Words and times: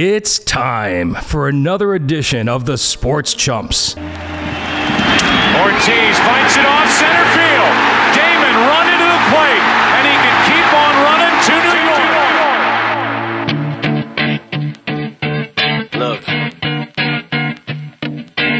It's 0.00 0.38
time 0.38 1.16
for 1.16 1.48
another 1.48 1.92
edition 1.92 2.48
of 2.48 2.66
the 2.66 2.78
Sports 2.78 3.34
Chumps. 3.34 3.96
Ortiz 3.96 4.06
fights 6.22 6.56
it 6.56 6.64
off 6.64 6.88
center 6.88 7.26
field. 7.34 7.74
Damon 8.14 8.54
run 8.70 8.86
into 8.94 9.08
the 9.10 9.18
plate, 9.26 9.58
and 9.96 10.06
he 10.06 10.14
can 10.22 10.38
keep 10.46 10.70
on 10.78 10.94
running 11.02 11.34
to 11.48 11.54
New 11.66 11.82
York. 15.74 15.98
Look, 15.98 16.22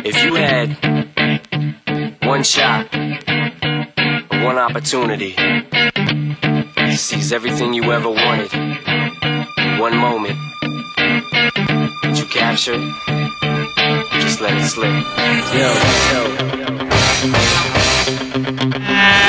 if 0.05 0.17
you 0.25 0.35
had 0.35 0.75
one 2.27 2.43
shot, 2.43 2.93
one 4.43 4.59
opportunity 4.59 5.35
to 6.75 6.97
seize 6.97 7.33
everything 7.33 7.75
you 7.75 7.93
ever 7.93 8.11
wanted, 8.11 8.51
one 9.79 9.97
moment 9.97 10.37
that 10.37 10.43
you 10.43 10.48
captured, 12.39 12.81
just 14.21 14.41
let 14.41 14.57
it 14.57 14.65
slip. 14.65 15.05
Yo, 15.55 15.75
yo. 19.23 19.28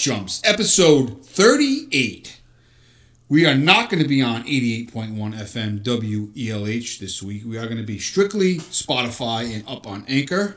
Chumps, 0.00 0.40
episode 0.46 1.26
38. 1.26 2.40
We 3.28 3.44
are 3.44 3.54
not 3.54 3.90
going 3.90 4.02
to 4.02 4.08
be 4.08 4.22
on 4.22 4.44
88.1 4.44 5.14
FM 5.14 5.82
WELH 5.82 6.98
this 6.98 7.22
week. 7.22 7.42
We 7.44 7.58
are 7.58 7.66
going 7.66 7.76
to 7.76 7.82
be 7.82 7.98
strictly 7.98 8.56
Spotify 8.56 9.54
and 9.54 9.62
up 9.68 9.86
on 9.86 10.06
Anchor. 10.08 10.56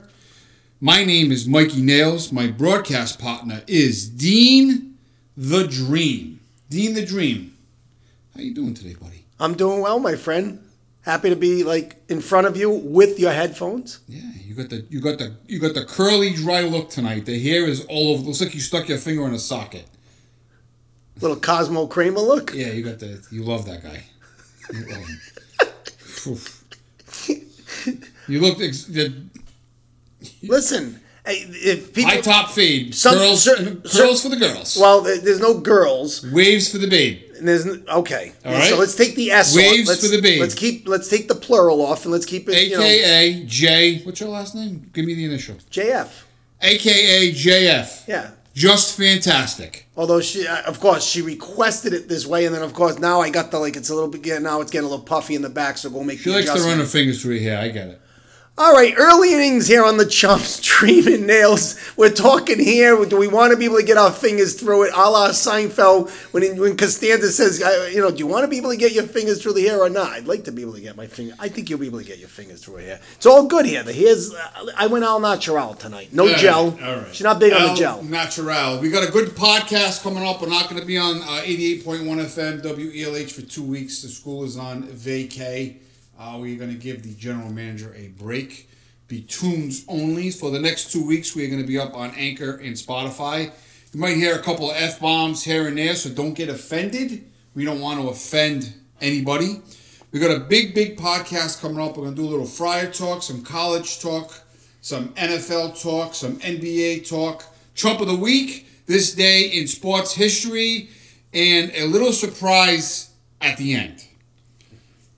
My 0.79 1.03
name 1.03 1.29
is 1.29 1.45
Mikey 1.45 1.81
Nails. 1.81 2.31
My 2.31 2.47
broadcast 2.47 3.19
partner 3.19 3.63
is 3.67 4.07
Dean 4.07 4.97
the 5.35 5.67
Dream. 5.67 6.39
Dean 6.69 6.93
the 6.93 7.05
Dream. 7.05 7.57
How 8.33 8.39
you 8.39 8.53
doing 8.53 8.73
today, 8.73 8.93
buddy? 8.93 9.25
I'm 9.41 9.55
doing 9.55 9.81
well, 9.81 9.99
my 9.99 10.15
friend. 10.15 10.63
Happy 11.03 11.29
to 11.29 11.35
be 11.35 11.63
like 11.63 11.97
in 12.07 12.21
front 12.21 12.47
of 12.47 12.55
you 12.55 12.69
with 12.69 13.19
your 13.19 13.31
headphones. 13.33 13.99
Yeah, 14.07 14.21
you 14.45 14.55
got 14.55 14.69
the 14.69 14.85
you 14.89 15.01
got 15.01 15.17
the 15.19 15.35
you 15.47 15.59
got 15.59 15.73
the 15.73 15.83
curly 15.85 16.33
dry 16.33 16.61
look 16.61 16.89
tonight. 16.89 17.25
The 17.25 17.37
hair 17.41 17.65
is 17.65 17.85
all 17.85 18.13
over. 18.13 18.23
Looks 18.23 18.39
like 18.41 18.53
you 18.55 18.61
stuck 18.61 18.87
your 18.87 18.97
finger 18.97 19.25
in 19.27 19.33
a 19.33 19.39
socket. 19.39 19.85
Little 21.19 21.37
Cosmo 21.37 21.87
Kramer 21.87 22.21
look. 22.21 22.53
Yeah, 22.53 22.67
you 22.71 22.83
got 22.83 22.99
the. 22.99 23.21
You 23.31 23.43
love 23.43 23.65
that 23.65 23.83
guy. 23.83 24.03
You 24.73 24.85
love 24.87 25.05
him. 25.05 26.37
You 28.29 28.39
look. 28.39 28.61
Ex- 28.61 28.85
the 28.85 29.13
Listen, 30.41 31.01
if 31.25 31.93
people 31.93 32.11
high 32.11 32.21
top 32.21 32.51
fade. 32.51 32.95
Some- 32.95 33.15
curls. 33.15 33.43
certain- 33.43 33.81
curls 33.81 34.23
for 34.23 34.29
the 34.29 34.37
girls. 34.37 34.77
well, 34.79 35.01
there's 35.01 35.41
no 35.41 35.59
girls. 35.59 36.25
Waves 36.31 36.71
for 36.71 36.77
the 36.77 36.87
babe. 36.87 37.22
And 37.37 37.47
there's 37.47 37.65
okay. 37.65 38.33
All 38.45 38.53
right. 38.53 38.69
So 38.69 38.77
let's 38.77 38.95
take 38.95 39.15
the 39.15 39.31
S 39.31 39.55
Waves 39.55 39.89
off. 39.89 39.95
Let's, 39.95 40.07
for 40.07 40.15
the 40.15 40.21
babe. 40.21 40.39
Let's 40.41 40.55
keep. 40.55 40.87
Let's 40.87 41.09
take 41.09 41.27
the 41.27 41.35
plural 41.35 41.81
off 41.81 42.05
and 42.05 42.11
let's 42.11 42.25
keep 42.25 42.47
it. 42.49 42.69
You 42.69 42.77
know, 42.77 42.83
AKA 42.83 43.45
J. 43.45 43.99
What's 44.03 44.19
your 44.19 44.29
last 44.29 44.55
name? 44.55 44.89
Give 44.93 45.05
me 45.05 45.13
the 45.13 45.25
initial. 45.25 45.55
JF. 45.71 46.09
AKA 46.61 47.31
JF. 47.31 48.07
Yeah. 48.07 48.31
Just 48.53 48.95
fantastic. 48.97 49.87
Although 49.97 50.21
she, 50.21 50.47
uh, 50.47 50.61
of 50.63 50.79
course, 50.79 51.03
she 51.03 51.23
requested 51.23 51.91
it 51.91 52.07
this 52.07 52.27
way, 52.27 52.45
and 52.45 52.53
then 52.53 52.61
of 52.61 52.73
course 52.73 52.99
now 52.99 53.19
I 53.19 53.31
got 53.31 53.49
the 53.49 53.57
like 53.57 53.75
it's 53.75 53.89
a 53.89 53.95
little 53.95 54.09
bit. 54.09 54.25
Yeah, 54.25 54.37
now 54.37 54.61
it's 54.61 54.69
getting 54.69 54.85
a 54.85 54.89
little 54.89 55.05
puffy 55.05 55.33
in 55.33 55.41
the 55.41 55.49
back, 55.49 55.77
so 55.77 55.89
we'll 55.89 56.03
make. 56.03 56.19
She 56.19 56.29
the 56.29 56.35
likes 56.37 56.53
to 56.53 56.61
run 56.61 56.77
her 56.77 56.85
fingers 56.85 57.21
through 57.21 57.39
here. 57.39 57.57
I 57.57 57.69
get 57.69 57.87
it. 57.87 58.01
All 58.55 58.71
right, 58.71 58.93
early 58.95 59.33
innings 59.33 59.65
here 59.65 59.83
on 59.83 59.97
the 59.97 60.05
Chumps 60.05 60.59
Dreaming 60.61 61.25
Nails. 61.25 61.75
We're 61.97 62.11
talking 62.11 62.59
here. 62.59 63.03
Do 63.03 63.17
we 63.17 63.27
want 63.27 63.49
to 63.51 63.57
be 63.57 63.65
able 63.65 63.77
to 63.77 63.83
get 63.83 63.97
our 63.97 64.11
fingers 64.11 64.53
through 64.53 64.83
it, 64.83 64.93
a 64.93 65.09
la 65.09 65.29
Seinfeld 65.29 66.11
when 66.33 66.59
when 66.59 66.77
Costanza 66.77 67.31
says, 67.31 67.59
you 67.91 67.99
know, 67.99 68.11
do 68.11 68.17
you 68.17 68.27
want 68.27 68.43
to 68.43 68.47
be 68.47 68.57
able 68.57 68.69
to 68.69 68.77
get 68.77 68.91
your 68.91 69.05
fingers 69.05 69.41
through 69.41 69.53
the 69.53 69.63
hair 69.63 69.79
or 69.79 69.89
not? 69.89 70.11
I'd 70.11 70.27
like 70.27 70.43
to 70.43 70.51
be 70.51 70.61
able 70.61 70.73
to 70.73 70.81
get 70.81 70.95
my 70.95 71.07
finger. 71.07 71.33
I 71.39 71.49
think 71.49 71.67
you'll 71.67 71.79
be 71.79 71.87
able 71.87 71.97
to 71.97 72.05
get 72.05 72.19
your 72.19 72.29
fingers 72.29 72.63
through 72.63 72.77
here. 72.77 72.99
It's 73.15 73.25
all 73.25 73.47
good 73.47 73.65
here. 73.65 73.81
The 73.81 73.91
hair's. 73.91 74.31
Uh, 74.31 74.67
I 74.77 74.85
went 74.85 75.03
all 75.03 75.19
natural 75.19 75.73
tonight. 75.73 76.13
No 76.13 76.31
gel. 76.35 76.77
All 76.79 76.97
right. 76.97 77.07
She's 77.07 77.23
not 77.23 77.39
big 77.39 77.53
on 77.53 77.69
the 77.69 77.73
gel. 77.73 78.03
Natural. 78.03 78.79
We 78.79 78.91
got 78.91 79.07
a 79.07 79.11
good 79.11 79.29
podcast 79.29 80.03
coming 80.03 80.23
up. 80.23 80.43
We're 80.43 80.49
not 80.49 80.69
going 80.69 80.79
to 80.79 80.85
be 80.85 80.99
on 80.99 81.23
uh, 81.23 81.41
88.1 81.43 82.05
FM 82.05 82.61
WELH 82.61 83.31
for 83.31 83.41
two 83.41 83.63
weeks. 83.63 84.03
The 84.03 84.09
school 84.09 84.43
is 84.43 84.57
on 84.57 84.83
vacay. 84.83 85.77
Uh, 86.17 86.37
we're 86.39 86.57
going 86.57 86.71
to 86.71 86.77
give 86.77 87.03
the 87.03 87.13
general 87.15 87.51
manager 87.51 87.93
a 87.95 88.09
break. 88.09 88.69
Be 89.07 89.21
tunes 89.21 89.83
only 89.87 90.31
for 90.31 90.51
the 90.51 90.59
next 90.59 90.91
two 90.91 91.05
weeks. 91.05 91.35
We're 91.35 91.49
going 91.49 91.61
to 91.61 91.67
be 91.67 91.77
up 91.77 91.95
on 91.95 92.11
Anchor 92.11 92.55
and 92.57 92.75
Spotify. 92.75 93.51
You 93.93 93.99
might 93.99 94.15
hear 94.15 94.35
a 94.35 94.41
couple 94.41 94.71
of 94.71 94.77
f 94.77 94.99
bombs 94.99 95.43
here 95.43 95.67
and 95.67 95.77
there, 95.77 95.95
so 95.95 96.09
don't 96.09 96.33
get 96.33 96.49
offended. 96.49 97.29
We 97.53 97.65
don't 97.65 97.79
want 97.79 98.01
to 98.01 98.09
offend 98.09 98.73
anybody. 99.01 99.61
We 100.11 100.19
got 100.19 100.35
a 100.35 100.39
big, 100.39 100.73
big 100.73 100.97
podcast 100.97 101.61
coming 101.61 101.79
up. 101.79 101.97
We're 101.97 102.03
going 102.05 102.15
to 102.15 102.21
do 102.21 102.27
a 102.27 102.31
little 102.31 102.45
Friar 102.45 102.91
talk, 102.91 103.23
some 103.23 103.43
college 103.43 103.99
talk, 103.99 104.43
some 104.81 105.09
NFL 105.09 105.81
talk, 105.81 106.15
some 106.15 106.37
NBA 106.39 107.07
talk, 107.07 107.45
Chump 107.75 107.99
of 107.99 108.07
the 108.07 108.15
Week, 108.15 108.67
this 108.85 109.13
day 109.13 109.45
in 109.45 109.67
sports 109.67 110.13
history, 110.13 110.89
and 111.33 111.71
a 111.75 111.85
little 111.85 112.13
surprise 112.13 113.11
at 113.41 113.57
the 113.57 113.73
end. 113.73 114.02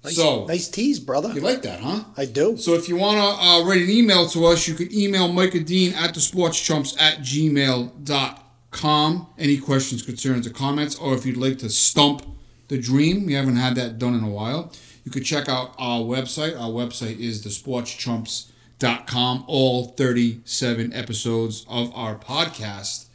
Nice, 0.06 0.16
so, 0.16 0.46
nice 0.46 0.68
tease, 0.68 1.00
brother. 1.00 1.32
you 1.34 1.42
like 1.42 1.62
that, 1.64 1.80
huh? 1.80 2.04
I 2.16 2.26
do. 2.26 2.58
So 2.58 2.74
if 2.74 2.88
you 2.88 2.96
want 2.96 3.18
to 3.18 3.24
uh, 3.24 3.66
write 3.66 3.82
an 3.82 3.90
email 3.90 4.28
to 4.30 4.46
us, 4.46 4.68
you 4.68 4.76
can 4.76 4.94
email 4.94 5.28
Micah 5.28 5.60
Dean 5.60 5.94
at 5.94 6.14
the 6.14 6.20
sportschumps 6.20 7.00
at 7.02 7.20
gmail.com. 7.20 9.28
Any 9.38 9.58
questions, 9.58 10.02
concerns, 10.02 10.48
or 10.48 10.52
comments, 10.52 10.96
or 10.96 11.16
if 11.16 11.26
you'd 11.26 11.38
like 11.38 11.58
to 11.60 11.70
stump 11.70 12.24
the 12.68 12.78
dream, 12.78 13.26
we 13.26 13.34
haven't 13.34 13.58
had 13.58 13.76
that 13.76 14.00
done 14.00 14.16
in 14.16 14.24
a 14.24 14.30
while, 14.30 14.72
you 15.04 15.12
could 15.12 15.26
check 15.26 15.48
out 15.48 15.76
our 15.78 16.00
website. 16.02 16.60
Our 16.60 16.70
website 16.70 17.20
is 17.20 17.46
thesportschumps.com. 17.46 19.44
All 19.48 19.86
37 19.90 20.94
episodes 20.94 21.66
of 21.70 21.94
our 21.96 22.16
podcast 22.16 23.06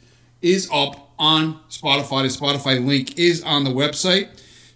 is 0.41 0.69
up 0.71 1.11
on 1.19 1.59
Spotify. 1.69 2.23
The 2.23 2.29
Spotify 2.29 2.83
link 2.85 3.17
is 3.19 3.43
on 3.43 3.63
the 3.63 3.69
website. 3.69 4.29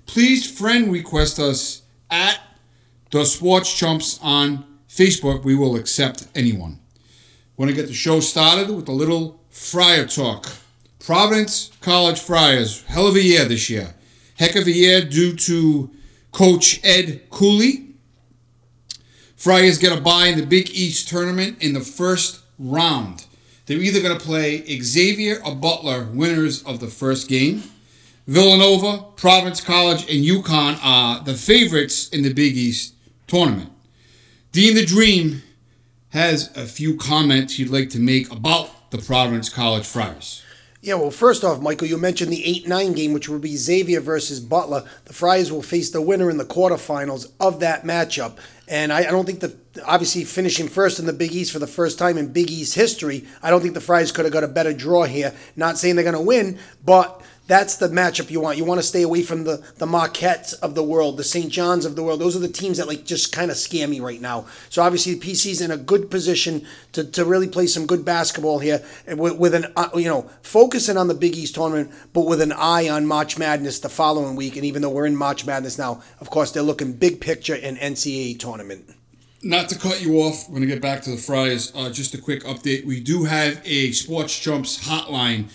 Please 0.05 0.49
friend 0.49 0.91
request 0.91 1.39
us 1.39 1.81
at 2.15 2.39
the 3.11 3.25
Sports 3.25 3.77
Chumps 3.77 4.19
on 4.21 4.63
Facebook. 4.87 5.43
We 5.43 5.55
will 5.55 5.75
accept 5.75 6.27
anyone. 6.33 6.79
Want 7.57 7.69
to 7.69 7.75
get 7.75 7.87
the 7.87 7.93
show 7.93 8.21
started 8.21 8.73
with 8.73 8.87
a 8.87 8.93
little 8.93 9.41
Friar 9.49 10.05
talk. 10.05 10.47
Providence 10.99 11.71
College 11.81 12.19
Friars, 12.19 12.83
hell 12.85 13.07
of 13.07 13.15
a 13.15 13.21
year 13.21 13.45
this 13.45 13.69
year. 13.69 13.95
Heck 14.37 14.55
of 14.55 14.65
a 14.65 14.71
year 14.71 15.01
due 15.01 15.35
to 15.35 15.91
Coach 16.31 16.79
Ed 16.83 17.29
Cooley. 17.29 17.95
Friars 19.35 19.77
get 19.77 19.97
a 19.97 20.01
bye 20.01 20.27
in 20.27 20.39
the 20.39 20.45
Big 20.45 20.69
East 20.71 21.07
tournament 21.09 21.61
in 21.61 21.73
the 21.73 21.81
first 21.81 22.41
round. 22.57 23.25
They're 23.65 23.77
either 23.77 24.01
going 24.01 24.17
to 24.17 24.25
play 24.25 24.63
Xavier 24.81 25.41
or 25.45 25.55
Butler, 25.55 26.05
winners 26.05 26.63
of 26.63 26.79
the 26.79 26.87
first 26.87 27.27
game. 27.27 27.63
Villanova, 28.27 29.05
Providence 29.15 29.61
College, 29.61 30.01
and 30.01 30.25
UConn 30.25 30.79
are 30.81 31.23
the 31.23 31.35
favorites 31.35 32.09
in 32.09 32.23
the 32.23 32.33
Big 32.33 32.57
East 32.57 32.95
tournament. 33.27 33.71
Dean 34.51 34.73
the 34.73 34.85
Dream 34.85 35.43
has 36.09 36.55
a 36.57 36.65
few 36.65 36.97
comments 36.97 37.55
he'd 37.55 37.69
like 37.69 37.89
to 37.91 37.99
make 37.99 38.31
about 38.31 38.89
the 38.89 38.97
Providence 38.97 39.49
College 39.49 39.85
Friars. 39.85 40.41
Yeah, 40.81 40.95
well, 40.95 41.11
first 41.11 41.43
off, 41.43 41.61
Michael, 41.61 41.87
you 41.87 41.97
mentioned 41.97 42.31
the 42.31 42.45
8 42.45 42.67
9 42.67 42.93
game, 42.93 43.13
which 43.13 43.27
will 43.27 43.39
be 43.39 43.55
Xavier 43.55 43.99
versus 43.99 44.39
Butler. 44.39 44.83
The 45.05 45.13
Friars 45.13 45.51
will 45.51 45.63
face 45.63 45.89
the 45.89 46.01
winner 46.01 46.29
in 46.29 46.37
the 46.37 46.45
quarterfinals 46.45 47.31
of 47.39 47.59
that 47.59 47.83
matchup. 47.83 48.37
And 48.67 48.93
I, 48.93 48.99
I 48.99 49.11
don't 49.11 49.25
think 49.25 49.39
that, 49.41 49.55
obviously, 49.85 50.23
finishing 50.23 50.67
first 50.67 50.99
in 50.99 51.05
the 51.05 51.13
Big 51.13 51.31
East 51.31 51.51
for 51.51 51.59
the 51.59 51.67
first 51.67 51.99
time 51.99 52.17
in 52.17 52.31
Big 52.31 52.49
East 52.51 52.75
history, 52.75 53.25
I 53.41 53.49
don't 53.49 53.61
think 53.61 53.73
the 53.73 53.81
Friars 53.81 54.11
could 54.11 54.25
have 54.25 54.33
got 54.33 54.43
a 54.43 54.47
better 54.47 54.73
draw 54.73 55.05
here. 55.05 55.33
Not 55.55 55.77
saying 55.77 55.95
they're 55.95 56.03
going 56.03 56.15
to 56.15 56.21
win, 56.21 56.59
but 56.83 57.21
That's 57.47 57.77
the 57.77 57.89
matchup 57.89 58.31
you 58.31 58.41
want. 58.41 58.57
You 58.57 58.65
want 58.65 58.79
to 58.79 58.87
stay 58.87 59.03
away 59.03 59.21
from 59.21 59.43
the 59.43 59.63
the 59.77 59.85
Marquettes 59.85 60.53
of 60.53 60.73
the 60.73 60.83
world, 60.83 61.17
the 61.17 61.23
St. 61.23 61.51
John's 61.51 61.85
of 61.85 61.95
the 61.95 62.01
world. 62.01 62.19
Those 62.19 62.35
are 62.35 62.39
the 62.39 62.47
teams 62.47 62.77
that 62.77 62.87
like 62.87 63.05
just 63.05 63.31
kind 63.31 63.51
of 63.51 63.57
scare 63.57 63.87
me 63.87 63.99
right 63.99 64.19
now. 64.19 64.47
So 64.69 64.81
obviously, 64.81 65.13
the 65.13 65.19
PC's 65.19 65.61
in 65.61 65.69
a 65.69 65.77
good 65.77 66.09
position 66.09 66.65
to, 66.93 67.03
to 67.03 67.23
really 67.23 67.47
play 67.47 67.67
some 67.67 67.85
good 67.85 68.03
basketball 68.03 68.59
here, 68.59 68.83
with, 69.07 69.37
with 69.37 69.53
an 69.53 69.67
uh, 69.75 69.89
you 69.95 70.09
know 70.09 70.29
focusing 70.41 70.97
on 70.97 71.07
the 71.07 71.13
Big 71.13 71.35
East 71.35 71.53
tournament, 71.53 71.91
but 72.13 72.21
with 72.21 72.41
an 72.41 72.51
eye 72.51 72.89
on 72.89 73.05
March 73.05 73.37
Madness 73.37 73.79
the 73.79 73.89
following 73.89 74.35
week. 74.35 74.55
And 74.55 74.65
even 74.65 74.81
though 74.81 74.89
we're 74.89 75.05
in 75.05 75.15
March 75.15 75.45
Madness 75.45 75.77
now, 75.77 76.01
of 76.19 76.31
course 76.31 76.51
they're 76.51 76.63
looking 76.63 76.93
big 76.93 77.21
picture 77.21 77.55
in 77.55 77.75
NCAA 77.75 78.39
tournament. 78.39 78.89
Not 79.43 79.69
to 79.69 79.77
cut 79.77 80.01
you 80.01 80.15
off, 80.21 80.49
we're 80.49 80.55
going 80.55 80.67
to 80.67 80.73
get 80.73 80.81
back 80.81 81.03
to 81.03 81.11
the 81.11 81.17
Friars. 81.17 81.71
Uh, 81.75 81.91
just 81.91 82.15
a 82.15 82.17
quick 82.17 82.43
update. 82.45 82.83
We 82.83 82.99
do 82.99 83.25
have 83.25 83.61
a 83.63 83.91
Sports 83.91 84.39
Chumps 84.39 84.87
hotline. 84.87 85.51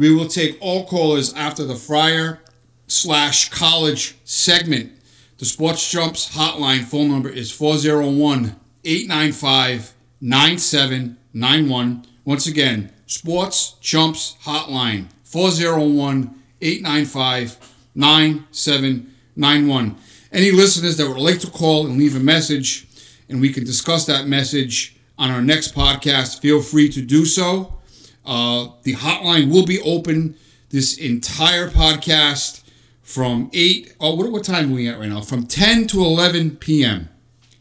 We 0.00 0.14
will 0.14 0.28
take 0.28 0.56
all 0.62 0.86
callers 0.86 1.34
after 1.34 1.62
the 1.62 1.74
Friar 1.74 2.40
slash 2.86 3.50
college 3.50 4.16
segment. 4.24 4.92
The 5.36 5.44
Sports 5.44 5.90
Chumps 5.90 6.34
hotline 6.34 6.84
phone 6.84 7.10
number 7.10 7.28
is 7.28 7.52
401 7.52 8.56
895 8.82 9.92
9791. 10.22 12.06
Once 12.24 12.46
again, 12.46 12.90
Sports 13.04 13.74
Chumps 13.82 14.38
hotline 14.44 15.08
401 15.24 16.34
895 16.62 17.58
9791. 17.94 19.96
Any 20.32 20.50
listeners 20.50 20.96
that 20.96 21.08
would 21.08 21.18
like 21.18 21.40
to 21.40 21.50
call 21.50 21.86
and 21.86 21.98
leave 21.98 22.16
a 22.16 22.20
message, 22.20 22.86
and 23.28 23.38
we 23.38 23.52
can 23.52 23.64
discuss 23.64 24.06
that 24.06 24.26
message 24.26 24.96
on 25.18 25.30
our 25.30 25.42
next 25.42 25.74
podcast, 25.74 26.40
feel 26.40 26.62
free 26.62 26.88
to 26.88 27.02
do 27.02 27.26
so. 27.26 27.79
Uh, 28.24 28.68
the 28.82 28.94
hotline 28.94 29.50
will 29.50 29.66
be 29.66 29.80
open 29.80 30.36
this 30.70 30.96
entire 30.96 31.68
podcast 31.68 32.62
from 33.02 33.50
8, 33.52 33.96
oh, 33.98 34.14
what, 34.14 34.30
what 34.30 34.44
time 34.44 34.70
are 34.70 34.74
we 34.76 34.88
at 34.88 34.98
right 34.98 35.08
now? 35.08 35.20
From 35.20 35.46
10 35.46 35.88
to 35.88 36.00
11 36.00 36.56
p.m. 36.56 37.08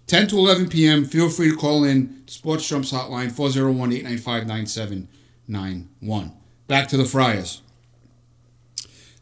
10 0.05 0.27
to 0.27 0.37
11 0.37 0.69
p.m. 0.69 1.05
Feel 1.05 1.29
free 1.29 1.49
to 1.49 1.55
call 1.55 1.83
in 1.83 2.23
Sports 2.27 2.67
Chumps 2.67 2.91
Hotline 2.91 3.31
401 3.31 3.91
895 3.93 4.47
9791. 4.47 6.31
Back 6.67 6.87
to 6.89 6.97
the 6.97 7.05
Friars. 7.05 7.61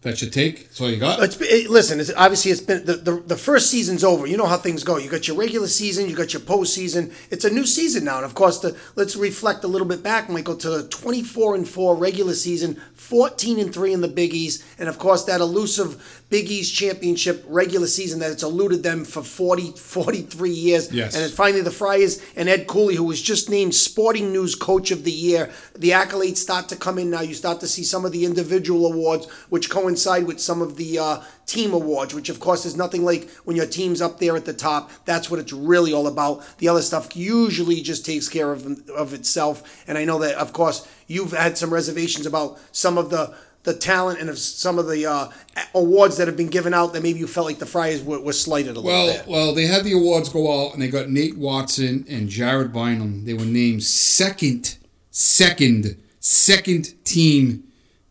That's 0.02 0.22
your 0.22 0.30
take? 0.30 0.68
That's 0.68 0.80
all 0.80 0.92
you 0.92 0.98
got? 0.98 1.22
It's, 1.24 1.42
it, 1.42 1.70
listen, 1.72 2.00
it's, 2.00 2.12
obviously 2.16 2.52
it's 2.52 2.62
been 2.62 2.86
the, 2.86 2.94
the 2.94 3.16
the 3.20 3.36
first 3.36 3.72
season's 3.72 4.04
over. 4.04 4.28
You 4.28 4.38
know 4.38 4.46
how 4.46 4.58
things 4.58 4.84
go. 4.84 4.98
You 4.98 5.10
got 5.10 5.28
your 5.28 5.36
regular 5.36 5.68
season, 5.68 6.08
you 6.08 6.16
got 6.16 6.34
your 6.34 6.42
postseason. 6.44 7.12
It's 7.32 7.46
a 7.46 7.50
new 7.50 7.66
season 7.66 8.06
now, 8.06 8.18
and 8.18 8.26
of 8.26 8.36
course, 8.36 8.60
the, 8.60 8.78
let's 8.96 9.16
reflect 9.16 9.64
a 9.64 9.68
little 9.68 9.88
bit 9.88 10.04
back, 10.04 10.30
Michael, 10.30 10.56
to 10.58 10.70
the 10.70 10.88
twenty 10.88 11.24
four 11.24 11.56
and 11.56 11.68
four 11.68 11.96
regular 11.96 12.36
season, 12.36 12.80
fourteen 12.94 13.60
and 13.60 13.74
three 13.74 13.92
in 13.92 14.02
the 14.02 14.08
Big 14.08 14.36
East, 14.36 14.64
and 14.78 14.88
of 14.88 15.00
course 15.00 15.24
that 15.24 15.42
elusive 15.42 16.24
Big 16.30 16.52
East 16.52 16.76
championship 16.76 17.46
regular 17.48 17.88
season 17.88 18.20
that 18.20 18.32
it's 18.32 18.44
eluded 18.44 18.84
them 18.84 19.06
for 19.06 19.24
40, 19.24 19.72
43 19.72 20.50
years. 20.50 20.92
Yes. 20.92 21.16
And 21.16 21.24
it's 21.24 21.34
finally 21.34 21.62
the 21.62 21.72
Friars 21.72 22.22
and 22.36 22.50
Ed 22.50 22.68
Cooley, 22.68 22.96
who 22.96 23.06
was 23.06 23.22
just 23.22 23.50
named 23.50 23.74
Sporting 23.74 24.34
News 24.34 24.54
Coach 24.54 24.92
of 24.92 25.06
the 25.06 25.12
Year. 25.12 25.50
The 25.78 25.92
accolades 25.92 26.38
start 26.38 26.68
to 26.70 26.76
come 26.76 27.00
in 27.00 27.10
now. 27.10 27.22
You 27.22 27.34
start 27.34 27.62
to 27.62 27.68
see 27.68 27.84
some 27.84 28.04
of 28.04 28.12
the 28.12 28.26
individual 28.26 28.92
awards, 28.92 29.30
which 29.48 29.70
coincide 29.70 30.28
with 30.28 30.42
some 30.42 30.62
of 30.62 30.76
the 30.76 31.00
uh, 31.00 31.22
team 31.46 31.74
awards, 31.74 32.14
which 32.14 32.28
of 32.28 32.42
course 32.42 32.66
is 32.66 32.76
nothing 32.76 33.06
like 33.06 33.30
when 33.46 33.56
your 33.56 33.66
team's 33.66 34.02
up 34.02 34.20
there 34.20 34.36
at 34.36 34.44
the 34.44 34.54
top. 34.54 34.92
That's 35.06 35.32
what 35.32 35.40
it's 35.40 35.54
really 35.54 35.94
all 35.94 36.08
about. 36.08 36.44
The 36.58 36.68
other 36.68 36.82
stuff 36.82 37.16
usually 37.16 37.82
just 37.82 38.06
takes 38.06 38.28
care 38.28 38.52
of 38.52 38.90
of 38.90 39.14
itself. 39.14 39.86
And 39.88 39.98
I 39.98 40.04
know 40.04 40.20
that, 40.20 40.36
of 40.36 40.52
course, 40.52 40.86
you've 41.08 41.32
had 41.32 41.58
some 41.58 41.74
reservations 41.74 42.26
about 42.26 42.60
some 42.74 42.98
of 42.98 43.10
the 43.10 43.34
the 43.68 43.74
talent 43.74 44.18
and 44.22 44.30
of 44.30 44.40
some 44.40 44.80
of 44.80 44.88
the 44.88 45.06
uh, 45.06 45.28
awards 45.76 46.16
that 46.16 46.26
have 46.26 46.38
been 46.38 46.48
given 46.48 46.74
out 46.74 46.94
that 46.94 47.04
maybe 47.04 47.20
you 47.20 47.28
felt 47.28 47.46
like 47.46 47.60
the 47.60 47.66
Friars 47.66 48.02
were, 48.02 48.18
were 48.22 48.32
slighted 48.32 48.78
a 48.78 48.80
little 48.80 48.86
Well, 48.86 49.14
bit. 49.14 49.28
well, 49.28 49.54
they 49.54 49.66
had 49.68 49.84
the 49.84 49.92
awards 49.92 50.30
go 50.30 50.44
out, 50.66 50.72
and 50.74 50.82
they 50.82 50.88
got 50.88 51.10
Nate 51.10 51.38
Watson 51.38 52.06
and 52.10 52.30
Jared 52.30 52.72
Bynum. 52.72 53.26
They 53.26 53.34
were 53.34 53.44
named 53.44 53.84
second, 53.84 54.78
second, 55.12 56.02
second 56.22 57.04
team 57.04 57.66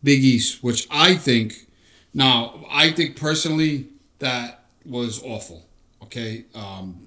Big 0.04 0.22
East, 0.22 0.62
which 0.62 0.86
I 0.90 1.14
think. 1.14 1.54
Now, 2.12 2.62
I 2.70 2.92
think 2.92 3.16
personally 3.18 3.86
that 4.18 4.64
was 4.84 5.22
awful. 5.22 5.64
Okay, 6.02 6.44
um, 6.54 7.06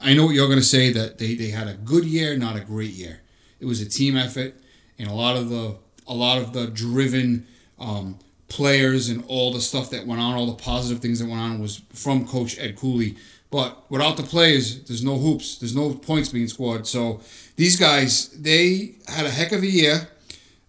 I 0.00 0.12
know 0.12 0.26
what 0.26 0.34
you're 0.34 0.48
going 0.48 0.58
to 0.58 0.64
say 0.64 0.92
that 0.92 1.18
they, 1.18 1.34
they 1.36 1.50
had 1.50 1.68
a 1.68 1.74
good 1.74 2.04
year, 2.04 2.36
not 2.36 2.56
a 2.56 2.60
great 2.60 2.90
year. 2.90 3.20
It 3.60 3.64
was 3.66 3.80
a 3.80 3.88
team 3.88 4.16
effort, 4.16 4.54
and 4.98 5.08
a 5.08 5.14
lot 5.14 5.36
of 5.36 5.50
the 5.50 5.76
a 6.08 6.14
lot 6.14 6.38
of 6.38 6.52
the 6.52 6.66
driven 6.66 7.46
um, 7.78 8.18
players 8.48 9.08
and 9.08 9.24
all 9.28 9.52
the 9.52 9.60
stuff 9.60 9.90
that 9.90 10.06
went 10.06 10.20
on, 10.20 10.34
all 10.34 10.46
the 10.46 10.62
positive 10.62 11.02
things 11.02 11.18
that 11.18 11.28
went 11.28 11.40
on 11.40 11.60
was 11.60 11.82
from 11.92 12.26
Coach 12.26 12.58
Ed 12.58 12.76
Cooley. 12.76 13.16
But 13.50 13.90
without 13.90 14.16
the 14.16 14.22
players, 14.22 14.82
there's 14.84 15.04
no 15.04 15.18
hoops, 15.18 15.58
there's 15.58 15.74
no 15.74 15.94
points 15.94 16.28
being 16.28 16.48
scored. 16.48 16.86
So 16.86 17.20
these 17.56 17.78
guys, 17.78 18.28
they 18.30 18.96
had 19.08 19.26
a 19.26 19.30
heck 19.30 19.52
of 19.52 19.62
a 19.62 19.66
year. 19.66 20.08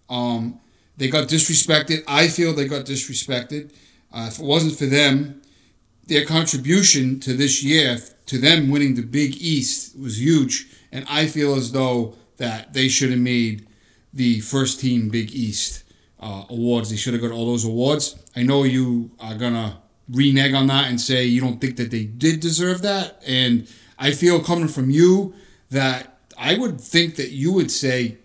Um, 0.08 0.60
they 0.96 1.08
got 1.08 1.28
disrespected. 1.28 2.02
I 2.08 2.28
feel 2.28 2.52
they 2.52 2.66
got 2.66 2.86
disrespected. 2.86 3.72
Uh, 4.12 4.26
if 4.28 4.38
it 4.38 4.44
wasn't 4.44 4.76
for 4.76 4.86
them, 4.86 5.42
their 6.06 6.24
contribution 6.24 7.20
to 7.20 7.34
this 7.34 7.62
year, 7.62 7.98
to 8.26 8.38
them 8.38 8.70
winning 8.70 8.94
the 8.94 9.02
Big 9.02 9.36
East, 9.36 9.98
was 9.98 10.20
huge. 10.20 10.66
And 10.90 11.04
I 11.08 11.26
feel 11.26 11.54
as 11.54 11.72
though 11.72 12.16
that 12.38 12.72
they 12.72 12.88
should 12.88 13.10
have 13.10 13.20
made 13.20 13.66
the 14.14 14.40
first 14.40 14.80
team 14.80 15.10
Big 15.10 15.32
East 15.32 15.84
uh, 16.20 16.44
awards. 16.48 16.90
They 16.90 16.96
should 16.96 17.14
have 17.14 17.22
got 17.22 17.30
all 17.30 17.46
those 17.46 17.64
awards. 17.64 18.16
I 18.36 18.42
know 18.42 18.64
you 18.64 19.10
are 19.20 19.34
gonna 19.34 19.78
renege 20.10 20.54
on 20.54 20.66
that 20.68 20.88
and 20.88 21.00
say 21.00 21.24
you 21.24 21.40
don't 21.40 21.60
think 21.60 21.76
that 21.76 21.90
they 21.90 22.04
did 22.04 22.40
deserve 22.40 22.82
that. 22.82 23.22
And 23.26 23.68
I 23.98 24.12
feel 24.12 24.42
coming 24.42 24.68
from 24.68 24.90
you 24.90 25.34
that 25.70 26.18
I 26.36 26.56
would 26.56 26.80
think 26.80 27.16
that 27.16 27.30
you 27.30 27.52
would 27.52 27.70
say 27.70 28.18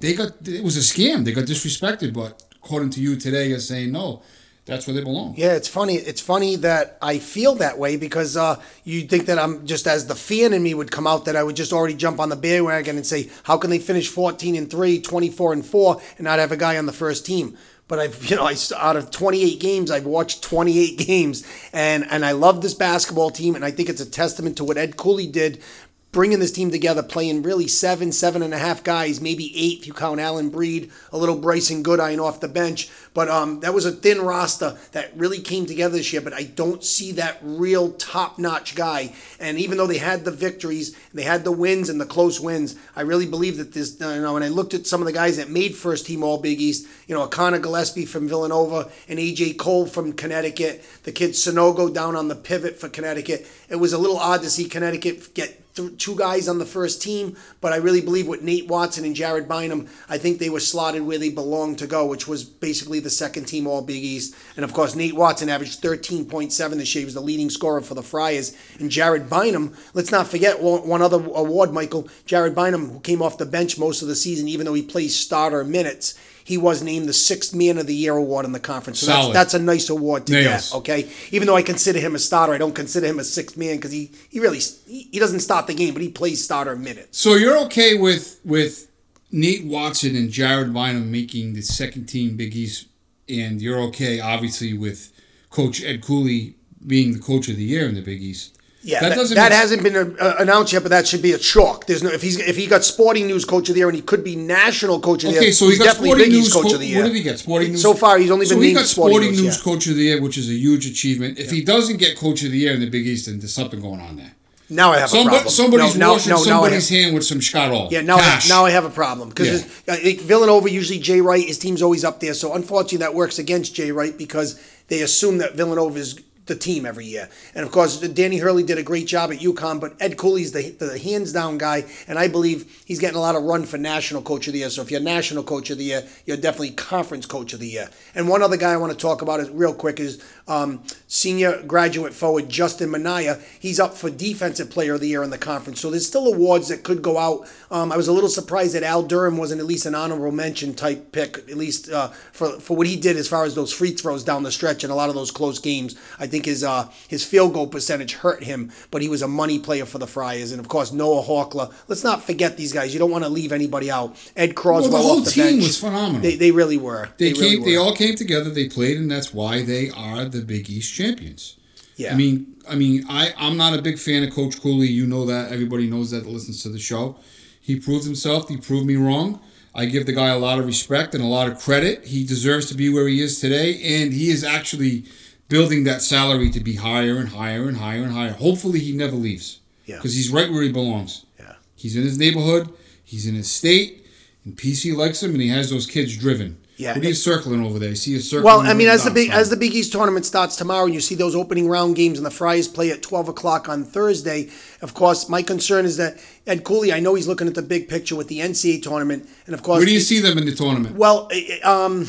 they 0.00 0.14
got 0.14 0.46
it 0.46 0.62
was 0.62 0.76
a 0.76 0.80
scam. 0.80 1.24
They 1.24 1.32
got 1.32 1.44
disrespected, 1.44 2.12
but 2.14 2.42
according 2.62 2.90
to 2.90 3.00
you 3.00 3.16
today, 3.16 3.48
you're 3.48 3.58
saying 3.58 3.92
no. 3.92 4.22
That's 4.68 4.86
where 4.86 4.94
they 4.94 5.02
belong. 5.02 5.34
Yeah, 5.36 5.54
it's 5.54 5.66
funny. 5.66 5.94
It's 5.94 6.20
funny 6.20 6.56
that 6.56 6.98
I 7.00 7.18
feel 7.18 7.54
that 7.54 7.78
way 7.78 7.96
because 7.96 8.36
uh, 8.36 8.60
you 8.84 9.02
think 9.02 9.24
that 9.26 9.38
I'm 9.38 9.66
just 9.66 9.86
as 9.86 10.06
the 10.06 10.14
fan 10.14 10.52
in 10.52 10.62
me 10.62 10.74
would 10.74 10.90
come 10.90 11.06
out 11.06 11.24
that 11.24 11.36
I 11.36 11.42
would 11.42 11.56
just 11.56 11.72
already 11.72 11.94
jump 11.94 12.20
on 12.20 12.28
the 12.28 12.36
bandwagon 12.36 12.96
and 12.96 13.06
say, 13.06 13.30
how 13.44 13.56
can 13.56 13.70
they 13.70 13.78
finish 13.78 14.08
14 14.08 14.54
and 14.56 14.70
3, 14.70 15.00
24 15.00 15.52
and 15.54 15.64
4 15.64 16.00
and 16.18 16.24
not 16.24 16.38
have 16.38 16.52
a 16.52 16.56
guy 16.56 16.76
on 16.76 16.84
the 16.84 16.92
first 16.92 17.24
team? 17.24 17.56
But 17.88 17.98
I've, 17.98 18.26
you 18.30 18.36
know, 18.36 18.44
I 18.44 18.54
out 18.76 18.96
of 18.96 19.10
28 19.10 19.58
games, 19.58 19.90
I've 19.90 20.04
watched 20.04 20.42
28 20.42 20.98
games, 20.98 21.46
and 21.72 22.06
and 22.10 22.24
I 22.24 22.32
love 22.32 22.60
this 22.60 22.74
basketball 22.74 23.30
team, 23.30 23.54
and 23.54 23.64
I 23.64 23.70
think 23.70 23.88
it's 23.88 24.02
a 24.02 24.10
testament 24.10 24.58
to 24.58 24.64
what 24.64 24.76
Ed 24.76 24.98
Cooley 24.98 25.26
did 25.26 25.62
bringing 26.10 26.38
this 26.38 26.52
team 26.52 26.70
together, 26.70 27.02
playing 27.02 27.42
really 27.42 27.68
seven, 27.68 28.12
seven 28.12 28.42
and 28.42 28.54
a 28.54 28.58
half 28.58 28.82
guys, 28.82 29.20
maybe 29.20 29.52
eight 29.54 29.80
if 29.80 29.86
you 29.86 29.92
count 29.92 30.20
Alyn 30.20 30.50
Breed, 30.50 30.90
a 31.12 31.18
little 31.18 31.38
Brycen 31.38 31.82
Goodine 31.82 32.18
off 32.18 32.40
the 32.40 32.48
bench. 32.48 32.88
But 33.12 33.28
um, 33.28 33.60
that 33.60 33.74
was 33.74 33.84
a 33.84 33.92
thin 33.92 34.20
roster 34.22 34.78
that 34.92 35.16
really 35.16 35.40
came 35.40 35.66
together 35.66 35.96
this 35.96 36.12
year. 36.12 36.22
But 36.22 36.32
I 36.32 36.44
don't 36.44 36.82
see 36.82 37.12
that 37.12 37.38
real 37.42 37.92
top 37.92 38.38
notch 38.38 38.74
guy. 38.74 39.12
And 39.38 39.58
even 39.58 39.76
though 39.76 39.86
they 39.86 39.98
had 39.98 40.24
the 40.24 40.30
victories, 40.30 40.96
they 41.12 41.24
had 41.24 41.44
the 41.44 41.52
wins 41.52 41.90
and 41.90 42.00
the 42.00 42.06
close 42.06 42.40
wins, 42.40 42.76
I 42.96 43.02
really 43.02 43.26
believe 43.26 43.58
that 43.58 43.72
this, 43.72 44.00
you 44.00 44.22
know, 44.22 44.34
when 44.34 44.42
I 44.42 44.48
looked 44.48 44.74
at 44.74 44.86
some 44.86 45.02
of 45.02 45.06
the 45.06 45.12
guys 45.12 45.36
that 45.36 45.50
made 45.50 45.74
first 45.74 46.06
team 46.06 46.22
All 46.22 46.38
Big 46.38 46.60
East, 46.60 46.86
you 47.06 47.14
know, 47.14 47.26
Collin 47.26 47.60
Gillespie 47.60 48.06
from 48.06 48.28
Villanova 48.28 48.90
and 49.08 49.18
AJ 49.18 49.58
Cole 49.58 49.86
from 49.86 50.12
Connecticut, 50.12 50.84
the 51.04 51.12
kid 51.12 51.30
Sanogo 51.30 51.92
down 51.92 52.16
on 52.16 52.28
the 52.28 52.36
pivot 52.36 52.80
for 52.80 52.88
Connecticut. 52.88 53.46
It 53.68 53.76
was 53.76 53.92
a 53.92 53.98
little 53.98 54.18
odd 54.18 54.42
to 54.42 54.50
see 54.50 54.68
Connecticut 54.68 55.34
get 55.34 55.67
th- 55.78 55.98
two 55.98 56.16
guys 56.16 56.48
on 56.48 56.58
the 56.58 56.66
first 56.66 57.00
team, 57.00 57.36
but 57.60 57.72
I 57.72 57.76
really 57.76 58.00
believe 58.00 58.26
with 58.26 58.42
Nate 58.42 58.66
Watson 58.66 59.04
and 59.04 59.14
Jared 59.14 59.48
Bynum, 59.48 59.88
I 60.08 60.18
think 60.18 60.38
they 60.38 60.50
were 60.50 60.60
slotted 60.60 61.02
where 61.02 61.18
they 61.18 61.30
belonged 61.30 61.78
to 61.78 61.86
go, 61.86 62.04
which 62.04 62.26
was 62.26 62.44
basically 62.44 63.00
the 63.00 63.10
second 63.10 63.46
team 63.46 63.66
All 63.66 63.82
Big 63.82 64.02
East. 64.02 64.34
And 64.56 64.64
of 64.64 64.72
course, 64.72 64.94
Nate 64.94 65.14
Watson 65.14 65.48
averaged 65.48 65.82
13.7 65.82 66.50
this 66.74 66.94
year. 66.94 67.00
He 67.00 67.04
was 67.04 67.14
the 67.14 67.20
leading 67.20 67.50
scorer 67.50 67.80
for 67.80 67.94
the 67.94 68.02
Friars. 68.02 68.56
And 68.78 68.90
Jared 68.90 69.30
Bynum, 69.30 69.74
let's 69.94 70.12
not 70.12 70.26
forget 70.26 70.60
one, 70.60 71.02
other 71.02 71.24
award, 71.24 71.72
Michael. 71.72 72.08
Jared 72.26 72.54
Bynum, 72.54 72.90
who 72.90 73.00
came 73.00 73.22
off 73.22 73.38
the 73.38 73.46
bench 73.46 73.78
most 73.78 74.02
of 74.02 74.08
the 74.08 74.16
season, 74.16 74.48
even 74.48 74.66
though 74.66 74.74
he 74.74 74.82
plays 74.82 75.18
starter 75.18 75.64
minutes. 75.64 76.18
He 76.48 76.56
was 76.56 76.82
named 76.82 77.06
the 77.06 77.12
sixth 77.12 77.54
man 77.54 77.76
of 77.76 77.86
the 77.86 77.94
year 77.94 78.16
award 78.16 78.46
in 78.46 78.52
the 78.52 78.58
conference. 78.58 79.00
So 79.00 79.08
that's, 79.08 79.32
that's 79.34 79.54
a 79.54 79.58
nice 79.58 79.90
award 79.90 80.26
to 80.28 80.32
Nails. 80.32 80.70
get. 80.70 80.78
Okay, 80.78 81.10
even 81.30 81.46
though 81.46 81.56
I 81.56 81.60
consider 81.62 81.98
him 81.98 82.14
a 82.14 82.18
starter, 82.18 82.54
I 82.54 82.56
don't 82.56 82.74
consider 82.74 83.06
him 83.06 83.18
a 83.18 83.24
sixth 83.24 83.58
man 83.58 83.76
because 83.76 83.92
he 83.92 84.12
he 84.30 84.40
really 84.40 84.58
he, 84.58 85.10
he 85.12 85.18
doesn't 85.18 85.40
start 85.40 85.66
the 85.66 85.74
game, 85.74 85.92
but 85.92 86.00
he 86.00 86.08
plays 86.08 86.42
starter 86.42 86.74
minutes. 86.74 87.18
So 87.18 87.34
you're 87.34 87.58
okay 87.66 87.98
with 87.98 88.40
with 88.46 88.90
Nate 89.30 89.66
Watson 89.66 90.16
and 90.16 90.30
Jared 90.30 90.72
Bynum 90.72 91.12
making 91.12 91.52
the 91.52 91.60
second 91.60 92.06
team 92.06 92.38
Big 92.38 92.56
East, 92.56 92.86
and 93.28 93.60
you're 93.60 93.80
okay, 93.88 94.18
obviously, 94.18 94.72
with 94.72 95.12
Coach 95.50 95.84
Ed 95.84 96.02
Cooley 96.02 96.54
being 96.86 97.12
the 97.12 97.18
coach 97.18 97.50
of 97.50 97.56
the 97.56 97.62
year 97.64 97.86
in 97.86 97.94
the 97.94 98.00
Big 98.00 98.22
East. 98.22 98.57
Yeah, 98.80 99.00
That 99.00 99.16
that, 99.16 99.34
that 99.34 99.52
hasn't 99.52 99.82
been 99.82 99.96
uh, 99.96 100.36
announced 100.38 100.72
yet, 100.72 100.82
but 100.84 100.90
that 100.90 101.06
should 101.08 101.20
be 101.20 101.32
a 101.32 101.38
chalk. 101.38 101.86
There's 101.86 102.02
no 102.02 102.10
if 102.10 102.22
he's 102.22 102.38
if 102.38 102.56
he 102.56 102.66
got 102.68 102.84
Sporting 102.84 103.26
News 103.26 103.44
Coach 103.44 103.68
of 103.68 103.74
the 103.74 103.80
Year 103.80 103.88
and 103.88 103.96
he 103.96 104.02
could 104.02 104.22
be 104.22 104.36
National 104.36 105.00
Coach 105.00 105.24
of 105.24 105.30
the 105.30 105.36
Okay, 105.36 105.46
Year. 105.46 105.52
so 105.52 105.64
he 105.64 105.70
he's 105.72 105.78
got 105.78 105.84
definitely 105.86 106.10
Sporting 106.10 106.32
News 106.32 106.52
Coach 106.52 106.62
Co- 106.68 106.74
of 106.74 106.80
the 106.80 106.86
Year. 106.86 107.00
What 107.02 107.08
did 107.08 107.16
he 107.16 107.22
get? 107.22 107.38
Sporting 107.40 107.70
News. 107.72 107.82
So 107.82 107.94
far, 107.94 108.18
he's 108.18 108.30
only 108.30 108.46
so 108.46 108.54
been 108.54 108.62
he 108.62 108.68
named 108.68 108.78
got 108.78 108.86
Sporting 108.86 109.14
Sporting 109.16 109.30
News, 109.32 109.42
News. 109.42 109.62
Coach 109.62 109.86
of 109.88 109.96
the 109.96 110.02
Year, 110.02 110.22
which 110.22 110.38
is 110.38 110.48
a 110.48 110.54
huge 110.54 110.86
achievement. 110.86 111.38
If 111.40 111.50
he 111.50 111.64
doesn't 111.64 111.96
get 111.96 112.16
Coach 112.16 112.44
of 112.44 112.52
the 112.52 112.58
Year 112.58 112.74
in 112.74 112.80
the 112.80 112.88
Big 112.88 113.04
East, 113.06 113.26
then 113.26 113.40
there's 113.40 113.52
something 113.52 113.80
going 113.80 114.00
on 114.00 114.16
there. 114.16 114.32
Now 114.70 114.92
I 114.92 114.98
have 114.98 115.12
a 115.12 115.22
problem. 115.24 115.48
somebody's 115.48 115.96
no, 115.96 116.06
no, 116.06 116.12
washing 116.12 116.30
no, 116.30 116.36
now 116.36 116.40
I 116.42 116.44
somebody's 116.44 116.88
hand 116.90 117.14
with 117.14 117.24
some 117.24 117.40
Scott 117.40 117.90
Yeah, 117.90 118.02
now 118.02 118.16
I, 118.18 118.40
now 118.48 118.66
I 118.66 118.70
have 118.70 118.84
a 118.84 118.90
problem 118.90 119.30
because 119.30 119.64
Yeah. 119.88 119.94
uh, 119.94 119.96
Villanova 120.22 120.70
usually 120.70 120.98
Jay 120.98 121.20
Wright, 121.22 121.44
his 121.44 121.58
team's 121.58 121.80
always 121.82 122.04
up 122.04 122.20
there. 122.20 122.34
So 122.34 122.52
unfortunately, 122.52 122.98
that 122.98 123.14
works 123.14 123.38
against 123.38 123.74
Jay 123.74 123.90
Wright 123.92 124.16
because 124.16 124.60
they 124.88 125.00
assume 125.00 125.38
that 125.38 125.54
Villanova 125.54 125.98
is 125.98 126.20
the 126.48 126.56
team 126.56 126.84
every 126.84 127.06
year. 127.06 127.28
And 127.54 127.64
of 127.64 127.70
course, 127.70 128.00
Danny 128.00 128.38
Hurley 128.38 128.62
did 128.62 128.78
a 128.78 128.82
great 128.82 129.06
job 129.06 129.30
at 129.30 129.38
UConn, 129.38 129.80
but 129.80 129.94
Ed 130.00 130.16
Cooley's 130.16 130.52
the, 130.52 130.70
the 130.70 130.98
hands 130.98 131.32
down 131.32 131.58
guy, 131.58 131.84
and 132.08 132.18
I 132.18 132.28
believe 132.28 132.82
he's 132.84 132.98
getting 132.98 133.16
a 133.16 133.20
lot 133.20 133.36
of 133.36 133.44
run 133.44 133.64
for 133.64 133.78
National 133.78 134.22
Coach 134.22 134.46
of 134.46 134.52
the 134.52 134.60
Year. 134.60 134.70
So 134.70 134.82
if 134.82 134.90
you're 134.90 135.00
National 135.00 135.42
Coach 135.42 135.70
of 135.70 135.78
the 135.78 135.84
Year, 135.84 136.06
you're 136.26 136.36
definitely 136.36 136.70
Conference 136.72 137.26
Coach 137.26 137.52
of 137.52 137.60
the 137.60 137.68
Year. 137.68 137.88
And 138.14 138.28
one 138.28 138.42
other 138.42 138.56
guy 138.56 138.72
I 138.72 138.76
want 138.76 138.92
to 138.92 138.98
talk 138.98 139.22
about 139.22 139.40
is 139.40 139.50
real 139.50 139.74
quick 139.74 140.00
is 140.00 140.22
um, 140.48 140.82
senior 141.06 141.62
graduate 141.62 142.14
forward 142.14 142.48
Justin 142.48 142.90
Minaya. 142.90 143.38
He's 143.60 143.78
up 143.78 143.94
for 143.94 144.10
Defensive 144.10 144.70
Player 144.70 144.94
of 144.94 145.00
the 145.00 145.08
Year 145.08 145.22
in 145.22 145.30
the 145.30 145.38
conference. 145.38 145.80
So 145.80 145.90
there's 145.90 146.06
still 146.06 146.26
awards 146.26 146.68
that 146.68 146.82
could 146.82 147.02
go 147.02 147.18
out. 147.18 147.48
Um, 147.70 147.92
I 147.92 147.96
was 147.96 148.08
a 148.08 148.12
little 148.12 148.30
surprised 148.30 148.74
that 148.74 148.82
Al 148.82 149.02
Durham 149.02 149.36
wasn't 149.36 149.60
at 149.60 149.66
least 149.66 149.86
an 149.86 149.94
honorable 149.94 150.32
mention 150.32 150.74
type 150.74 151.12
pick, 151.12 151.38
at 151.38 151.56
least 151.56 151.90
uh, 151.90 152.08
for 152.32 152.58
for 152.60 152.76
what 152.76 152.86
he 152.86 152.96
did 152.96 153.16
as 153.16 153.28
far 153.28 153.44
as 153.44 153.54
those 153.54 153.72
free 153.72 153.90
throws 153.90 154.24
down 154.24 154.42
the 154.42 154.52
stretch 154.52 154.84
and 154.84 154.92
a 154.92 154.96
lot 154.96 155.08
of 155.08 155.14
those 155.14 155.30
close 155.30 155.58
games. 155.58 155.96
I 156.18 156.26
think 156.26 156.37
his 156.46 156.64
uh, 156.64 156.88
his 157.08 157.24
field 157.24 157.54
goal 157.54 157.66
percentage 157.66 158.14
hurt 158.14 158.44
him, 158.44 158.70
but 158.90 159.02
he 159.02 159.08
was 159.08 159.22
a 159.22 159.28
money 159.28 159.58
player 159.58 159.84
for 159.84 159.98
the 159.98 160.06
Friars. 160.06 160.52
And 160.52 160.60
of 160.60 160.68
course 160.68 160.92
Noah 160.92 161.22
Horchler. 161.22 161.72
Let's 161.88 162.04
not 162.04 162.22
forget 162.22 162.56
these 162.56 162.72
guys. 162.72 162.92
You 162.92 162.98
don't 162.98 163.10
want 163.10 163.24
to 163.24 163.30
leave 163.30 163.52
anybody 163.52 163.90
out. 163.90 164.16
Ed 164.36 164.54
Croswell 164.54 164.92
Well, 164.92 165.02
the 165.02 165.08
whole 165.08 165.20
the 165.20 165.30
team 165.30 165.44
bench. 165.44 165.62
was 165.64 165.80
phenomenal. 165.80 166.20
They, 166.20 166.36
they 166.36 166.50
really 166.50 166.76
were. 166.76 167.08
They, 167.18 167.32
really 167.32 167.56
came. 167.56 167.64
They 167.64 167.76
were. 167.76 167.84
all 167.84 167.94
came 167.94 168.14
together. 168.14 168.50
They 168.50 168.68
played, 168.68 168.96
and 168.96 169.10
that's 169.10 169.32
why 169.32 169.62
they 169.62 169.90
are 169.90 170.24
the 170.24 170.42
Big 170.42 170.68
East 170.70 170.92
champions. 170.94 171.56
Yeah. 171.96 172.12
I 172.12 172.16
mean, 172.16 172.56
I 172.68 172.76
mean, 172.76 173.04
I 173.08 173.34
I'm 173.36 173.56
not 173.56 173.76
a 173.78 173.82
big 173.82 173.98
fan 173.98 174.22
of 174.22 174.32
Coach 174.32 174.60
Cooley. 174.62 174.86
You 174.86 175.06
know 175.06 175.26
that. 175.26 175.52
Everybody 175.52 175.88
knows 175.88 176.10
that. 176.12 176.24
That 176.24 176.30
listens 176.30 176.62
to 176.62 176.68
the 176.68 176.78
show. 176.78 177.16
He 177.60 177.78
proved 177.78 178.04
himself. 178.04 178.48
He 178.48 178.56
proved 178.56 178.86
me 178.86 178.96
wrong. 178.96 179.40
I 179.74 179.84
give 179.84 180.06
the 180.06 180.12
guy 180.12 180.28
a 180.28 180.38
lot 180.38 180.58
of 180.58 180.66
respect 180.66 181.14
and 181.14 181.22
a 181.22 181.26
lot 181.26 181.48
of 181.48 181.58
credit. 181.58 182.06
He 182.06 182.24
deserves 182.24 182.66
to 182.66 182.74
be 182.74 182.88
where 182.88 183.06
he 183.06 183.20
is 183.20 183.40
today, 183.40 183.80
and 184.00 184.12
he 184.12 184.30
is 184.30 184.42
actually 184.42 185.04
building 185.48 185.84
that 185.84 186.02
salary 186.02 186.50
to 186.50 186.60
be 186.60 186.76
higher 186.76 187.16
and 187.16 187.30
higher 187.30 187.68
and 187.68 187.78
higher 187.78 188.02
and 188.02 188.12
higher. 188.12 188.32
Hopefully, 188.32 188.78
he 188.80 188.92
never 188.92 189.16
leaves. 189.16 189.60
Yeah. 189.86 189.96
Because 189.96 190.14
he's 190.14 190.30
right 190.30 190.50
where 190.50 190.62
he 190.62 190.70
belongs. 190.70 191.24
Yeah. 191.38 191.54
He's 191.74 191.96
in 191.96 192.02
his 192.02 192.18
neighborhood. 192.18 192.72
He's 193.04 193.26
in 193.26 193.34
his 193.34 193.50
state. 193.50 194.06
And 194.44 194.56
PC 194.56 194.94
likes 194.94 195.22
him, 195.22 195.32
and 195.32 195.40
he 195.40 195.48
has 195.48 195.70
those 195.70 195.86
kids 195.86 196.16
driven. 196.16 196.58
Yeah. 196.76 196.94
What 196.94 197.04
are 197.04 197.08
you 197.08 197.14
circling 197.14 197.64
over 197.66 197.80
there? 197.80 197.88
You 197.88 197.96
see 197.96 198.14
a 198.14 198.20
circle. 198.20 198.44
Well, 198.44 198.60
I 198.60 198.72
mean, 198.72 198.86
as 198.86 199.02
the 199.02 199.10
big 199.10 199.30
as 199.30 199.50
the 199.50 199.56
Big 199.56 199.74
East 199.74 199.90
tournament 199.90 200.24
starts 200.24 200.54
tomorrow, 200.54 200.84
and 200.84 200.94
you 200.94 201.00
see 201.00 201.16
those 201.16 201.34
opening 201.34 201.68
round 201.68 201.96
games, 201.96 202.18
and 202.18 202.24
the 202.26 202.30
Friars 202.30 202.68
play 202.68 202.92
at 202.92 203.02
twelve 203.02 203.28
o'clock 203.28 203.68
on 203.68 203.82
Thursday. 203.82 204.48
Of 204.80 204.94
course, 204.94 205.28
my 205.28 205.42
concern 205.42 205.84
is 205.86 205.96
that 205.96 206.22
Ed 206.46 206.62
Cooley. 206.62 206.92
I 206.92 207.00
know 207.00 207.16
he's 207.16 207.26
looking 207.26 207.48
at 207.48 207.56
the 207.56 207.62
big 207.62 207.88
picture 207.88 208.14
with 208.14 208.28
the 208.28 208.38
NCAA 208.38 208.80
tournament, 208.80 209.28
and 209.46 209.54
of 209.56 209.64
course, 209.64 209.78
Where 209.78 209.86
do 209.86 209.92
you 209.92 209.98
see 209.98 210.20
them 210.20 210.38
in 210.38 210.46
the 210.46 210.54
tournament? 210.54 210.94
well, 210.94 211.26
eh, 211.32 211.58
eh, 211.60 211.68
um, 211.68 212.06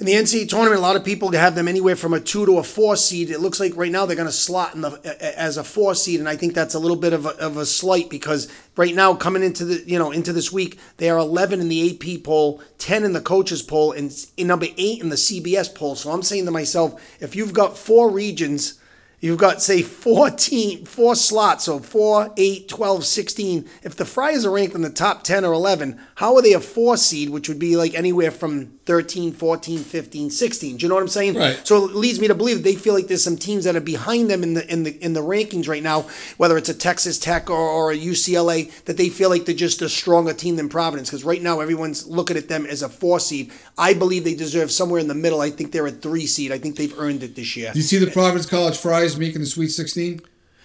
in 0.00 0.06
the 0.06 0.14
NCAA 0.14 0.48
tournament, 0.48 0.78
a 0.78 0.82
lot 0.82 0.96
of 0.96 1.04
people 1.04 1.30
have 1.32 1.54
them 1.54 1.68
anywhere 1.68 1.94
from 1.94 2.14
a 2.14 2.20
two 2.20 2.46
to 2.46 2.56
a 2.56 2.62
four 2.62 2.96
seed. 2.96 3.30
It 3.30 3.40
looks 3.40 3.60
like 3.60 3.76
right 3.76 3.92
now 3.92 4.06
they're 4.06 4.16
going 4.16 4.26
to 4.26 4.32
slot 4.32 4.74
in 4.74 4.80
the 4.80 5.38
as 5.38 5.58
a 5.58 5.62
four 5.62 5.94
seed, 5.94 6.20
and 6.20 6.28
I 6.28 6.36
think 6.36 6.54
that's 6.54 6.74
a 6.74 6.78
little 6.78 6.96
bit 6.96 7.12
of 7.12 7.26
a, 7.26 7.36
of 7.38 7.58
a 7.58 7.66
slight 7.66 8.08
because 8.08 8.50
right 8.78 8.94
now 8.94 9.14
coming 9.14 9.42
into 9.42 9.66
the 9.66 9.84
you 9.86 9.98
know 9.98 10.10
into 10.10 10.32
this 10.32 10.50
week 10.50 10.78
they 10.96 11.10
are 11.10 11.18
11 11.18 11.60
in 11.60 11.68
the 11.68 11.90
AP 11.90 12.24
poll, 12.24 12.62
10 12.78 13.04
in 13.04 13.12
the 13.12 13.20
coaches 13.20 13.60
poll, 13.60 13.92
and 13.92 14.10
in 14.38 14.46
number 14.46 14.68
eight 14.78 15.02
in 15.02 15.10
the 15.10 15.16
CBS 15.16 15.72
poll. 15.74 15.94
So 15.94 16.10
I'm 16.10 16.22
saying 16.22 16.46
to 16.46 16.50
myself, 16.50 16.98
if 17.20 17.36
you've 17.36 17.52
got 17.52 17.76
four 17.76 18.10
regions. 18.10 18.79
You've 19.22 19.38
got, 19.38 19.60
say, 19.60 19.82
14, 19.82 20.86
four 20.86 21.14
slots, 21.14 21.64
so 21.64 21.78
4, 21.78 22.32
8, 22.38 22.68
12, 22.68 23.04
16. 23.04 23.68
If 23.82 23.94
the 23.94 24.06
Friars 24.06 24.46
are 24.46 24.50
ranked 24.50 24.74
in 24.74 24.80
the 24.80 24.88
top 24.88 25.24
10 25.24 25.44
or 25.44 25.52
11, 25.52 26.00
how 26.14 26.36
are 26.36 26.42
they 26.42 26.54
a 26.54 26.60
4 26.60 26.96
seed, 26.96 27.28
which 27.28 27.46
would 27.46 27.58
be 27.58 27.76
like 27.76 27.94
anywhere 27.94 28.30
from 28.30 28.78
13, 28.86 29.32
14, 29.32 29.80
15, 29.80 30.30
16? 30.30 30.76
Do 30.78 30.82
you 30.82 30.88
know 30.88 30.94
what 30.94 31.02
I'm 31.02 31.08
saying? 31.08 31.34
Right. 31.34 31.60
So 31.64 31.84
it 31.84 31.94
leads 31.94 32.18
me 32.18 32.28
to 32.28 32.34
believe 32.34 32.62
they 32.62 32.74
feel 32.74 32.94
like 32.94 33.08
there's 33.08 33.22
some 33.22 33.36
teams 33.36 33.64
that 33.64 33.76
are 33.76 33.80
behind 33.80 34.30
them 34.30 34.42
in 34.42 34.54
the 34.54 34.72
in 34.72 34.84
the 34.84 35.04
in 35.04 35.12
the 35.12 35.20
rankings 35.20 35.68
right 35.68 35.82
now, 35.82 36.06
whether 36.38 36.56
it's 36.56 36.70
a 36.70 36.74
Texas 36.74 37.18
Tech 37.18 37.50
or, 37.50 37.58
or 37.58 37.92
a 37.92 37.98
UCLA, 37.98 38.72
that 38.84 38.96
they 38.96 39.10
feel 39.10 39.28
like 39.28 39.44
they're 39.44 39.54
just 39.54 39.82
a 39.82 39.88
stronger 39.90 40.32
team 40.32 40.56
than 40.56 40.70
Providence. 40.70 41.10
Because 41.10 41.24
right 41.24 41.42
now 41.42 41.60
everyone's 41.60 42.06
looking 42.06 42.38
at 42.38 42.48
them 42.48 42.64
as 42.64 42.82
a 42.82 42.88
4 42.88 43.20
seed. 43.20 43.52
I 43.76 43.92
believe 43.92 44.24
they 44.24 44.34
deserve 44.34 44.70
somewhere 44.70 44.98
in 44.98 45.08
the 45.08 45.14
middle. 45.14 45.42
I 45.42 45.50
think 45.50 45.72
they're 45.72 45.86
a 45.86 45.90
3 45.90 46.26
seed. 46.26 46.52
I 46.52 46.58
think 46.58 46.76
they've 46.76 46.98
earned 46.98 47.22
it 47.22 47.36
this 47.36 47.54
year. 47.54 47.70
Do 47.72 47.78
you 47.78 47.84
see 47.84 47.98
the 47.98 48.10
Providence 48.10 48.46
College 48.46 48.78
Friars 48.78 49.09
making 49.18 49.40
the 49.40 49.46
Sweet 49.46 49.68
16? 49.68 50.20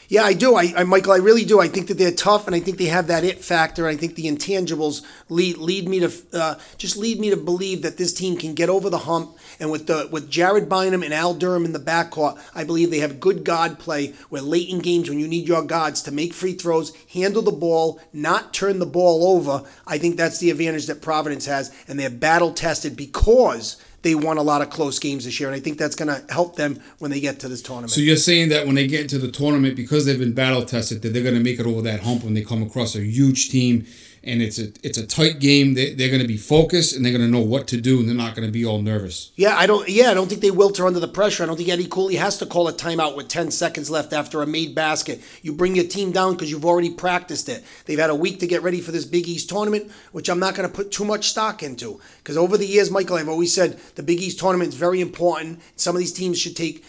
Yeah, 0.08 0.24
I 0.24 0.34
do. 0.34 0.56
I, 0.56 0.74
I, 0.78 0.84
Michael, 0.84 1.14
I 1.14 1.18
really 1.18 1.46
do. 1.46 1.60
I 1.60 1.68
think 1.68 1.88
that 1.88 1.98
they're 1.98 2.12
tough, 2.12 2.46
and 2.46 2.56
I 2.56 2.60
think 2.60 2.78
they 2.78 2.86
have 2.86 3.08
that 3.08 3.24
it 3.24 3.44
factor. 3.44 3.88
I 3.88 3.96
think 3.96 4.16
the 4.16 4.26
intangibles 4.26 5.04
lead 5.30 5.58
lead 5.58 5.90
me 5.90 6.00
to 6.02 6.12
uh, 6.34 6.56
just 6.78 6.96
lead 6.96 7.20
me 7.20 7.32
to 7.32 7.38
believe 7.38 7.82
that 7.82 7.98
this 7.98 8.14
team 8.14 8.38
can 8.38 8.54
get 8.54 8.70
over 8.70 8.90
the 8.90 9.00
hump. 9.00 9.36
And 9.60 9.72
with 9.72 9.88
the 9.88 10.08
with 10.12 10.30
Jared 10.30 10.70
Bynum 10.70 11.02
and 11.02 11.14
Al 11.14 11.34
Durham 11.34 11.66
in 11.66 11.74
the 11.74 11.80
backcourt, 11.80 12.40
I 12.54 12.64
believe 12.64 12.92
they 12.92 13.00
have 13.00 13.20
good 13.20 13.44
guard 13.44 13.80
play. 13.80 14.14
Where 14.30 14.42
late 14.42 14.70
in 14.70 14.80
games, 14.80 15.10
when 15.10 15.20
you 15.20 15.28
need 15.28 15.48
your 15.48 15.64
guards 15.64 16.04
to 16.04 16.12
make 16.12 16.34
free 16.34 16.54
throws, 16.54 16.94
handle 17.12 17.42
the 17.42 17.52
ball, 17.52 18.00
not 18.14 18.54
turn 18.54 18.78
the 18.80 18.86
ball 18.86 19.26
over, 19.36 19.64
I 19.88 19.98
think 19.98 20.18
that's 20.18 20.40
the 20.40 20.52
advantage 20.52 20.86
that 20.86 21.02
Providence 21.02 21.48
has, 21.48 21.74
and 21.88 22.00
they're 22.00 22.10
battle 22.12 22.54
tested 22.54 22.96
because 22.96 23.78
they 24.06 24.14
won 24.14 24.38
a 24.38 24.44
lot 24.44 24.62
of 24.62 24.70
close 24.70 25.00
games 25.00 25.26
this 25.26 25.40
year, 25.40 25.50
and 25.50 25.56
I 25.56 25.60
think 25.60 25.80
that's 25.80 25.96
going 25.96 26.10
to 26.10 26.32
help 26.32 26.58
them 26.58 26.80
when 27.00 27.10
they 27.10 27.20
get 27.20 27.40
to 27.40 27.50
this 27.50 27.64
tournament. 27.64 27.90
So 27.90 28.02
you're 28.02 28.18
saying 28.18 28.50
that 28.50 28.68
when 28.68 28.76
they 28.76 28.86
get 28.86 29.02
into 29.02 29.18
the 29.18 29.32
tournament, 29.32 29.76
because 29.76 30.06
they've 30.06 30.20
been 30.20 30.34
battle 30.34 30.64
tested, 30.64 31.02
that 31.02 31.10
they're 31.10 31.24
going 31.24 31.34
to 31.34 31.42
make 31.42 31.60
it 31.60 31.66
over 31.66 31.82
that 31.82 32.02
hump 32.02 32.24
when 32.24 32.36
they 32.36 32.44
come 32.44 32.62
across 32.62 32.96
a 32.96 33.02
huge 33.02 33.50
team, 33.50 33.88
and 34.26 34.42
it's 34.42 34.60
a 34.60 34.72
it's 34.84 34.98
a 34.98 35.06
tight 35.06 35.40
game. 35.40 35.74
They, 35.74 35.94
they're 35.94 36.10
going 36.10 36.22
to 36.22 36.28
be 36.28 36.38
focused 36.38 36.96
and 36.96 37.06
they're 37.06 37.12
going 37.12 37.26
to 37.26 37.32
know 37.32 37.44
what 37.44 37.68
to 37.68 37.80
do, 37.80 38.00
and 38.00 38.08
they're 38.08 38.16
not 38.16 38.36
going 38.36 38.48
to 38.48 38.52
be 38.52 38.66
all 38.66 38.82
nervous. 38.82 39.32
Yeah, 39.36 39.56
I 39.56 39.66
don't. 39.68 39.88
Yeah, 39.88 40.12
I 40.12 40.14
don't 40.14 40.28
think 40.28 40.42
they 40.42 40.50
wilter 40.50 40.86
under 40.86 41.00
the 41.00 41.08
pressure. 41.08 41.44
I 41.44 41.46
don't 41.46 41.58
think 41.58 41.70
Eddie 41.70 41.88
Cooley 41.88 42.16
has 42.16 42.38
to 42.40 42.46
call 42.46 42.68
a 42.68 42.74
timeout 42.74 43.16
with 43.16 43.28
ten 43.28 43.52
seconds 43.52 43.90
left 43.90 44.14
after 44.14 44.42
a 44.42 44.48
made 44.48 44.76
basket. 44.76 45.22
You 45.42 45.54
bring 45.54 45.76
your 45.76 45.86
team 45.86 46.12
down 46.12 46.34
because 46.34 46.52
you've 46.52 46.66
already 46.66 46.90
practiced 46.90 47.50
it. 47.50 47.64
They've 47.86 48.00
had 48.00 48.10
a 48.10 48.16
week 48.16 48.40
to 48.40 48.48
get 48.48 48.64
ready 48.64 48.82
for 48.82 48.92
this 48.92 49.06
Big 49.06 49.28
East 49.28 49.50
tournament, 49.50 49.92
which 50.12 50.30
I'm 50.30 50.40
not 50.40 50.56
going 50.56 50.68
to 50.70 50.76
put 50.76 50.92
too 50.92 51.06
much 51.06 51.30
stock 51.30 51.64
into 51.64 52.00
because 52.18 52.38
over 52.38 52.58
the 52.58 52.66
years, 52.66 52.92
Michael, 52.92 53.18
I've 53.18 53.30
always 53.30 53.54
said 53.54 53.80
the 53.96 54.04
Big 54.04 54.20
East 54.20 54.40
tournament 54.40 54.70
is 54.70 54.76
very 54.76 55.02
important. 55.02 55.62
Some 55.76 55.96
of 55.96 56.00
these 56.00 56.14
teams 56.14 56.40
should 56.40 56.56
take 56.56 56.84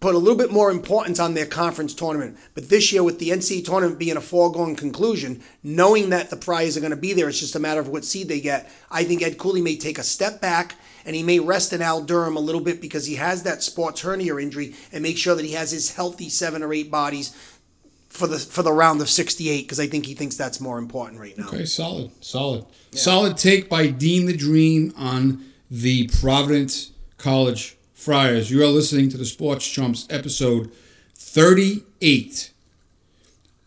put 0.00 0.14
a 0.14 0.18
little 0.18 0.38
bit 0.38 0.52
more 0.52 0.70
importance 0.70 1.18
on 1.18 1.34
their 1.34 1.46
conference 1.46 1.92
tournament. 1.92 2.38
But 2.54 2.68
this 2.68 2.92
year, 2.92 3.02
with 3.02 3.18
the 3.18 3.30
NCAA 3.30 3.64
tournament 3.64 3.98
being 3.98 4.16
a 4.16 4.20
foregone 4.20 4.76
conclusion, 4.76 5.42
knowing 5.62 6.10
that 6.10 6.30
the 6.30 6.36
Friars 6.36 6.76
are 6.76 6.80
going 6.80 6.90
to 6.90 6.96
be 6.96 7.12
there, 7.12 7.28
it's 7.28 7.40
just 7.40 7.56
a 7.56 7.60
matter 7.60 7.80
of 7.80 7.88
what 7.88 8.04
seed 8.04 8.28
they 8.28 8.40
get. 8.40 8.70
I 8.90 9.04
think 9.04 9.22
Ed 9.22 9.38
Cooley 9.38 9.60
may 9.60 9.76
take 9.76 9.98
a 9.98 10.04
step 10.04 10.40
back 10.40 10.76
and 11.04 11.16
he 11.16 11.22
may 11.22 11.40
rest 11.40 11.72
in 11.72 11.82
Al 11.82 12.02
Durham 12.02 12.36
a 12.36 12.40
little 12.40 12.60
bit 12.60 12.80
because 12.80 13.06
he 13.06 13.16
has 13.16 13.42
that 13.42 13.62
sports 13.62 14.02
hernia 14.02 14.36
injury 14.36 14.74
and 14.92 15.02
make 15.02 15.16
sure 15.16 15.34
that 15.34 15.44
he 15.44 15.52
has 15.52 15.70
his 15.70 15.94
healthy 15.94 16.28
seven 16.28 16.62
or 16.62 16.72
eight 16.72 16.90
bodies 16.90 17.34
for 18.08 18.26
the 18.26 18.38
for 18.38 18.62
the 18.62 18.72
round 18.72 19.00
of 19.00 19.08
68 19.08 19.62
because 19.62 19.80
I 19.80 19.86
think 19.86 20.06
he 20.06 20.14
thinks 20.14 20.36
that's 20.36 20.60
more 20.60 20.78
important 20.78 21.20
right 21.20 21.36
now. 21.36 21.46
Okay, 21.48 21.64
solid, 21.64 22.10
solid, 22.22 22.66
solid 22.92 23.36
take 23.36 23.68
by 23.68 23.86
Dean 23.86 24.26
the 24.26 24.36
Dream 24.36 24.92
on 24.96 25.44
the 25.70 26.08
Providence 26.20 26.92
College 27.16 27.77
Friars. 27.98 28.48
You 28.48 28.62
are 28.62 28.68
listening 28.68 29.08
to 29.08 29.16
the 29.16 29.24
Sports 29.24 29.68
Chumps 29.68 30.06
episode 30.08 30.70
38. 31.16 32.52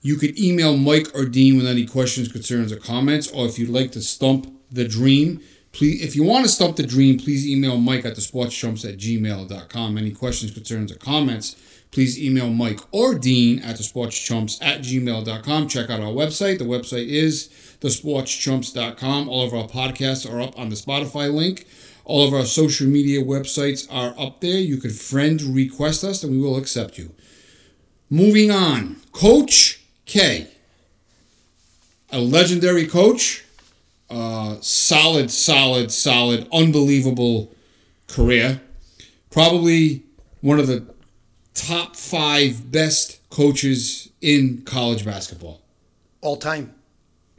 You 0.01 0.15
could 0.15 0.39
email 0.39 0.77
Mike 0.77 1.07
or 1.13 1.25
Dean 1.25 1.57
with 1.57 1.67
any 1.67 1.85
questions, 1.85 2.31
concerns, 2.31 2.71
or 2.71 2.77
comments, 2.77 3.29
or 3.29 3.45
if 3.45 3.59
you'd 3.59 3.69
like 3.69 3.91
to 3.91 4.01
stump 4.01 4.47
the 4.71 4.87
dream, 4.87 5.41
please 5.73 6.01
if 6.01 6.15
you 6.15 6.23
want 6.23 6.45
to 6.45 6.49
stump 6.49 6.77
the 6.77 6.87
dream, 6.87 7.19
please 7.19 7.45
email 7.45 7.75
Mike 7.75 8.05
at 8.05 8.15
the 8.15 8.21
sportschumps 8.21 8.87
at 8.87 8.97
gmail.com. 8.97 9.97
Any 9.97 10.11
questions, 10.11 10.53
concerns, 10.53 10.93
or 10.93 10.95
comments, 10.95 11.57
please 11.91 12.17
email 12.17 12.49
Mike 12.49 12.79
or 12.91 13.15
Dean 13.15 13.59
at 13.59 13.75
the 13.75 13.83
sportschumps 13.83 14.59
at 14.61 14.79
gmail.com. 14.79 15.67
Check 15.67 15.89
out 15.89 15.99
our 15.99 16.13
website. 16.13 16.57
The 16.57 16.63
website 16.63 17.09
is 17.09 17.49
thesportschumps.com. 17.81 19.27
All 19.27 19.45
of 19.45 19.53
our 19.53 19.67
podcasts 19.67 20.31
are 20.31 20.39
up 20.39 20.57
on 20.57 20.69
the 20.69 20.75
Spotify 20.75 21.31
link. 21.31 21.67
All 22.03 22.27
of 22.27 22.33
our 22.33 22.45
social 22.45 22.87
media 22.87 23.23
websites 23.23 23.87
are 23.91 24.13
up 24.19 24.41
there. 24.41 24.59
You 24.59 24.77
can 24.77 24.91
friend 24.91 25.41
request 25.41 26.03
us 26.03 26.23
and 26.23 26.31
we 26.31 26.39
will 26.39 26.57
accept 26.57 26.97
you. 26.97 27.13
Moving 28.09 28.51
on, 28.51 28.97
Coach 29.11 29.81
K, 30.05 30.47
a 32.11 32.19
legendary 32.19 32.85
coach, 32.85 33.45
uh, 34.09 34.57
solid, 34.61 35.31
solid, 35.31 35.91
solid, 35.91 36.47
unbelievable 36.51 37.53
career. 38.07 38.61
Probably 39.29 40.03
one 40.41 40.59
of 40.59 40.67
the 40.67 40.85
top 41.53 41.95
five 41.95 42.71
best 42.71 43.19
coaches 43.29 44.09
in 44.21 44.63
college 44.63 45.05
basketball? 45.05 45.61
All 46.21 46.37
time. 46.37 46.73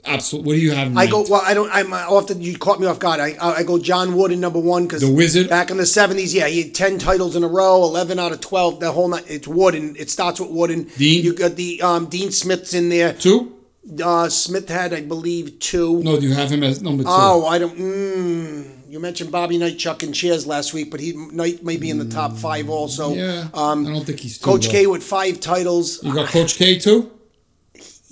Absolutely. 0.05 0.49
What 0.49 0.55
do 0.57 0.61
you 0.61 0.73
have? 0.73 0.89
In 0.89 0.99
I 0.99 1.07
go 1.07 1.25
well. 1.29 1.43
I 1.45 1.55
don't. 1.55 1.71
I'm 1.73 1.93
often 1.93 2.43
you 2.43 2.59
caught 2.59 2.81
me 2.81 2.87
off 2.89 2.99
guard. 2.99 3.21
I 3.21 3.37
I 3.41 3.63
go 3.63 3.79
John 3.79 4.17
Wooden 4.17 4.41
number 4.41 4.59
one 4.59 4.85
because 4.85 5.03
The 5.03 5.11
Wizard? 5.13 5.49
back 5.49 5.71
in 5.71 5.77
the 5.77 5.87
seventies. 5.87 6.35
Yeah, 6.35 6.49
he 6.49 6.63
had 6.65 6.75
ten 6.75 6.99
titles 6.99 7.37
in 7.37 7.45
a 7.45 7.49
row, 7.49 7.85
eleven 7.85 8.19
out 8.19 8.33
of 8.33 8.41
twelve. 8.41 8.81
The 8.81 8.91
whole 8.91 9.07
night. 9.09 9.25
It's 9.29 9.47
Wooden. 9.47 9.95
It 9.97 10.11
starts 10.11 10.41
with 10.41 10.51
Wooden. 10.51 10.85
Dean? 10.97 11.25
You 11.25 11.35
got 11.35 11.55
the 11.55 11.81
um, 11.83 12.07
Dean 12.07 12.33
Smith's 12.33 12.75
in 12.75 12.89
there. 12.89 13.13
two. 13.13 13.57
Uh, 14.03 14.29
Smith 14.29 14.69
had, 14.69 14.95
I 14.95 15.01
believe, 15.01 15.59
two. 15.59 16.01
No, 16.05 16.19
do 16.19 16.27
you 16.29 16.35
have 16.35 16.51
him 16.51 16.63
as 16.63 16.81
number 16.81 17.03
two? 17.03 17.09
Oh, 17.11 17.47
I 17.47 17.59
don't. 17.59 17.77
Mm, 17.77 18.89
you 18.89 19.01
mentioned 19.01 19.33
Bobby 19.33 19.59
Knight 19.59 19.77
chucking 19.79 20.13
chairs 20.13 20.47
last 20.47 20.73
week, 20.73 20.91
but 20.91 21.01
he 21.01 21.13
Knight 21.15 21.65
may 21.65 21.77
be 21.77 21.91
in 21.91 21.99
the 21.99 22.05
top 22.09 22.37
five 22.37 22.69
also. 22.71 23.13
Yeah. 23.15 23.49
Um, 23.55 23.87
I 23.87 23.93
don't 23.93 24.05
think 24.05 24.21
he's 24.21 24.39
Coach. 24.39 24.69
K 24.69 24.87
with 24.87 25.03
five 25.03 25.41
titles. 25.41 26.03
You 26.03 26.15
got 26.15 26.29
Coach 26.29 26.57
K 26.57 26.79
too. 26.79 27.11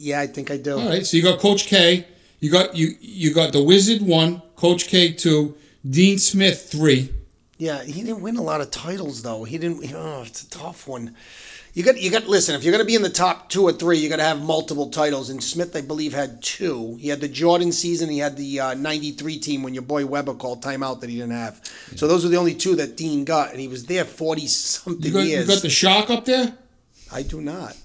Yeah, 0.00 0.20
I 0.20 0.26
think 0.26 0.50
I 0.50 0.56
do. 0.56 0.78
All 0.78 0.88
right, 0.88 1.06
so 1.06 1.16
you 1.16 1.22
got 1.22 1.38
Coach 1.38 1.66
K. 1.66 2.06
You 2.40 2.50
got 2.50 2.74
you 2.74 2.94
you 3.00 3.34
got 3.34 3.52
the 3.52 3.62
Wizard 3.62 4.00
one, 4.02 4.40
Coach 4.56 4.88
K 4.88 5.12
two, 5.12 5.54
Dean 5.88 6.18
Smith 6.18 6.68
three. 6.70 7.10
Yeah, 7.58 7.82
he 7.84 8.00
didn't 8.02 8.22
win 8.22 8.36
a 8.36 8.42
lot 8.42 8.62
of 8.62 8.70
titles 8.70 9.22
though. 9.22 9.44
He 9.44 9.58
didn't. 9.58 9.92
Oh, 9.94 10.22
it's 10.26 10.42
a 10.42 10.48
tough 10.50 10.88
one. 10.88 11.14
You 11.74 11.84
got 11.84 12.00
you 12.00 12.10
got 12.10 12.26
listen. 12.26 12.54
If 12.54 12.64
you're 12.64 12.72
going 12.72 12.82
to 12.82 12.86
be 12.86 12.94
in 12.94 13.02
the 13.02 13.10
top 13.10 13.50
two 13.50 13.62
or 13.64 13.72
three, 13.72 13.98
you 13.98 14.08
got 14.08 14.16
to 14.16 14.24
have 14.24 14.42
multiple 14.42 14.88
titles. 14.88 15.28
And 15.28 15.44
Smith, 15.44 15.76
I 15.76 15.82
believe, 15.82 16.14
had 16.14 16.42
two. 16.42 16.96
He 16.98 17.08
had 17.08 17.20
the 17.20 17.28
Jordan 17.28 17.70
season. 17.70 18.08
He 18.08 18.18
had 18.18 18.36
the 18.38 18.58
uh, 18.58 18.74
'93 18.74 19.38
team 19.38 19.62
when 19.62 19.74
your 19.74 19.82
boy 19.82 20.06
Webber 20.06 20.34
called 20.34 20.62
timeout 20.62 21.00
that 21.00 21.10
he 21.10 21.16
didn't 21.16 21.32
have. 21.32 21.60
So 21.94 22.08
those 22.08 22.24
are 22.24 22.28
the 22.28 22.38
only 22.38 22.54
two 22.54 22.74
that 22.76 22.96
Dean 22.96 23.24
got, 23.26 23.50
and 23.52 23.60
he 23.60 23.68
was 23.68 23.84
there 23.84 24.06
forty 24.06 24.46
something 24.46 25.02
You 25.04 25.12
got 25.12 25.26
years. 25.26 25.46
you 25.46 25.54
got 25.54 25.62
the 25.62 25.68
Shark 25.70 26.08
up 26.08 26.24
there. 26.24 26.54
I 27.12 27.22
do 27.22 27.40
not. 27.40 27.76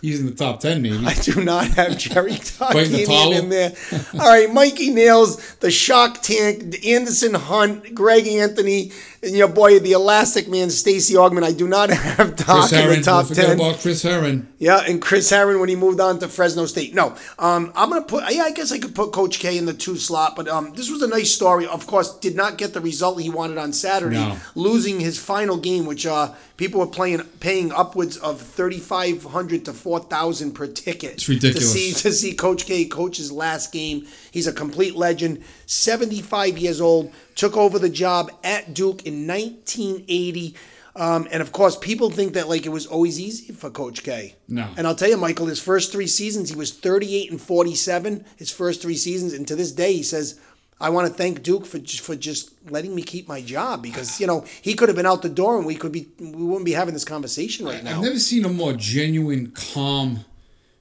He's 0.00 0.20
in 0.20 0.26
the 0.26 0.32
top 0.32 0.60
ten, 0.60 0.80
maybe. 0.80 1.04
I 1.04 1.14
do 1.14 1.44
not 1.44 1.66
have 1.68 1.98
Jerry 1.98 2.32
the 2.32 3.30
in 3.36 3.48
there. 3.50 3.72
All 4.14 4.28
right, 4.28 4.52
Mikey 4.52 4.90
Nails, 4.90 5.54
the 5.56 5.70
Shark 5.70 6.22
Tank, 6.22 6.86
Anderson 6.86 7.34
Hunt, 7.34 7.94
Greg 7.94 8.26
Anthony, 8.26 8.92
and 9.22 9.32
your 9.36 9.48
boy, 9.48 9.78
the 9.80 9.92
Elastic 9.92 10.48
Man, 10.48 10.70
Stacey 10.70 11.14
Augmon. 11.14 11.42
I 11.42 11.52
do 11.52 11.66
not 11.68 11.90
have 11.90 12.36
Doc 12.36 12.72
in 12.72 12.88
the 12.88 13.00
top 13.02 13.26
Don't 13.26 13.28
forget 13.28 13.46
ten. 13.46 13.56
about 13.60 13.80
Chris 13.80 14.02
Herren. 14.02 14.48
Yeah, 14.58 14.78
and 14.86 15.02
Chris 15.02 15.28
Herren 15.28 15.60
when 15.60 15.68
he 15.68 15.76
moved 15.76 16.00
on 16.00 16.18
to 16.20 16.28
Fresno 16.28 16.64
State. 16.66 16.94
No, 16.94 17.16
um, 17.38 17.72
I'm 17.76 17.90
gonna 17.90 18.02
put. 18.02 18.24
Yeah, 18.32 18.44
I 18.44 18.52
guess 18.52 18.72
I 18.72 18.78
could 18.78 18.94
put 18.94 19.12
Coach 19.12 19.38
K 19.38 19.58
in 19.58 19.66
the 19.66 19.74
two 19.74 19.96
slot, 19.96 20.34
but 20.36 20.48
um, 20.48 20.72
this 20.74 20.90
was 20.90 21.02
a 21.02 21.08
nice 21.08 21.32
story. 21.34 21.66
Of 21.66 21.86
course, 21.86 22.16
did 22.18 22.36
not 22.36 22.56
get 22.58 22.72
the 22.74 22.80
result 22.80 23.20
he 23.20 23.28
wanted 23.28 23.58
on 23.58 23.72
Saturday, 23.72 24.16
No. 24.16 24.36
losing 24.54 25.00
his 25.00 25.18
final 25.18 25.56
game, 25.56 25.84
which 25.84 26.06
uh, 26.06 26.32
people 26.56 26.80
were 26.80 26.86
playing 26.86 27.20
paying 27.40 27.72
upwards 27.72 28.16
of 28.16 28.40
thirty 28.40 28.78
five 28.78 29.24
hundred 29.48 29.64
to 29.64 29.72
four 29.72 30.00
thousand 30.00 30.52
per 30.52 30.66
ticket. 30.66 31.12
It's 31.12 31.28
ridiculous. 31.28 31.72
to 31.72 31.78
see 31.78 31.92
to 32.02 32.12
see 32.12 32.34
Coach 32.34 32.66
K 32.66 32.84
coach's 32.84 33.32
last 33.32 33.72
game. 33.72 34.06
He's 34.30 34.46
a 34.46 34.52
complete 34.52 34.94
legend. 34.94 35.42
Seventy 35.66 36.20
five 36.20 36.58
years 36.58 36.80
old. 36.80 37.12
Took 37.34 37.56
over 37.56 37.78
the 37.78 37.88
job 37.88 38.30
at 38.44 38.74
Duke 38.74 39.06
in 39.06 39.26
nineteen 39.26 40.04
eighty. 40.08 40.54
Um, 40.96 41.28
and 41.30 41.40
of 41.40 41.52
course, 41.52 41.76
people 41.76 42.10
think 42.10 42.34
that 42.34 42.48
like 42.48 42.66
it 42.66 42.70
was 42.70 42.86
always 42.86 43.18
easy 43.20 43.52
for 43.52 43.70
Coach 43.70 44.02
K. 44.02 44.34
No. 44.48 44.68
And 44.76 44.86
I'll 44.86 44.96
tell 44.96 45.08
you, 45.08 45.16
Michael, 45.16 45.46
his 45.46 45.62
first 45.62 45.92
three 45.92 46.08
seasons, 46.08 46.50
he 46.50 46.56
was 46.56 46.72
38 46.72 47.30
and 47.30 47.40
47. 47.40 48.24
His 48.36 48.50
first 48.50 48.82
three 48.82 48.96
seasons, 48.96 49.32
and 49.32 49.46
to 49.46 49.54
this 49.54 49.70
day, 49.70 49.92
he 49.92 50.02
says, 50.02 50.40
"I 50.80 50.90
want 50.90 51.08
to 51.08 51.12
thank 51.14 51.42
Duke 51.42 51.66
for 51.66 51.78
for 51.80 52.14
just 52.16 52.50
letting 52.70 52.94
me 52.94 53.02
keep 53.02 53.28
my 53.28 53.40
job 53.40 53.82
because 53.82 54.20
you 54.20 54.26
know 54.26 54.44
he 54.62 54.74
could 54.74 54.88
have 54.88 54.96
been 54.96 55.06
out 55.06 55.22
the 55.22 55.28
door 55.28 55.56
and 55.56 55.66
we 55.66 55.74
could 55.74 55.92
be 55.92 56.08
we 56.18 56.26
wouldn't 56.30 56.64
be 56.64 56.72
having 56.72 56.94
this 56.94 57.04
conversation 57.04 57.66
right 57.66 57.82
now." 57.82 57.96
I've 57.98 58.04
never 58.04 58.18
seen 58.18 58.44
a 58.44 58.48
more 58.48 58.72
genuine, 58.74 59.50
calm, 59.52 60.24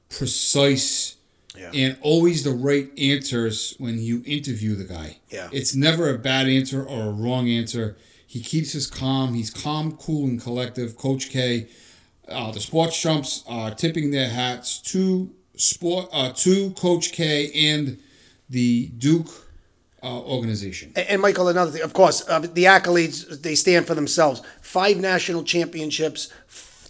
precise, 0.09 1.15
Yeah. 1.57 1.71
and 1.73 1.97
always 2.01 2.43
the 2.43 2.51
right 2.51 2.89
answers 2.97 3.73
when 3.77 3.99
you 3.99 4.21
interview 4.25 4.75
the 4.75 4.83
guy. 4.83 5.17
Yeah. 5.29 5.49
It's 5.51 5.73
never 5.75 6.09
a 6.13 6.17
bad 6.17 6.47
answer 6.47 6.83
or 6.83 7.03
a 7.07 7.11
wrong 7.11 7.49
answer. 7.49 7.97
He 8.25 8.41
keeps 8.41 8.73
his 8.73 8.87
calm. 8.87 9.33
He's 9.33 9.49
calm, 9.49 9.93
cool, 9.93 10.25
and 10.25 10.39
collective. 10.41 10.97
Coach 10.97 11.29
K. 11.29 11.67
Uh, 12.27 12.51
the 12.51 12.59
sports 12.59 12.99
chumps 12.99 13.43
are 13.47 13.73
tipping 13.73 14.11
their 14.11 14.27
hats 14.29 14.79
to 14.91 15.31
sport 15.55 16.09
uh, 16.11 16.33
to 16.33 16.71
Coach 16.71 17.11
K 17.13 17.49
and 17.53 17.97
the 18.49 18.87
Duke 18.97 19.46
uh, 20.03 20.19
organization. 20.21 20.91
And, 20.95 21.07
and 21.09 21.21
Michael, 21.21 21.47
another 21.47 21.71
thing, 21.71 21.81
of 21.81 21.93
course, 21.93 22.27
uh, 22.29 22.39
the 22.39 22.65
accolades 22.65 23.41
they 23.41 23.55
stand 23.55 23.87
for 23.87 23.95
themselves: 23.95 24.41
five 24.61 24.97
national 24.97 25.43
championships, 25.43 26.29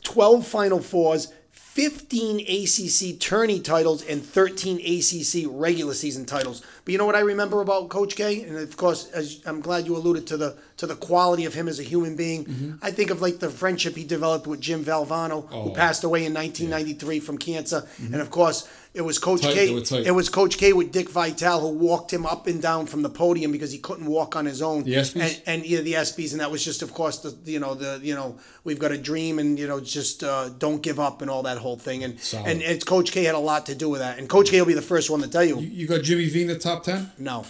twelve 0.03 0.45
Final 0.47 0.79
Fours. 0.81 1.33
15 1.77 2.39
ACC 2.39 3.19
tourney 3.19 3.59
titles 3.59 4.03
and 4.03 4.23
13 4.25 4.77
ACC 4.79 5.45
regular 5.47 5.93
season 5.93 6.25
titles. 6.25 6.63
But 6.83 6.91
you 6.91 6.97
know 6.97 7.05
what 7.05 7.15
I 7.15 7.19
remember 7.19 7.61
about 7.61 7.89
Coach 7.89 8.15
K, 8.15 8.41
and 8.41 8.57
of 8.57 8.75
course, 8.77 9.11
as 9.11 9.43
I'm 9.45 9.61
glad 9.61 9.85
you 9.85 9.95
alluded 9.95 10.25
to 10.25 10.37
the 10.37 10.57
to 10.77 10.87
the 10.87 10.95
quality 10.95 11.45
of 11.45 11.53
him 11.53 11.67
as 11.67 11.79
a 11.79 11.83
human 11.83 12.15
being. 12.15 12.45
Mm-hmm. 12.45 12.71
I 12.81 12.89
think 12.89 13.11
of 13.11 13.21
like 13.21 13.37
the 13.37 13.51
friendship 13.51 13.95
he 13.95 14.03
developed 14.05 14.47
with 14.47 14.59
Jim 14.59 14.83
Valvano, 14.83 15.47
who 15.49 15.55
Oh. 15.55 15.69
passed 15.69 16.03
away 16.03 16.25
in 16.25 16.33
1993 16.33 17.19
from 17.19 17.37
cancer, 17.37 17.87
and 17.99 18.15
of 18.15 18.31
course, 18.31 18.67
it 18.97 19.01
was 19.05 19.19
Coach. 19.19 19.41
Tight, 19.41 19.53
K. 19.53 19.67
they 19.67 19.73
were 19.73 19.81
tight. 19.81 20.05
It 20.05 20.11
was 20.11 20.27
Coach 20.29 20.57
K 20.57 20.73
with 20.73 20.91
Dick 20.91 21.09
Vitale 21.09 21.59
who 21.61 21.69
walked 21.69 22.11
him 22.11 22.25
up 22.25 22.47
and 22.47 22.61
down 22.61 22.85
from 22.87 23.01
the 23.03 23.09
podium 23.09 23.51
because 23.51 23.71
he 23.71 23.77
couldn't 23.77 24.07
walk 24.07 24.35
on 24.35 24.45
his 24.45 24.61
own. 24.61 24.83
The 24.83 24.95
ESPYs? 24.95 25.21
And, 25.21 25.41
and 25.45 25.65
yeah, 25.65 25.81
the 25.81 25.93
ESPYS, 25.93 26.31
and 26.31 26.41
that 26.41 26.51
was 26.51 26.65
just, 26.65 26.81
of 26.81 26.93
course, 26.93 27.19
the 27.19 27.35
you 27.51 27.59
know 27.59 27.73
the 27.75 27.99
you 28.03 28.15
know 28.15 28.37
we've 28.63 28.79
got 28.79 28.91
a 28.91 28.97
dream, 28.97 29.39
and 29.39 29.57
you 29.57 29.67
know 29.67 29.79
just 29.79 30.23
uh, 30.23 30.49
don't 30.49 30.81
give 30.81 30.99
up 30.99 31.21
and 31.21 31.29
all 31.31 31.43
that 31.43 31.57
whole 31.57 31.77
thing, 31.77 32.03
and 32.03 32.19
Solid. 32.19 32.47
and 32.49 32.61
it's 32.61 32.83
Coach 32.83 33.11
K 33.11 33.23
had 33.23 33.35
a 33.35 33.39
lot 33.39 33.65
to 33.67 33.75
do 33.75 33.87
with 33.89 34.01
that, 34.01 34.17
and 34.19 34.27
Coach 34.27 34.49
K 34.49 34.59
will 34.59 34.67
be 34.67 34.73
the 34.73 34.81
first 34.81 35.09
one 35.09 35.21
to 35.21 35.27
tell 35.27 35.45
you, 35.45 35.59
You 35.59 35.87
got 35.87 36.01
Jimmy 36.01 36.27
V 36.27 36.41
in 36.41 36.47
the 36.47 36.57
top 36.57 36.83
ten. 36.83 37.11
no. 37.17 37.45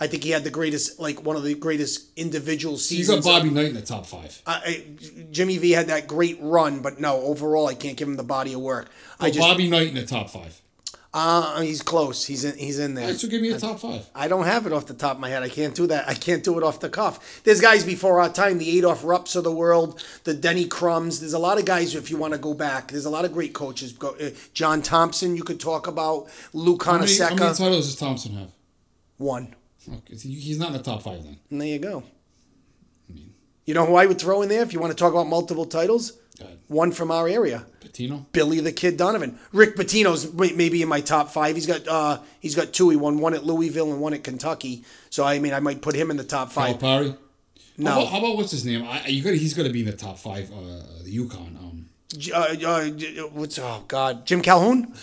I 0.00 0.06
think 0.06 0.24
he 0.24 0.30
had 0.30 0.44
the 0.44 0.50
greatest, 0.50 0.98
like 0.98 1.22
one 1.22 1.36
of 1.36 1.42
the 1.44 1.54
greatest 1.54 2.08
individual 2.16 2.78
seasons. 2.78 3.08
Seasons. 3.08 3.24
got 3.26 3.30
Bobby 3.38 3.50
Knight 3.50 3.66
in 3.66 3.74
the 3.74 3.82
top 3.82 4.06
five. 4.06 4.40
I, 4.46 4.52
I, 4.64 4.84
Jimmy 5.30 5.58
V 5.58 5.72
had 5.72 5.88
that 5.88 6.06
great 6.08 6.38
run, 6.40 6.80
but 6.80 6.98
no, 7.00 7.20
overall, 7.20 7.66
I 7.68 7.74
can't 7.74 7.96
give 7.98 8.08
him 8.08 8.16
the 8.16 8.22
body 8.22 8.54
of 8.54 8.60
work. 8.60 8.90
I 9.20 9.26
Oh, 9.26 9.30
just, 9.30 9.38
Bobby 9.40 9.68
Knight 9.68 9.88
in 9.88 9.94
the 9.94 10.06
top 10.06 10.30
five. 10.30 10.58
uh, 11.12 11.60
he's 11.60 11.82
close. 11.82 12.24
He's 12.24 12.44
in. 12.44 12.56
He's 12.56 12.78
in 12.78 12.94
there. 12.94 13.08
Right, 13.08 13.16
so 13.16 13.28
give 13.28 13.42
me 13.42 13.50
a 13.50 13.58
top 13.58 13.80
five. 13.80 14.08
I 14.14 14.28
don't 14.28 14.44
have 14.46 14.64
it 14.66 14.72
off 14.72 14.86
the 14.86 14.94
top 14.94 15.16
of 15.16 15.20
my 15.20 15.28
head. 15.28 15.42
I 15.42 15.48
can't 15.48 15.74
do 15.74 15.86
that. 15.88 16.08
I 16.08 16.14
can't 16.14 16.42
do 16.44 16.56
it 16.56 16.62
off 16.62 16.80
the 16.80 16.88
cuff. 16.88 17.42
There's 17.44 17.60
guys 17.60 17.84
before 17.84 18.20
our 18.20 18.28
time, 18.30 18.58
the 18.58 18.78
Adolph 18.78 19.02
Rupps 19.02 19.34
of 19.36 19.44
the 19.44 19.52
world, 19.52 20.02
the 20.24 20.32
Denny 20.34 20.66
Crumbs. 20.66 21.20
There's 21.20 21.32
a 21.34 21.38
lot 21.38 21.58
of 21.58 21.64
guys, 21.64 21.94
if 21.94 22.10
you 22.10 22.16
want 22.16 22.32
to 22.32 22.38
go 22.38 22.54
back, 22.54 22.92
there's 22.92 23.06
a 23.06 23.10
lot 23.10 23.24
of 23.24 23.32
great 23.32 23.52
coaches. 23.52 23.92
Go, 23.92 24.16
uh, 24.20 24.30
John 24.54 24.80
Thompson, 24.82 25.36
you 25.36 25.42
could 25.42 25.60
talk 25.60 25.86
about. 25.88 26.28
Luke 26.54 26.84
How 26.84 26.96
many, 26.98 27.12
how 27.18 27.28
many 27.34 27.38
titles 27.54 27.86
does 27.86 27.96
Thompson 27.96 28.34
have? 28.36 28.50
One. 29.18 29.56
Okay, 29.92 30.16
so 30.16 30.28
he's 30.28 30.58
not 30.58 30.68
in 30.68 30.72
the 30.74 30.82
top 30.82 31.02
five 31.02 31.22
then. 31.22 31.38
And 31.50 31.60
there 31.60 31.68
you 31.68 31.78
go. 31.78 32.04
I 33.08 33.12
mean, 33.12 33.34
You 33.64 33.74
know 33.74 33.86
who 33.86 33.96
I 33.96 34.06
would 34.06 34.20
throw 34.20 34.42
in 34.42 34.48
there 34.48 34.62
if 34.62 34.72
you 34.72 34.80
want 34.80 34.92
to 34.92 34.96
talk 34.96 35.12
about 35.12 35.26
multiple 35.26 35.66
titles? 35.66 36.12
One 36.68 36.92
from 36.92 37.10
our 37.10 37.28
area. 37.28 37.66
Pitino. 37.80 38.24
Billy 38.32 38.60
the 38.60 38.72
Kid 38.72 38.96
Donovan. 38.96 39.38
Rick 39.52 39.76
Pitino's 39.76 40.32
maybe 40.32 40.80
in 40.80 40.88
my 40.88 41.00
top 41.00 41.30
five. 41.30 41.54
He's 41.56 41.66
got 41.66 41.86
uh, 41.88 42.18
he's 42.38 42.54
got 42.54 42.72
two. 42.72 42.88
He 42.90 42.96
won 42.96 43.18
one 43.18 43.34
at 43.34 43.44
Louisville 43.44 43.92
and 43.92 44.00
one 44.00 44.14
at 44.14 44.24
Kentucky. 44.24 44.84
So 45.10 45.24
I 45.24 45.38
mean, 45.38 45.52
I 45.52 45.60
might 45.60 45.82
put 45.82 45.94
him 45.96 46.10
in 46.10 46.16
the 46.16 46.24
top 46.24 46.52
five. 46.52 46.76
Calipari. 46.76 47.16
No. 47.76 47.90
How 47.90 48.00
about, 48.00 48.12
how 48.12 48.18
about 48.18 48.36
what's 48.36 48.52
his 48.52 48.64
name? 48.64 48.84
I, 48.86 49.06
you 49.08 49.22
got. 49.22 49.34
He's 49.34 49.52
got 49.54 49.64
to 49.64 49.70
be 49.70 49.80
in 49.80 49.86
the 49.86 49.92
top 49.92 50.18
five. 50.18 50.50
Uh, 50.50 50.82
the 51.04 51.16
UConn. 51.18 51.58
Um, 51.58 51.86
uh, 52.32 52.36
uh, 52.38 53.28
what's 53.32 53.58
oh 53.58 53.84
god, 53.88 54.26
Jim 54.26 54.42
Calhoun? 54.42 54.94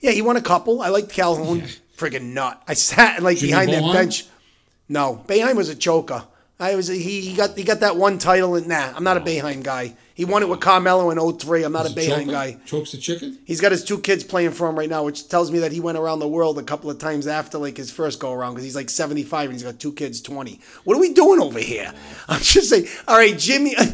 Yeah, 0.00 0.12
he 0.12 0.22
won 0.22 0.36
a 0.36 0.42
couple. 0.42 0.80
I 0.80 0.88
liked 0.88 1.10
Calhoun. 1.10 1.64
Friggin' 1.96 2.34
nut. 2.34 2.62
I 2.68 2.74
sat 2.74 3.22
like 3.22 3.38
Jimmy 3.38 3.52
behind 3.52 3.72
that 3.72 3.92
bench. 3.92 4.26
No, 4.88 5.24
Boeheim 5.26 5.56
was 5.56 5.68
a 5.68 5.74
choker. 5.74 6.24
I 6.58 6.74
was 6.74 6.88
he, 6.88 7.20
he 7.20 7.36
got 7.36 7.56
he 7.56 7.64
got 7.64 7.80
that 7.80 7.96
one 7.96 8.18
title 8.18 8.54
and 8.54 8.66
nah, 8.66 8.92
I'm 8.94 9.04
not 9.04 9.16
a 9.16 9.20
Boeheim 9.20 9.62
guy. 9.62 9.94
He 10.14 10.24
won 10.24 10.42
it 10.42 10.48
with 10.48 10.60
Carmelo 10.60 11.10
in 11.10 11.38
03. 11.38 11.62
I'm 11.62 11.72
not 11.72 11.84
a 11.84 11.88
is 11.88 11.94
Boeheim 11.94 12.20
Choker? 12.20 12.30
guy. 12.30 12.56
Chokes 12.64 12.92
the 12.92 12.96
chicken. 12.96 13.38
He's 13.44 13.60
got 13.60 13.72
his 13.72 13.84
two 13.84 13.98
kids 13.98 14.24
playing 14.24 14.52
for 14.52 14.66
him 14.66 14.78
right 14.78 14.88
now, 14.88 15.04
which 15.04 15.28
tells 15.28 15.50
me 15.50 15.58
that 15.58 15.72
he 15.72 15.80
went 15.80 15.98
around 15.98 16.20
the 16.20 16.28
world 16.28 16.58
a 16.58 16.62
couple 16.62 16.90
of 16.90 16.98
times 16.98 17.26
after 17.26 17.58
like 17.58 17.76
his 17.76 17.90
first 17.90 18.18
go 18.18 18.32
around 18.32 18.54
because 18.54 18.64
he's 18.64 18.74
like 18.76 18.88
75 18.88 19.50
and 19.50 19.52
he's 19.52 19.62
got 19.62 19.78
two 19.78 19.92
kids 19.92 20.22
20. 20.22 20.58
What 20.84 20.96
are 20.96 21.00
we 21.00 21.12
doing 21.12 21.40
over 21.42 21.58
here? 21.58 21.92
I'm 22.28 22.40
just 22.40 22.70
saying. 22.70 22.86
All 23.06 23.18
right, 23.18 23.36
Jimmy. 23.38 23.74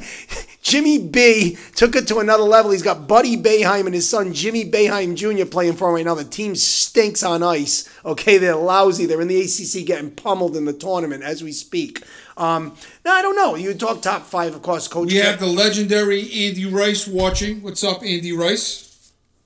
Jimmy 0.63 0.99
B 0.99 1.59
took 1.75 1.97
it 1.97 2.07
to 2.07 2.21
another 2.21 2.45
level. 2.45 2.71
He's 2.71 2.85
got 2.85 3.09
Buddy 3.09 3.37
Boeheim 3.37 3.87
and 3.87 3.95
his 3.95 4.09
son 4.09 4.33
Jimmy 4.33 4.65
Boeheim 4.71 5.17
Jr. 5.17 5.45
playing 5.45 5.75
for 5.75 5.89
him 5.89 5.97
right 5.97 6.05
now. 6.05 6.15
The 6.15 6.23
team 6.23 6.55
stinks 6.55 7.25
on 7.25 7.43
ice. 7.43 7.91
Okay, 8.05 8.39
they're 8.39 8.55
lousy. 8.55 9.05
They're 9.05 9.21
in 9.21 9.27
the 9.27 9.41
ACC 9.41 9.85
getting 9.85 10.13
pummeled 10.13 10.57
in 10.57 10.65
the 10.65 10.73
tournament 10.73 11.25
as 11.25 11.43
we 11.43 11.51
speak. 11.51 12.05
Um, 12.37 12.75
now 13.05 13.13
I 13.13 13.23
don't 13.23 13.37
know. 13.37 13.55
You 13.57 13.75
talk 13.75 14.03
top 14.03 14.23
five, 14.23 14.55
of 14.55 14.63
course. 14.63 14.89
Coach 14.89 15.07
We 15.09 15.13
K- 15.15 15.19
have 15.27 15.41
the 15.41 15.47
legendary 15.47 16.23
Andy 16.23 16.67
Rice 16.67 17.07
watching. 17.07 17.63
What's 17.63 17.85
up, 17.85 18.03
Andy 18.03 18.33
Rice? 18.33 18.89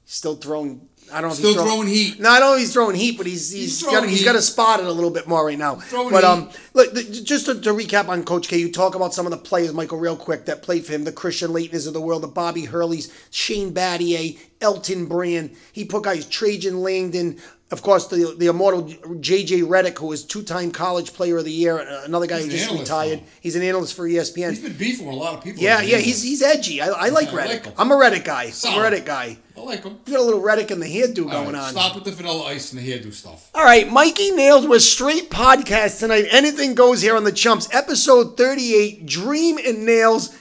still 0.09 0.37
throwing 0.37 0.89
I 1.13 1.21
don't 1.21 1.31
know 1.31 1.35
Still 1.37 1.49
he's 1.51 1.57
throw- 1.57 1.65
throwing 1.67 1.89
heat. 1.89 2.19
No, 2.21 2.31
I 2.31 2.41
don't 2.41 2.53
know 2.53 2.59
he's 2.59 2.73
throwing 2.73 2.97
heat, 2.97 3.17
but 3.17 3.27
he's 3.27 3.51
he's, 3.53 3.63
He's 3.63 3.81
throwing 3.81 4.01
got 4.03 4.09
he's 4.09 4.19
heat. 4.21 4.25
got 4.25 4.33
to 4.33 4.43
spot 4.43 4.81
it 4.81 4.87
a 4.87 4.91
little 4.93 5.11
bit 5.11 5.29
more 5.29 5.45
right 5.47 5.59
now. 5.59 5.77
Throwing 5.77 6.11
but 6.11 6.25
um, 6.25 6.49
heat. 6.49 6.59
look, 6.75 6.95
just 7.25 7.47
to, 7.47 7.61
to 7.61 7.71
recap 7.71 8.09
on 8.09 8.25
Coach 8.25 8.49
K, 8.49 8.57
you 8.59 8.73
talk 8.73 8.97
about 8.97 9.15
some 9.15 9.25
of 9.25 9.31
the 9.31 9.37
players, 9.39 9.73
Michael, 9.73 9.99
real 9.99 10.17
quick 10.17 10.47
that 10.47 10.63
played 10.63 10.85
for 10.85 10.93
him, 10.93 11.05
the 11.05 11.13
Christian 11.13 11.51
Laettners 11.53 11.87
of 11.87 11.93
the 11.93 12.01
world, 12.01 12.23
the 12.25 12.29
Bobby 12.29 12.67
Hurleys, 12.67 13.13
Shane 13.31 13.73
Battier, 13.73 14.37
Elton 14.61 15.07
Brand. 15.07 15.55
He 15.73 15.85
put 15.85 16.03
guys 16.05 16.27
Trajan 16.27 16.81
Langdon. 16.81 17.39
Of 17.73 17.83
course, 17.83 18.07
the 18.07 18.37
the 18.39 18.47
immortal 18.47 18.83
J.J. 19.19 19.63
Redick, 19.63 19.99
who 19.99 20.07
was 20.07 20.23
two-time 20.25 20.71
college 20.71 21.13
player 21.13 21.39
of 21.39 21.45
the 21.45 21.51
year, 21.51 21.81
uh, 21.81 22.05
another 22.05 22.27
guy 22.29 22.37
He's 22.37 22.45
who 22.45 22.51
just 22.53 22.65
analyst, 22.69 22.83
retired. 22.93 23.19
though. 23.19 23.25
He's 23.41 23.57
an 23.57 23.63
analyst 23.63 23.95
for 23.95 24.09
ESPN. 24.09 24.51
He's 24.51 24.61
been 24.63 24.75
beefing 24.75 25.05
with 25.07 25.17
a 25.17 25.19
lot 25.19 25.35
of 25.35 25.43
people. 25.43 25.61
Yeah, 25.65 25.81
yeah, 25.83 25.97
he's 25.99 26.23
he's 26.23 26.43
edgy. 26.43 26.81
I, 26.81 26.87
I 26.91 27.09
like 27.09 27.29
I 27.31 27.33
Redick. 27.33 27.67
like. 27.67 27.75
I'm 27.81 27.91
a 27.91 27.97
Redick 27.97 28.25
guy. 28.25 28.43
I'm 28.45 28.49
a 28.51 28.53
Solid. 28.53 28.93
Redick 28.93 29.05
guy. 29.05 29.39
I 29.57 29.61
like 29.63 29.83
him. 29.83 29.99
You 30.07 30.13
got 30.13 30.21
a 30.21 30.23
little 30.23 30.43
Redick 30.43 30.71
in 30.71 30.79
the 30.79 30.87
hairdo 30.87 31.25
All 31.25 31.43
going 31.43 31.55
right, 31.55 31.63
on. 31.65 31.71
Stop 31.73 31.97
with 31.97 32.05
the 32.05 32.13
vanilla 32.13 32.45
ice 32.45 32.73
and 32.73 32.81
the 32.81 32.89
hairdo 32.89 33.13
stuff. 33.13 33.51
All 33.53 33.65
right, 33.65 33.91
Mikey 33.91 34.31
Nails 34.31 34.69
with 34.69 34.83
straight 34.83 35.29
podcast 35.29 35.99
tonight. 35.99 36.27
Anything 36.31 36.77
goes 36.77 37.03
here 37.03 37.17
on 37.17 37.25
the 37.25 37.33
Chumps. 37.33 37.69
Episode 37.75 38.37
38, 38.37 39.07
Dream 39.07 39.59
and 39.59 39.85
Nails, 39.85 40.39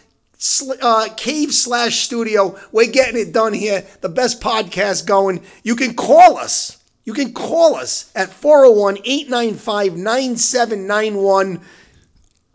uh, 0.79 1.07
cave 1.17 1.53
slash 1.55 2.01
studio. 2.01 2.59
We're 2.71 2.91
getting 2.91 3.19
it 3.19 3.33
done 3.33 3.53
here. 3.53 3.83
The 4.01 4.09
best 4.09 4.41
podcast 4.41 5.07
going. 5.07 5.41
You 5.63 5.75
can 5.75 5.95
call 5.95 6.37
us. 6.37 6.77
You 7.05 7.13
can 7.13 7.33
call 7.33 7.75
us 7.75 8.11
at 8.15 8.31
401 8.33 8.97
895 9.05 9.95
9791. 9.95 11.61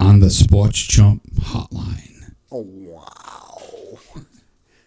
On 0.00 0.20
the 0.20 0.30
Sports 0.30 0.78
Chump 0.80 1.22
Hotline. 1.40 2.34
Oh, 2.50 2.66
wow. 2.68 3.58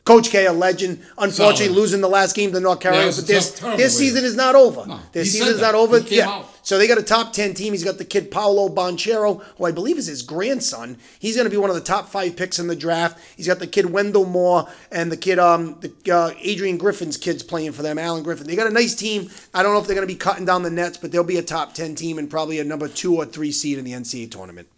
Coach 0.04 0.32
K, 0.32 0.46
a 0.48 0.52
legend. 0.52 1.02
Unfortunately, 1.18 1.68
Solid. 1.68 1.78
losing 1.80 2.02
the 2.02 2.10
last 2.10 2.36
game 2.36 2.52
to 2.52 2.60
North 2.60 2.82
Carolina, 2.82 3.06
Yeah, 3.06 3.12
but 3.16 3.20
a 3.20 3.22
this, 3.22 3.52
tough- 3.52 3.60
terrible 3.60 3.78
their 3.78 3.86
way. 3.88 3.90
season 3.92 4.26
is 4.26 4.36
not 4.36 4.56
over. 4.56 4.86
No, 4.86 5.00
their 5.14 5.24
he 5.24 5.30
said 5.30 5.40
season's 5.40 5.60
that. 5.62 5.72
not 5.72 5.76
over. 5.76 6.00
He 6.00 6.06
came 6.10 6.18
yeah. 6.20 6.30
out. 6.30 6.46
So 6.64 6.78
they 6.78 6.88
got 6.88 6.98
a 6.98 7.04
top 7.04 7.34
10 7.34 7.54
team. 7.54 7.74
He's 7.74 7.84
got 7.84 7.98
the 7.98 8.06
kid 8.06 8.32
Paolo 8.32 8.70
Banchero, 8.70 9.44
who 9.58 9.66
I 9.66 9.72
believe 9.72 9.98
is 9.98 10.08
his 10.08 10.22
grandson. 10.22 10.98
He's 11.20 11.36
going 11.36 11.46
to 11.46 11.52
be 11.52 11.58
one 11.58 11.70
of 11.70 11.76
the 11.76 11.82
top 11.82 12.08
five 12.08 12.36
picks 12.36 12.58
in 12.58 12.68
the 12.68 12.76
draft. 12.76 13.20
He's 13.36 13.48
got 13.48 13.60
the 13.60 13.68
kid 13.68 13.92
Wendell 13.92 14.26
Moore 14.26 14.68
and 14.92 15.12
the 15.12 15.18
kid, 15.18 15.40
um, 15.40 15.78
the 15.82 16.14
uh, 16.14 16.32
Adrian 16.40 16.78
Griffin's 16.78 17.18
kids 17.18 17.44
playing 17.44 17.74
for 17.74 17.82
them, 17.82 18.00
Alan 18.00 18.24
Griffin. 18.24 18.48
They 18.48 18.56
got 18.56 18.68
a 18.68 18.74
nice 18.74 18.96
team. 18.96 19.30
I 19.54 19.62
don't 19.62 19.74
know 19.74 19.80
if 19.80 19.88
they're 19.88 19.96
going 19.96 20.08
to 20.08 20.14
be 20.14 20.18
cutting 20.18 20.46
down 20.46 20.64
the 20.64 20.70
nets, 20.70 20.98
but 20.98 21.12
they'll 21.12 21.24
be 21.24 21.38
a 21.38 21.44
top 21.44 21.74
10 21.74 21.96
team 21.96 22.18
and 22.18 22.30
probably 22.30 22.60
a 22.60 22.64
number 22.64 22.88
two 22.88 23.16
or 23.16 23.26
three 23.26 23.52
seed 23.52 23.78
in 23.78 23.84
the 23.84 23.92
NCAA 23.92 24.32
tournament. 24.32 24.70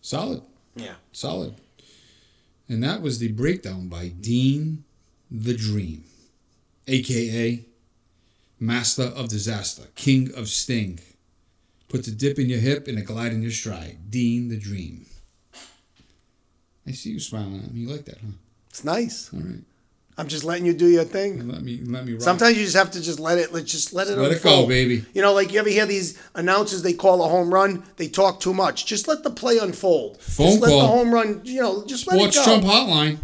Solid. 0.00 0.42
Yeah. 0.76 0.94
Solid. 1.12 1.54
And 2.68 2.82
that 2.82 3.02
was 3.02 3.18
the 3.18 3.32
breakdown 3.32 3.88
by 3.88 4.08
Dean 4.08 4.84
the 5.30 5.54
Dream, 5.54 6.04
aka 6.86 7.64
Master 8.60 9.02
of 9.02 9.28
Disaster, 9.28 9.84
King 9.96 10.32
of 10.34 10.48
Sting. 10.48 11.00
Put 11.94 12.08
a 12.08 12.10
dip 12.10 12.40
in 12.40 12.48
your 12.48 12.58
hip 12.58 12.88
and 12.88 12.98
a 12.98 13.02
glide 13.02 13.32
in 13.32 13.40
your 13.40 13.52
stride. 13.52 14.10
Dean 14.10 14.48
the 14.48 14.58
Dream. 14.58 15.06
I 16.84 16.90
see 16.90 17.10
you 17.10 17.20
smiling 17.20 17.62
at 17.64 17.72
me. 17.72 17.82
You 17.82 17.88
like 17.88 18.04
that, 18.06 18.18
huh? 18.18 18.32
It's 18.68 18.82
nice. 18.82 19.32
All 19.32 19.38
right. 19.38 19.60
I'm 20.18 20.26
just 20.26 20.42
letting 20.42 20.66
you 20.66 20.72
do 20.72 20.88
your 20.88 21.04
thing. 21.04 21.48
Let 21.48 21.62
me 21.62 21.78
let 21.84 22.04
me 22.04 22.14
rock. 22.14 22.22
Sometimes 22.22 22.58
you 22.58 22.64
just 22.64 22.74
have 22.74 22.90
to 22.90 23.00
just 23.00 23.20
let 23.20 23.38
it, 23.38 23.52
let 23.52 23.66
just 23.66 23.92
let 23.92 24.08
it. 24.08 24.18
Let 24.18 24.32
it 24.32 24.34
unfold. 24.38 24.64
go, 24.64 24.68
baby. 24.68 25.04
You 25.14 25.22
know, 25.22 25.32
like 25.34 25.52
you 25.52 25.60
ever 25.60 25.68
hear 25.68 25.86
these 25.86 26.20
announcers? 26.34 26.82
They 26.82 26.94
call 26.94 27.22
a 27.22 27.28
home 27.28 27.54
run. 27.54 27.84
They 27.94 28.08
talk 28.08 28.40
too 28.40 28.52
much. 28.52 28.86
Just 28.86 29.06
let 29.06 29.22
the 29.22 29.30
play 29.30 29.58
unfold. 29.58 30.20
Phone 30.20 30.46
just 30.48 30.62
let 30.62 30.70
call. 30.70 30.80
the 30.80 30.86
home 30.88 31.14
run. 31.14 31.42
You 31.44 31.62
know, 31.62 31.84
just 31.86 32.08
let 32.08 32.16
it 32.16 32.34
go. 32.34 32.44
Chump 32.44 32.64
Hotline. 32.64 33.18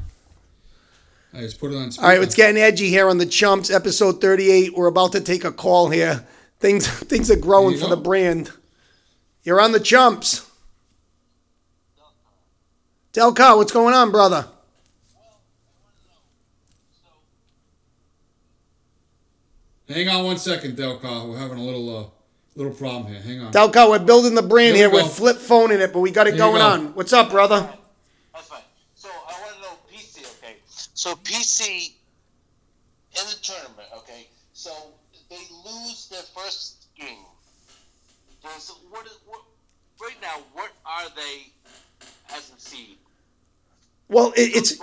I 1.35 1.41
just 1.41 1.59
put 1.59 1.73
it 1.73 1.77
on. 1.77 1.91
All 1.99 2.05
right, 2.05 2.23
it's 2.23 2.37
getting 2.37 2.63
edgy 2.63 2.89
here 2.89 3.09
on 3.09 3.19
the 3.19 3.27
Chumps, 3.27 3.69
episode 3.69 4.21
38. 4.21 4.77
We're 4.77 4.87
about 4.87 5.11
to 5.11 5.21
take 5.21 5.43
a 5.43 5.51
call 5.51 5.91
here. 5.91 6.25
Things 6.61 6.87
things 6.89 7.33
are 7.33 7.37
growing 7.37 7.77
for 7.77 7.87
you 7.87 7.91
the 7.91 7.97
brand. 7.97 8.53
You're 9.43 9.61
on 9.61 9.73
the 9.73 9.81
Chumps. 9.81 10.47
Delcar, 13.13 13.57
what's 13.57 13.73
going 13.73 13.95
on, 13.95 14.11
brother? 14.13 14.47
Hang 19.89 20.09
on 20.09 20.25
one 20.25 20.39
second, 20.39 20.77
Delcar. 20.77 21.29
We're 21.29 21.39
having 21.39 21.59
a 21.59 21.63
little 21.65 21.99
uh, 21.99 22.05
little 22.55 22.73
problem 22.73 23.13
here. 23.13 23.21
Hang 23.21 23.41
on. 23.41 23.53
Delcar, 23.53 23.89
we're 23.91 23.99
building 23.99 24.35
the 24.37 24.43
brand 24.43 24.77
Here 24.77 24.89
here. 24.89 24.89
we 24.91 24.97
We're 25.03 25.09
go. 25.09 25.09
flip 25.09 25.37
phoning 25.39 25.81
it, 25.81 25.93
but 25.93 25.99
we 26.01 26.13
got 26.13 26.29
it 26.29 26.35
Here 26.35 26.39
going 26.39 26.61
go. 26.61 26.67
on. 26.69 26.95
What's 26.95 27.13
up, 27.13 27.31
brother? 27.31 27.69
That's 28.33 28.47
fine. 28.47 28.61
So 28.95 29.09
I 29.09 29.33
want 29.41 29.55
to 29.57 29.61
know 29.63 29.73
PC, 29.93 30.21
okay? 30.39 30.57
So 30.95 31.17
PC 31.17 31.89
in 33.19 33.27
the 33.27 33.37
tournament, 33.43 33.89
okay? 33.99 34.29
So 34.53 34.71
they 35.29 35.41
lose 35.65 36.09
their 36.09 36.23
first 36.23 36.87
game. 36.97 37.17
Does 38.43 38.73
what 38.91 39.07
is 39.07 39.19
what 39.27 39.43
right 40.01 40.17
now? 40.23 40.43
What 40.53 40.71
are 40.87 41.09
they 41.15 41.53
as 42.35 42.53
a 42.57 42.61
seed? 42.61 42.97
Well, 44.09 44.33
it, 44.37 44.57
it's 44.57 44.81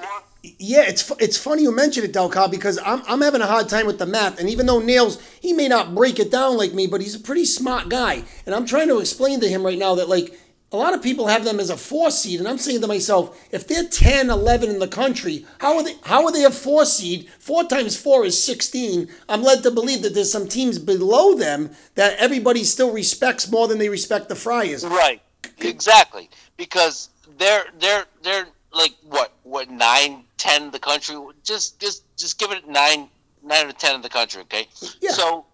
Yeah, 0.59 0.83
it's 0.87 1.11
it's 1.19 1.37
funny 1.37 1.63
you 1.63 1.71
mention 1.75 2.03
it, 2.03 2.13
Delcar, 2.13 2.49
because 2.49 2.79
I'm 2.85 3.01
I'm 3.07 3.21
having 3.21 3.41
a 3.41 3.47
hard 3.47 3.67
time 3.67 3.87
with 3.87 3.99
the 3.99 4.05
math. 4.05 4.39
And 4.39 4.49
even 4.49 4.65
though 4.65 4.79
Nails, 4.79 5.21
he 5.41 5.53
may 5.53 5.67
not 5.67 5.93
break 5.95 6.19
it 6.19 6.31
down 6.31 6.57
like 6.57 6.73
me, 6.73 6.87
but 6.87 7.01
he's 7.01 7.15
a 7.15 7.19
pretty 7.19 7.45
smart 7.45 7.89
guy. 7.89 8.23
And 8.45 8.55
I'm 8.55 8.65
trying 8.65 8.87
to 8.87 8.99
explain 8.99 9.39
to 9.41 9.49
him 9.49 9.63
right 9.65 9.77
now 9.77 9.95
that 9.95 10.07
like 10.07 10.39
a 10.71 10.77
lot 10.77 10.93
of 10.93 11.01
people 11.01 11.27
have 11.27 11.45
them 11.45 11.59
as 11.59 11.69
a 11.69 11.77
four 11.77 12.11
seed, 12.11 12.39
and 12.39 12.47
I'm 12.47 12.57
saying 12.57 12.81
to 12.81 12.87
myself, 12.87 13.47
if 13.51 13.67
they're 13.67 13.87
10, 13.87 14.29
11 14.29 14.69
in 14.69 14.79
the 14.79 14.87
country, 14.87 15.45
how 15.59 15.77
are 15.77 15.83
they 15.83 15.95
how 16.03 16.25
are 16.25 16.31
they 16.31 16.43
a 16.43 16.51
four 16.51 16.85
seed? 16.85 17.29
Four 17.39 17.63
times 17.63 17.95
four 17.95 18.25
is 18.25 18.41
16. 18.43 19.07
I'm 19.29 19.43
led 19.43 19.63
to 19.63 19.71
believe 19.71 20.01
that 20.01 20.13
there's 20.13 20.31
some 20.31 20.47
teams 20.47 20.77
below 20.77 21.35
them 21.35 21.71
that 21.95 22.17
everybody 22.17 22.65
still 22.65 22.91
respects 22.91 23.49
more 23.49 23.67
than 23.67 23.77
they 23.77 23.87
respect 23.87 24.27
the 24.27 24.35
Friars. 24.35 24.85
Right. 24.85 25.21
Exactly. 25.59 26.29
Because 26.57 27.09
they're 27.37 27.65
they're 27.79 28.05
they're 28.23 28.47
like 28.73 28.93
what 29.03 29.31
what 29.43 29.69
nine 29.69 30.23
ten 30.37 30.63
in 30.63 30.71
the 30.71 30.79
country. 30.79 31.15
Just 31.43 31.79
just 31.79 32.03
just 32.17 32.37
give 32.39 32.51
it 32.51 32.67
nine 32.67 33.09
nine 33.41 33.67
or 33.67 33.71
ten 33.71 33.95
in 33.95 34.01
the 34.01 34.09
country. 34.09 34.41
Okay. 34.41 34.67
Yeah. 34.99 35.11
So 35.11 35.45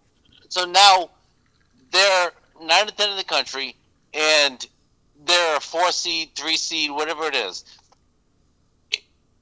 so 0.50 0.66
now 0.66 1.12
they're 1.92 2.32
nine 2.60 2.88
or 2.88 2.92
ten 2.92 3.12
in 3.12 3.18
the 3.18 3.24
country, 3.24 3.76
and 4.14 4.66
they're 5.26 5.58
a 5.58 5.60
four 5.60 5.92
seed, 5.92 6.32
three 6.36 6.58
seed, 6.58 6.92
whatever 6.92 7.26
it 7.26 7.36
is. 7.36 7.64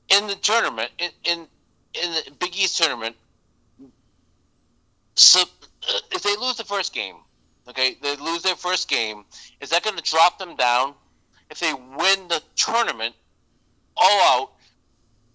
In 0.10 0.28
the 0.28 0.36
tournament, 0.36 0.92
in 0.98 1.10
in, 1.24 1.48
in 1.94 2.12
the 2.12 2.32
Big 2.40 2.56
East 2.56 2.78
tournament, 2.78 3.16
so 5.16 5.42
uh, 5.42 6.00
if 6.12 6.24
they 6.24 6.36
lose 6.38 6.58
the 6.58 6.64
first 6.64 6.94
game, 6.94 7.16
okay, 7.68 7.98
they 8.02 8.16
lose 8.18 8.42
their 8.44 8.56
first 8.56 8.90
game, 8.90 9.26
is 9.60 9.70
that 9.70 9.84
going 9.84 9.96
to 9.96 10.04
drop 10.04 10.38
them 10.38 10.56
down? 10.56 10.94
If 11.50 11.60
they 11.60 11.74
win 11.74 12.28
the 12.28 12.42
tournament, 12.56 13.16
all 13.98 14.40
out, 14.40 14.52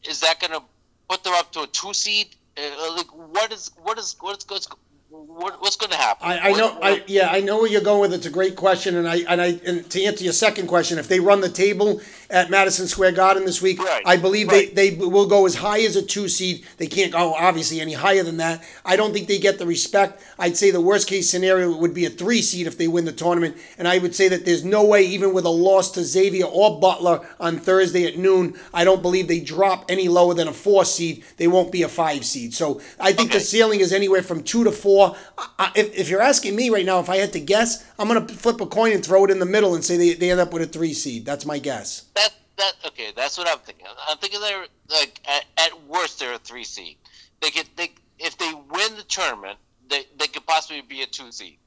is 0.09 0.21
that 0.21 0.41
going 0.41 0.53
to 0.53 0.63
put 1.09 1.25
them 1.25 1.35
up 1.35 1.53
to 1.53 1.63
a 1.63 1.67
two 1.67 1.93
seed? 1.93 2.35
Uh, 2.57 2.95
like, 2.97 3.07
what 3.09 3.53
is 3.53 3.71
what 3.83 3.99
is 3.99 4.17
what's 4.21 4.49
what's 4.49 4.69
what, 5.09 5.61
what's 5.61 5.77
going 5.77 5.91
to 5.91 5.97
happen? 5.97 6.27
I, 6.29 6.51
I 6.51 6.53
know, 6.53 6.69
What- 6.75 6.85
I 6.85 7.05
yeah, 7.07 7.29
I 7.31 7.41
know 7.41 7.59
where 7.59 7.69
you're 7.69 7.81
going 7.81 8.01
with. 8.01 8.15
It's 8.15 8.27
a 8.27 8.31
great 8.31 8.57
question, 8.57 8.97
and 8.97 9.09
I 9.09 9.17
and 9.29 9.41
I 9.41 9.61
and 9.67 9.89
to 9.91 10.03
answer 10.05 10.25
your 10.25 10.33
second 10.33 10.67
question, 10.67 10.99
if 10.99 11.09
they 11.09 11.21
run 11.21 11.41
the 11.41 11.49
table 11.49 12.01
at 12.31 12.51
Madison 12.51 12.87
Square 12.87 13.13
Garden 13.13 13.45
this 13.45 13.61
week, 13.63 13.79
Right, 13.83 14.03
I 14.05 14.17
believe 14.17 14.49
right. 14.49 14.75
they 14.75 14.91
they 14.91 14.97
will 14.97 15.27
go 15.27 15.47
as 15.47 15.55
high 15.57 15.81
as 15.81 15.97
a 15.97 16.03
two 16.03 16.29
seed. 16.29 16.65
They 16.79 16.87
can't 16.87 17.13
go 17.13 17.35
obviously 17.35 17.81
any 17.81 17.93
higher 17.93 18.23
than 18.23 18.37
that. 18.39 18.63
I 18.85 18.97
don't 18.97 19.13
think 19.13 19.29
they 19.29 19.39
get 19.39 19.59
the 19.59 19.67
respect. 19.67 20.23
I'd 20.39 20.57
say 20.57 20.71
the 20.71 20.81
worst 20.81 21.09
case 21.09 21.31
scenario 21.31 21.77
would 21.77 21.95
be 21.95 22.05
a 22.07 22.11
three 22.11 22.43
seed 22.43 22.67
if 22.67 22.79
they 22.79 22.89
win 22.89 23.05
the 23.05 23.13
tournament, 23.13 23.57
and 23.79 23.87
I 23.89 23.99
would 23.99 24.15
say 24.15 24.29
that 24.29 24.45
there's 24.45 24.65
no 24.65 24.85
way, 24.85 25.03
even 25.05 25.33
with 25.33 25.45
a 25.45 25.51
loss 25.51 25.91
to 25.93 26.05
Xavier 26.05 26.47
or 26.47 26.81
Butler 26.81 27.27
on 27.41 27.59
Thursday 27.59 28.05
at 28.07 28.17
noon, 28.19 28.55
I 28.75 28.85
don't 28.85 29.03
believe 29.03 29.29
they 29.29 29.41
drop 29.41 29.85
any 29.89 30.09
lower 30.09 30.35
than 30.35 30.49
a 30.49 30.53
four 30.53 30.85
seed. 30.85 31.25
They 31.37 31.47
won't 31.47 31.73
be 31.73 31.83
a 31.83 31.89
five 31.89 32.25
seed. 32.25 32.55
So 32.55 32.81
I 33.01 33.13
think 33.13 33.33
the 33.33 33.41
ceiling 33.41 33.81
is 33.81 33.93
anywhere 33.93 34.23
from 34.23 34.43
two 34.43 34.65
to 34.65 34.73
four. 34.73 35.17
I- 35.59 35.73
if, 35.75 35.95
if 35.97 36.09
you're 36.09 36.23
asking 36.23 36.57
me 36.57 36.71
right 36.71 36.87
now, 36.87 37.01
if 37.01 37.09
I 37.11 37.17
had 37.19 37.33
to 37.35 37.41
guess, 37.41 37.85
I'm 37.99 38.09
going 38.09 38.27
to 38.27 38.35
flip 38.35 38.61
a 38.61 38.67
coin 38.67 38.93
and 38.93 39.05
throw 39.05 39.25
it 39.25 39.31
in 39.31 39.39
the 39.39 39.47
middle 39.47 39.75
and 39.75 39.85
say 39.85 39.97
they, 39.97 40.15
they 40.15 40.31
end 40.31 40.41
up 40.41 40.53
with 40.53 40.63
a 40.63 40.67
three 40.67 40.93
seed. 40.95 41.25
That's 41.27 41.45
my 41.47 41.59
guess. 41.59 42.03
That 42.59 42.73
okay, 42.87 43.13
that's 43.15 43.37
what 43.39 43.49
I'm 43.49 43.59
thinking. 43.59 43.87
I'm 44.09 44.19
thinking 44.19 44.41
they're 44.41 44.67
like 44.89 45.21
at, 45.29 45.45
at 45.59 45.85
worst 45.87 46.19
they're 46.19 46.35
a 46.35 46.39
three 46.39 46.65
seed. 46.65 46.97
They 47.41 47.51
could 47.51 47.69
they 47.77 47.93
if 48.19 48.37
they 48.39 48.53
win 48.53 48.97
the 48.97 49.05
tournament, 49.09 49.59
they 49.89 50.05
they 50.19 50.27
could 50.27 50.47
possibly 50.47 50.81
be 50.83 51.03
a 51.03 51.07
two 51.07 51.31
seed. 51.33 51.59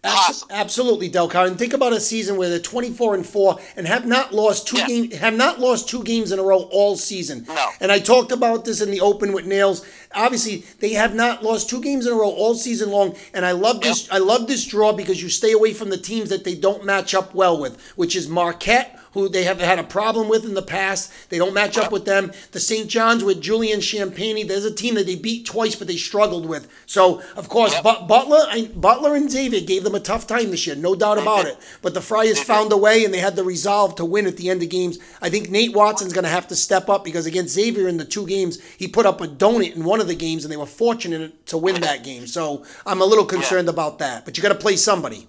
Possible. 0.00 0.54
absolutely, 0.54 1.10
Delcar. 1.10 1.48
And 1.48 1.58
think 1.58 1.72
about 1.72 1.92
a 1.92 1.98
season 1.98 2.36
where 2.36 2.48
they're 2.48 2.60
24 2.60 3.16
and 3.16 3.26
four 3.26 3.58
and 3.76 3.84
have 3.86 4.06
not 4.06 4.32
lost 4.32 4.68
two 4.68 4.78
Yeah. 4.78 4.86
games, 4.86 5.16
have 5.16 5.34
not 5.34 5.58
lost 5.58 5.88
two 5.88 6.04
games 6.04 6.30
in 6.30 6.38
a 6.38 6.42
row 6.42 6.68
all 6.70 6.96
season. 6.96 7.44
No. 7.48 7.70
And 7.80 7.90
I 7.90 7.98
talked 7.98 8.30
about 8.30 8.64
this 8.64 8.80
in 8.80 8.92
the 8.92 9.00
open 9.00 9.32
with 9.32 9.44
Nails. 9.44 9.84
Obviously, 10.14 10.64
they 10.78 10.90
have 10.92 11.16
not 11.16 11.42
lost 11.42 11.68
two 11.68 11.80
games 11.82 12.06
in 12.06 12.12
a 12.12 12.16
row 12.16 12.30
all 12.30 12.54
season 12.54 12.90
long. 12.92 13.16
And 13.34 13.44
I 13.44 13.50
love 13.52 13.80
this. 13.80 14.08
I 14.10 14.18
love 14.18 14.46
this 14.46 14.64
draw 14.64 14.92
because 14.92 15.20
you 15.20 15.28
stay 15.28 15.50
away 15.50 15.74
from 15.74 15.90
the 15.90 15.98
teams 15.98 16.28
that 16.30 16.44
they 16.44 16.54
don't 16.54 16.84
match 16.84 17.12
up 17.12 17.34
well 17.34 17.60
with, 17.60 17.78
which 17.96 18.14
is 18.14 18.28
Marquette 18.28 18.97
who 19.12 19.28
they 19.28 19.44
have 19.44 19.60
had 19.60 19.78
a 19.78 19.84
problem 19.84 20.28
with 20.28 20.44
in 20.44 20.54
the 20.54 20.62
past. 20.62 21.12
They 21.30 21.38
don't 21.38 21.54
match 21.54 21.78
up 21.78 21.92
with 21.92 22.04
them. 22.04 22.32
The 22.52 22.60
St. 22.60 22.88
John's 22.88 23.24
with 23.24 23.40
Julian 23.40 23.80
Champagnie, 23.80 24.46
there's 24.46 24.64
a 24.64 24.74
team 24.74 24.94
that 24.94 25.06
they 25.06 25.16
beat 25.16 25.46
twice, 25.46 25.74
but 25.74 25.88
they 25.88 25.96
struggled 25.96 26.46
with. 26.46 26.68
So, 26.86 27.22
of 27.36 27.48
course, 27.48 27.78
but 27.80 28.06
Butler, 28.06 28.46
I, 28.48 28.70
Butler 28.74 29.14
and 29.14 29.30
Xavier 29.30 29.60
gave 29.60 29.84
them 29.84 29.94
a 29.94 30.00
tough 30.00 30.26
time 30.26 30.50
this 30.50 30.66
year, 30.66 30.76
no 30.76 30.94
doubt 30.94 31.18
about 31.18 31.46
it. 31.46 31.56
But 31.82 31.94
the 31.94 32.00
Friars 32.00 32.42
found 32.42 32.72
a 32.72 32.76
way, 32.76 33.04
and 33.04 33.12
they 33.12 33.18
had 33.18 33.36
the 33.36 33.44
resolve 33.44 33.94
to 33.96 34.04
win 34.04 34.26
at 34.26 34.36
the 34.36 34.50
end 34.50 34.62
of 34.62 34.68
games. 34.68 34.98
I 35.20 35.30
think 35.30 35.50
Nate 35.50 35.74
Watson's 35.74 36.12
going 36.12 36.24
to 36.24 36.30
have 36.30 36.48
to 36.48 36.56
step 36.56 36.88
up 36.88 37.04
because 37.04 37.26
against 37.26 37.54
Xavier 37.54 37.88
in 37.88 37.96
the 37.96 38.04
two 38.04 38.26
games, 38.26 38.62
he 38.76 38.88
put 38.88 39.06
up 39.06 39.20
a 39.20 39.28
donut 39.28 39.74
in 39.74 39.84
one 39.84 40.00
of 40.00 40.06
the 40.06 40.14
games, 40.14 40.44
and 40.44 40.52
they 40.52 40.56
were 40.56 40.66
fortunate 40.66 41.46
to 41.46 41.58
win 41.58 41.80
that 41.80 42.04
game. 42.04 42.26
So 42.26 42.64
I'm 42.86 43.00
a 43.00 43.04
little 43.04 43.24
concerned 43.24 43.68
about 43.68 43.98
that. 43.98 44.24
But 44.24 44.36
you 44.36 44.42
got 44.42 44.50
to 44.50 44.54
play 44.54 44.76
somebody. 44.76 45.28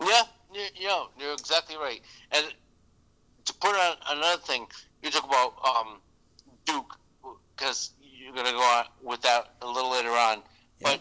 Yeah, 0.00 0.22
you, 0.52 0.62
you 0.76 0.86
know, 0.88 1.08
you're 1.18 1.32
exactly 1.32 1.76
right. 1.76 2.00
And 2.32 2.46
to 3.46 3.54
put 3.54 3.74
on 3.74 3.96
another 4.10 4.40
thing, 4.42 4.66
you 5.02 5.10
talk 5.10 5.24
about 5.24 5.54
um, 5.64 6.00
Duke 6.64 6.98
because 7.56 7.92
you're 8.02 8.34
going 8.34 8.46
to 8.46 8.52
go 8.52 8.58
on 8.58 8.84
with 9.02 9.22
that 9.22 9.54
a 9.62 9.66
little 9.66 9.90
later 9.90 10.10
on. 10.10 10.42
But 10.82 11.00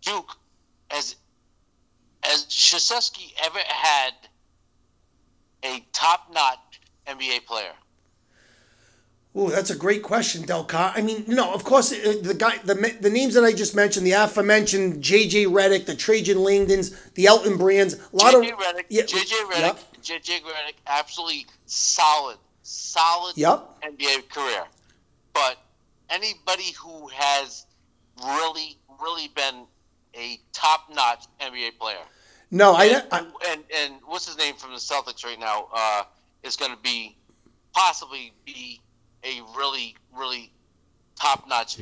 Duke, 0.00 0.36
as 0.90 1.16
as 2.24 2.46
ever 3.44 3.58
had 3.66 4.12
a 5.64 5.84
top-notch 5.92 6.80
NBA 7.06 7.46
player. 7.46 7.72
Ooh, 9.36 9.50
that's 9.50 9.70
a 9.70 9.76
great 9.76 10.02
question, 10.02 10.42
Delcar. 10.42 10.92
I 10.94 11.02
mean, 11.02 11.24
no, 11.28 11.52
of 11.52 11.62
course, 11.62 11.92
uh, 11.92 12.16
the 12.22 12.34
guy, 12.34 12.58
the 12.64 12.96
the 13.00 13.10
names 13.10 13.34
that 13.34 13.44
I 13.44 13.52
just 13.52 13.76
mentioned, 13.76 14.06
the 14.06 14.12
aforementioned 14.12 15.02
J.J. 15.02 15.44
Redick, 15.44 15.86
the 15.86 15.94
Trajan 15.94 16.38
Langdons, 16.38 17.12
the 17.14 17.26
Elton 17.26 17.56
Brands, 17.56 17.94
a 17.94 18.16
lot 18.16 18.34
JJ 18.34 18.52
of 18.52 18.58
Redick, 18.58 18.84
yeah, 18.88 19.02
JJ 19.02 19.32
Redick, 19.50 19.60
yep. 19.60 19.80
JJ 20.08 20.40
Redick, 20.40 20.74
absolutely 20.86 21.44
solid, 21.66 22.38
solid 22.62 23.36
Yep. 23.36 23.82
NBA 23.82 24.28
career. 24.30 24.64
But 25.34 25.58
anybody 26.08 26.72
who 26.80 27.08
has 27.08 27.66
really, 28.24 28.78
really 29.02 29.28
been 29.28 29.66
a 30.14 30.40
top-notch 30.54 31.26
NBA 31.40 31.78
player, 31.78 31.98
No, 32.50 32.72
I, 32.74 32.84
and, 32.86 33.06
I 33.12 33.18
and 33.50 33.64
and 33.76 33.94
what's 34.06 34.26
his 34.26 34.38
name 34.38 34.54
from 34.54 34.70
the 34.72 34.78
Celtics 34.78 35.26
right 35.26 35.38
now 35.38 35.68
uh, 35.74 36.04
is 36.42 36.56
going 36.56 36.72
to 36.72 36.78
be 36.82 37.14
possibly 37.74 38.32
be 38.46 38.80
a 39.24 39.42
really, 39.56 39.94
really 40.16 40.50
top-notch 41.16 41.76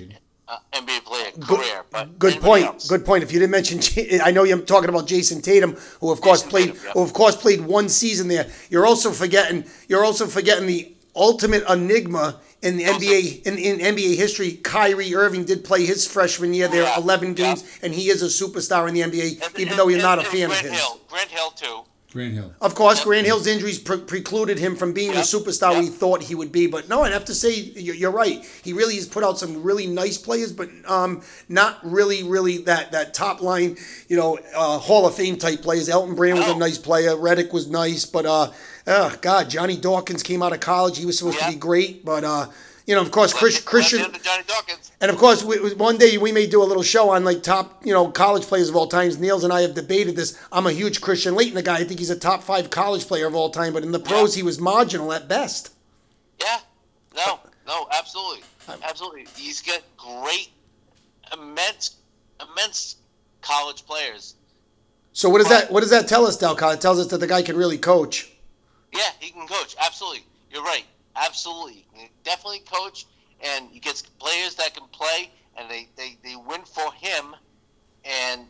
uh, 0.48 0.58
NBA 0.72 1.04
player 1.04 1.30
career. 1.40 1.82
but 1.90 2.18
Good 2.18 2.40
point. 2.40 2.64
else? 2.66 2.88
Good 2.88 3.04
point. 3.04 3.22
If 3.24 3.32
you 3.32 3.38
didn't 3.40 3.50
mention, 3.52 3.80
I 4.24 4.30
know 4.30 4.44
you're 4.44 4.58
talking 4.60 4.88
about 4.88 5.06
Jayson 5.06 5.42
Tatum, 5.42 5.76
who 6.00 6.10
of 6.12 6.20
course 6.20 6.40
Jason 6.42 6.50
played, 6.50 6.66
Tatum, 6.72 6.80
yeah. 6.84 6.92
who 6.92 7.02
of 7.02 7.12
course 7.12 7.36
played 7.36 7.60
one 7.62 7.88
season 7.88 8.28
there. 8.28 8.46
You're 8.70 8.86
also 8.86 9.10
forgetting. 9.10 9.64
You're 9.88 10.04
also 10.04 10.26
forgetting 10.26 10.66
the 10.66 10.92
ultimate 11.14 11.64
enigma 11.68 12.40
in 12.62 12.76
the 12.76 12.84
NBA 12.84 13.42
in, 13.46 13.58
in 13.58 13.78
NBA 13.94 14.16
history. 14.16 14.52
Kyrie 14.62 15.14
Irving 15.14 15.44
did 15.44 15.64
play 15.64 15.84
his 15.84 16.06
freshman 16.06 16.54
year 16.54 16.68
there, 16.68 16.82
Yeah, 16.84 16.98
11 17.00 17.28
yeah. 17.28 17.34
games, 17.34 17.78
and 17.82 17.92
he 17.92 18.08
is 18.08 18.22
a 18.22 18.26
superstar 18.26 18.88
in 18.88 18.94
the 18.94 19.00
NBA, 19.02 19.42
And- 19.44 19.58
even 19.58 19.68
and- 19.70 19.78
though 19.78 19.88
you're 19.88 20.00
not 20.02 20.18
a 20.18 20.22
fan 20.24 20.44
and 20.44 20.52
of 20.52 20.58
Grant 20.60 20.66
his. 20.74 20.80
Hill, 20.80 21.00
Grant 21.08 21.30
Hill 21.30 21.50
too. 21.50 21.80
Grant 22.16 22.34
Hill. 22.34 22.52
Of 22.60 22.74
course, 22.74 23.04
Grant 23.04 23.26
Hill's 23.26 23.46
injuries 23.46 23.78
pre- 23.78 23.98
precluded 23.98 24.58
him 24.58 24.74
from 24.74 24.92
being 24.92 25.10
the 25.10 25.16
Yep. 25.18 25.24
superstar 25.26 25.78
we 25.78 25.86
thought 25.86 26.22
he 26.22 26.34
would 26.34 26.50
be. 26.50 26.66
But 26.66 26.88
no, 26.88 27.02
I'd 27.02 27.12
have 27.12 27.26
to 27.26 27.34
say 27.34 27.52
you're, 27.54 27.94
you're 27.94 28.10
right. 28.10 28.44
He 28.64 28.72
really 28.72 28.96
has 28.96 29.06
put 29.06 29.22
out 29.22 29.38
some 29.38 29.62
really 29.62 29.86
nice 29.86 30.18
players, 30.18 30.52
but 30.52 30.70
um, 30.86 31.22
not 31.48 31.78
really, 31.84 32.22
really 32.22 32.58
that 32.64 32.92
that 32.92 33.14
top 33.14 33.40
line, 33.42 33.76
you 34.08 34.16
know, 34.16 34.38
uh, 34.56 34.78
Hall 34.78 35.06
of 35.06 35.14
Fame 35.14 35.36
type 35.36 35.62
players. 35.62 35.88
Elton 35.88 36.14
Brand 36.14 36.38
was 36.38 36.48
a 36.48 36.56
nice 36.56 36.78
player. 36.78 37.10
Redick 37.10 37.52
was 37.52 37.68
nice, 37.68 38.04
but 38.06 38.24
uh, 38.26 38.50
oh 38.86 39.16
God, 39.20 39.50
Johnny 39.50 39.76
Dawkins 39.76 40.22
came 40.22 40.42
out 40.42 40.52
of 40.52 40.60
college. 40.60 40.98
He 40.98 41.06
was 41.06 41.18
supposed 41.18 41.38
to 41.40 41.50
be 41.50 41.56
great, 41.56 42.04
but 42.04 42.24
uh, 42.24 42.46
you 42.86 42.94
know, 42.94 43.00
of 43.00 43.10
course, 43.10 43.32
Chris, 43.32 43.60
Christian. 43.60 43.98
left 43.98 44.12
hand 44.12 44.22
to 44.22 44.28
Johnny 44.30 44.44
Dawkins. 44.46 44.92
And 45.00 45.10
of 45.10 45.18
course, 45.18 45.42
we, 45.42 45.74
one 45.74 45.98
day 45.98 46.18
we 46.18 46.30
may 46.30 46.46
do 46.46 46.62
a 46.62 46.64
little 46.64 46.84
show 46.84 47.10
on 47.10 47.24
like 47.24 47.42
top, 47.42 47.84
you 47.84 47.92
know, 47.92 48.08
college 48.08 48.44
players 48.44 48.68
of 48.68 48.76
all 48.76 48.86
times. 48.86 49.18
Nails 49.18 49.42
and 49.42 49.52
I 49.52 49.62
have 49.62 49.74
debated 49.74 50.14
this. 50.14 50.38
I'm 50.52 50.66
a 50.66 50.72
huge 50.72 51.00
Christian 51.00 51.34
Laettner 51.34 51.64
guy. 51.64 51.78
I 51.78 51.84
think 51.84 51.98
he's 51.98 52.10
a 52.10 52.18
top 52.18 52.44
five 52.44 52.70
college 52.70 53.06
player 53.06 53.26
of 53.26 53.34
all 53.34 53.50
time, 53.50 53.72
but 53.72 53.82
in 53.82 53.90
the 53.90 53.98
pros, 53.98 54.34
he 54.36 54.42
was 54.42 54.60
marginal 54.60 55.12
at 55.12 55.28
best. 55.28 55.74
Yeah. 56.40 56.58
No. 57.16 57.40
No. 57.66 57.88
Absolutely. 57.92 58.44
Absolutely. 58.68 59.26
He's 59.36 59.62
got 59.62 59.82
great, 59.96 60.50
immense, 61.32 61.96
immense 62.40 62.96
college 63.42 63.84
players. 63.84 64.34
So 65.12 65.28
what 65.28 65.38
does 65.38 65.48
that 65.48 65.72
what 65.72 65.80
does 65.80 65.90
that 65.90 66.08
tell 66.08 66.26
us, 66.26 66.36
Delcar? 66.38 66.74
It 66.74 66.80
tells 66.80 67.00
us 67.00 67.06
that 67.08 67.18
the 67.18 67.26
guy 67.26 67.42
can 67.42 67.56
really 67.56 67.78
coach. 67.78 68.30
Yeah, 68.92 69.10
he 69.18 69.30
can 69.30 69.46
coach. 69.46 69.74
Absolutely. 69.84 70.24
You're 70.50 70.62
right. 70.62 70.84
Absolutely. 71.16 71.86
Definitely 72.24 72.60
coach, 72.60 73.06
and 73.40 73.68
he 73.70 73.80
gets 73.80 74.02
players 74.02 74.54
that 74.56 74.74
can 74.74 74.86
play, 74.92 75.30
and 75.56 75.70
they, 75.70 75.88
they, 75.96 76.16
they 76.22 76.36
win 76.36 76.62
for 76.64 76.92
him. 76.92 77.34
And 78.04 78.42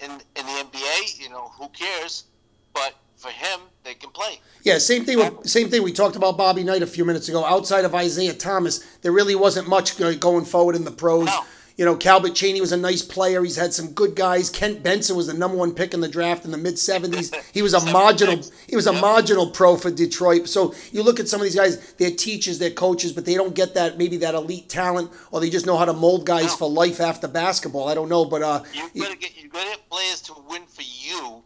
in 0.00 0.10
in 0.10 0.46
the 0.46 0.68
NBA, 0.70 1.20
you 1.20 1.30
know, 1.30 1.50
who 1.58 1.68
cares? 1.68 2.24
But 2.72 2.94
for 3.16 3.30
him, 3.30 3.60
they 3.84 3.94
can 3.94 4.10
play. 4.10 4.40
Yeah, 4.62 4.78
same 4.78 5.04
thing. 5.04 5.18
With, 5.18 5.48
same 5.48 5.68
thing. 5.68 5.82
We 5.82 5.92
talked 5.92 6.16
about 6.16 6.36
Bobby 6.36 6.64
Knight 6.64 6.82
a 6.82 6.86
few 6.86 7.04
minutes 7.04 7.28
ago. 7.28 7.44
Outside 7.44 7.84
of 7.84 7.94
Isiah 7.94 8.34
Thomas, 8.34 8.78
there 9.02 9.12
really 9.12 9.34
wasn't 9.34 9.68
much 9.68 9.98
going 10.20 10.44
forward 10.44 10.76
in 10.76 10.84
the 10.84 10.90
pros. 10.90 11.26
No. 11.26 11.44
You 11.76 11.84
know, 11.84 11.96
Calbert 11.96 12.32
Cheaney 12.32 12.60
was 12.60 12.72
a 12.72 12.76
nice 12.76 13.02
player. 13.02 13.42
He's 13.42 13.56
had 13.56 13.72
some 13.72 13.92
good 13.92 14.14
guys. 14.14 14.50
Kent 14.50 14.82
Benson 14.82 15.16
was 15.16 15.26
the 15.26 15.34
number 15.34 15.56
one 15.56 15.74
pick 15.74 15.94
in 15.94 16.00
the 16.00 16.08
draft 16.08 16.44
in 16.44 16.50
the 16.50 16.58
mid 16.58 16.74
'70s. 16.74 17.34
He 17.52 17.62
was 17.62 17.72
a 17.74 17.80
marginal. 17.92 18.40
He 18.68 18.76
was 18.76 18.86
a 18.86 18.92
marginal 18.92 19.50
pro 19.50 19.76
for 19.76 19.90
Detroit. 19.90 20.48
So 20.48 20.74
you 20.92 21.02
look 21.02 21.18
at 21.18 21.28
some 21.28 21.40
of 21.40 21.44
these 21.44 21.54
guys. 21.56 21.92
They're 21.94 22.10
teachers, 22.10 22.58
they're 22.58 22.70
coaches, 22.70 23.12
but 23.12 23.24
they 23.24 23.34
don't 23.34 23.54
get 23.54 23.74
that 23.74 23.96
maybe 23.98 24.18
that 24.18 24.34
elite 24.34 24.68
talent, 24.68 25.10
or 25.30 25.40
they 25.40 25.48
just 25.50 25.66
know 25.66 25.76
how 25.76 25.84
to 25.86 25.92
mold 25.92 26.26
guys 26.26 26.46
No. 26.50 26.56
for 26.56 26.68
life 26.70 27.00
after 27.00 27.26
basketball. 27.28 27.88
I 27.88 27.94
don't 27.94 28.08
know, 28.08 28.24
but 28.24 28.42
uh, 28.42 28.62
You 28.74 29.02
gotta 29.02 29.16
get 29.16 29.36
you 29.42 29.48
gotta 29.48 29.70
get 29.70 29.88
players 29.90 30.20
to 30.22 30.34
win 30.48 30.62
for 30.66 30.82
you. 30.82 31.42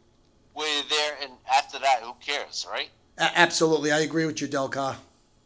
Where 0.55 0.75
you're 0.75 0.85
there, 0.89 1.17
and 1.23 1.33
after 1.55 1.79
that, 1.79 2.01
who 2.03 2.15
cares, 2.25 2.67
right? 2.71 2.89
a- 3.19 3.39
absolutely, 3.39 3.93
I 3.93 4.01
agree 4.01 4.25
with 4.27 4.41
you, 4.41 4.49
Delcar. 4.49 4.97
All 4.97 4.97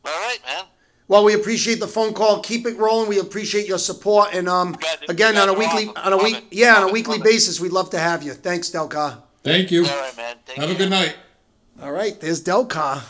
right, 0.05 0.39
man. 0.47 0.65
Well, 1.11 1.25
we 1.25 1.35
appreciate 1.35 1.81
the 1.81 1.89
phone 1.89 2.15
call. 2.15 2.39
Keep 2.41 2.67
it 2.67 2.79
rolling. 2.79 3.09
We 3.09 3.19
appreciate 3.19 3.67
your 3.67 3.79
support, 3.79 4.33
and 4.33 4.49
um, 4.49 4.75
guys- 4.75 4.99
again 5.09 5.37
on 5.37 5.49
a 5.49 5.53
weekly, 5.53 5.89
awesome. 5.89 5.97
on 6.05 6.13
a 6.13 6.23
week, 6.23 6.37
it. 6.37 6.45
yeah, 6.53 6.77
on 6.77 6.89
a 6.89 6.93
weekly 6.93 7.17
it. 7.17 7.25
basis, 7.25 7.59
we'd 7.59 7.73
love 7.73 7.91
to 7.91 7.99
have 7.99 8.23
you. 8.23 8.33
Thanks, 8.33 8.71
Delcar. 8.71 9.17
Thank 9.43 9.73
you. 9.73 9.85
All 9.87 9.91
right, 9.91 10.17
man. 10.17 10.37
Thank 10.47 10.61
Have 10.61 10.69
you. 10.69 10.77
a 10.77 10.79
good 10.79 10.91
night. 10.91 11.17
All 11.83 11.91
right, 11.91 12.19
there's 12.21 12.45
Delcar, 12.45 13.03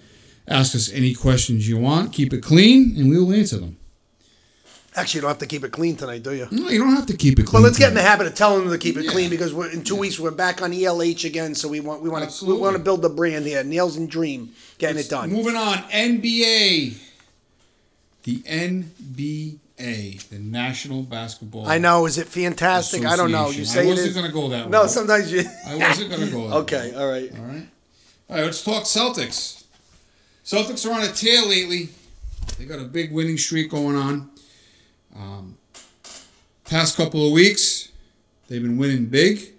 Ask 0.49 0.73
us 0.75 0.91
any 0.91 1.13
questions 1.13 1.69
you 1.69 1.77
want. 1.77 2.11
Keep 2.11 2.33
it 2.33 2.41
clean, 2.41 2.95
and 2.97 3.09
we 3.09 3.17
will 3.19 3.31
answer 3.31 3.57
them. 3.59 3.77
Actually, 4.95 5.19
you 5.19 5.21
don't 5.21 5.29
have 5.29 5.37
to 5.37 5.45
keep 5.45 5.63
it 5.63 5.71
clean 5.71 5.95
tonight, 5.95 6.23
do 6.23 6.33
you? 6.33 6.47
No, 6.51 6.67
you 6.69 6.79
don't 6.79 6.95
have 6.95 7.05
to 7.05 7.15
keep 7.15 7.37
it 7.39 7.45
clean. 7.45 7.61
But 7.61 7.65
let's 7.67 7.77
get 7.77 7.89
in 7.89 7.93
the 7.93 8.01
habit 8.01 8.25
of 8.25 8.33
telling 8.33 8.63
them 8.63 8.71
to 8.71 8.77
keep 8.79 8.97
it 8.97 9.05
Yeah. 9.05 9.11
clean 9.11 9.29
because 9.29 9.53
we're, 9.53 9.69
in 9.69 9.83
two 9.83 9.95
weeks 9.95 10.19
we're 10.19 10.31
back 10.31 10.63
on 10.63 10.73
ELH 10.73 11.23
again. 11.25 11.53
So 11.53 11.67
we 11.69 11.79
want 11.79 12.01
we 12.01 12.09
want 12.09 12.27
to 12.29 12.45
we 12.45 12.53
want 12.53 12.75
to 12.75 12.81
build 12.81 13.03
the 13.03 13.09
brand 13.09 13.45
here. 13.45 13.63
Nails 13.63 13.95
and 13.97 14.09
Dream, 14.09 14.49
getting 14.79 14.97
it 14.97 15.07
done. 15.07 15.29
Moving 15.31 15.55
on, 15.55 15.77
NBA. 15.91 16.95
The 18.23 18.37
NBA, 18.39 20.29
the 20.29 20.39
National 20.39 21.03
Basketball. 21.03 21.67
I 21.67 21.77
know. 21.77 22.05
Is 22.07 22.17
it 22.17 22.27
fantastic? 22.27 23.05
I 23.05 23.15
don't 23.15 23.31
know. 23.31 23.51
You 23.51 23.65
say 23.65 23.81
I 23.81 23.83
it 23.83 23.87
wasn't 23.89 24.07
is. 24.09 24.15
gonna 24.15 24.31
go 24.31 24.49
that 24.49 24.65
way. 24.65 24.71
No, 24.71 24.87
sometimes 24.87 25.31
you. 25.31 25.43
I 25.67 25.75
wasn't 25.75 26.09
gonna 26.09 26.27
go 26.27 26.47
that 26.49 26.55
okay, 26.63 26.93
all 26.95 27.07
right. 27.09 27.31
All 27.37 27.45
right. 27.45 27.67
All 28.29 28.35
right, 28.35 28.45
let's 28.45 28.63
talk 28.63 28.83
Celtics. 28.83 29.58
Celtics 30.49 30.83
are 30.89 30.93
on 30.93 31.03
a 31.03 31.11
tear 31.11 31.45
lately. 31.45 31.89
They 32.57 32.65
got 32.65 32.79
a 32.79 32.85
big 32.85 33.11
winning 33.11 33.37
streak 33.37 33.69
going 33.69 33.95
on. 33.95 34.31
Um, 35.15 35.57
past 36.65 36.97
couple 36.97 37.23
of 37.23 37.31
weeks, 37.31 37.89
they've 38.47 38.59
been 38.59 38.79
winning 38.79 39.05
big. 39.05 39.53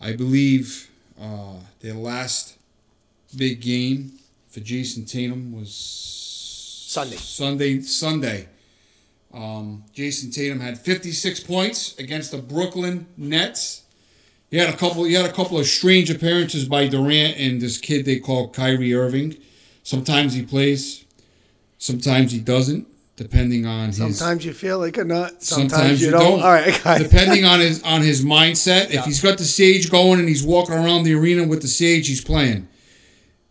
I 0.00 0.14
believe 0.14 0.90
uh, 1.22 1.58
their 1.80 1.94
last 1.94 2.58
big 3.36 3.60
game 3.60 4.18
for 4.48 4.58
Jayson 4.58 5.04
Tatum 5.04 5.52
was 5.52 5.72
Sunday. 5.72 7.14
Sunday, 7.14 7.80
Sunday. 7.82 8.48
Um, 9.32 9.84
Jayson 9.94 10.32
Tatum 10.32 10.58
had 10.58 10.76
56 10.76 11.38
points 11.44 11.96
against 12.00 12.32
the 12.32 12.38
Brooklyn 12.38 13.06
Nets. 13.16 13.82
He 14.56 14.62
had 14.62 14.72
a 14.72 14.76
couple. 14.78 15.04
He 15.04 15.12
had 15.12 15.26
a 15.26 15.32
couple 15.34 15.58
of 15.58 15.66
strange 15.66 16.08
appearances 16.08 16.66
by 16.66 16.88
Durant 16.88 17.36
and 17.36 17.60
this 17.60 17.76
kid 17.76 18.06
they 18.06 18.18
call 18.18 18.48
Kyrie 18.48 18.94
Irving. 18.94 19.36
Sometimes 19.82 20.32
he 20.32 20.40
plays, 20.46 21.04
sometimes 21.76 22.32
he 22.32 22.40
doesn't, 22.40 22.88
depending 23.16 23.66
on 23.66 23.88
his. 23.88 23.98
Sometimes 23.98 24.46
you 24.46 24.54
feel 24.54 24.78
like 24.78 24.96
a 24.96 25.04
nut. 25.04 25.42
Sometimes, 25.42 25.72
Sometimes 25.72 26.00
you, 26.00 26.06
you 26.06 26.12
don't. 26.12 26.22
don't. 26.22 26.40
All 26.40 26.52
right, 26.52 26.82
guys. 26.82 27.02
depending 27.02 27.44
on 27.44 27.60
his 27.60 27.82
on 27.82 28.00
his 28.00 28.24
mindset. 28.24 28.90
If 28.92 29.04
he's 29.04 29.20
got 29.20 29.36
the 29.36 29.44
sage 29.44 29.90
going 29.90 30.20
and 30.20 30.26
he's 30.28 30.42
walking 30.42 30.74
around 30.74 31.02
the 31.02 31.12
arena 31.12 31.46
with 31.46 31.60
the 31.60 31.68
sage, 31.68 32.08
he's 32.08 32.24
playing. 32.24 32.66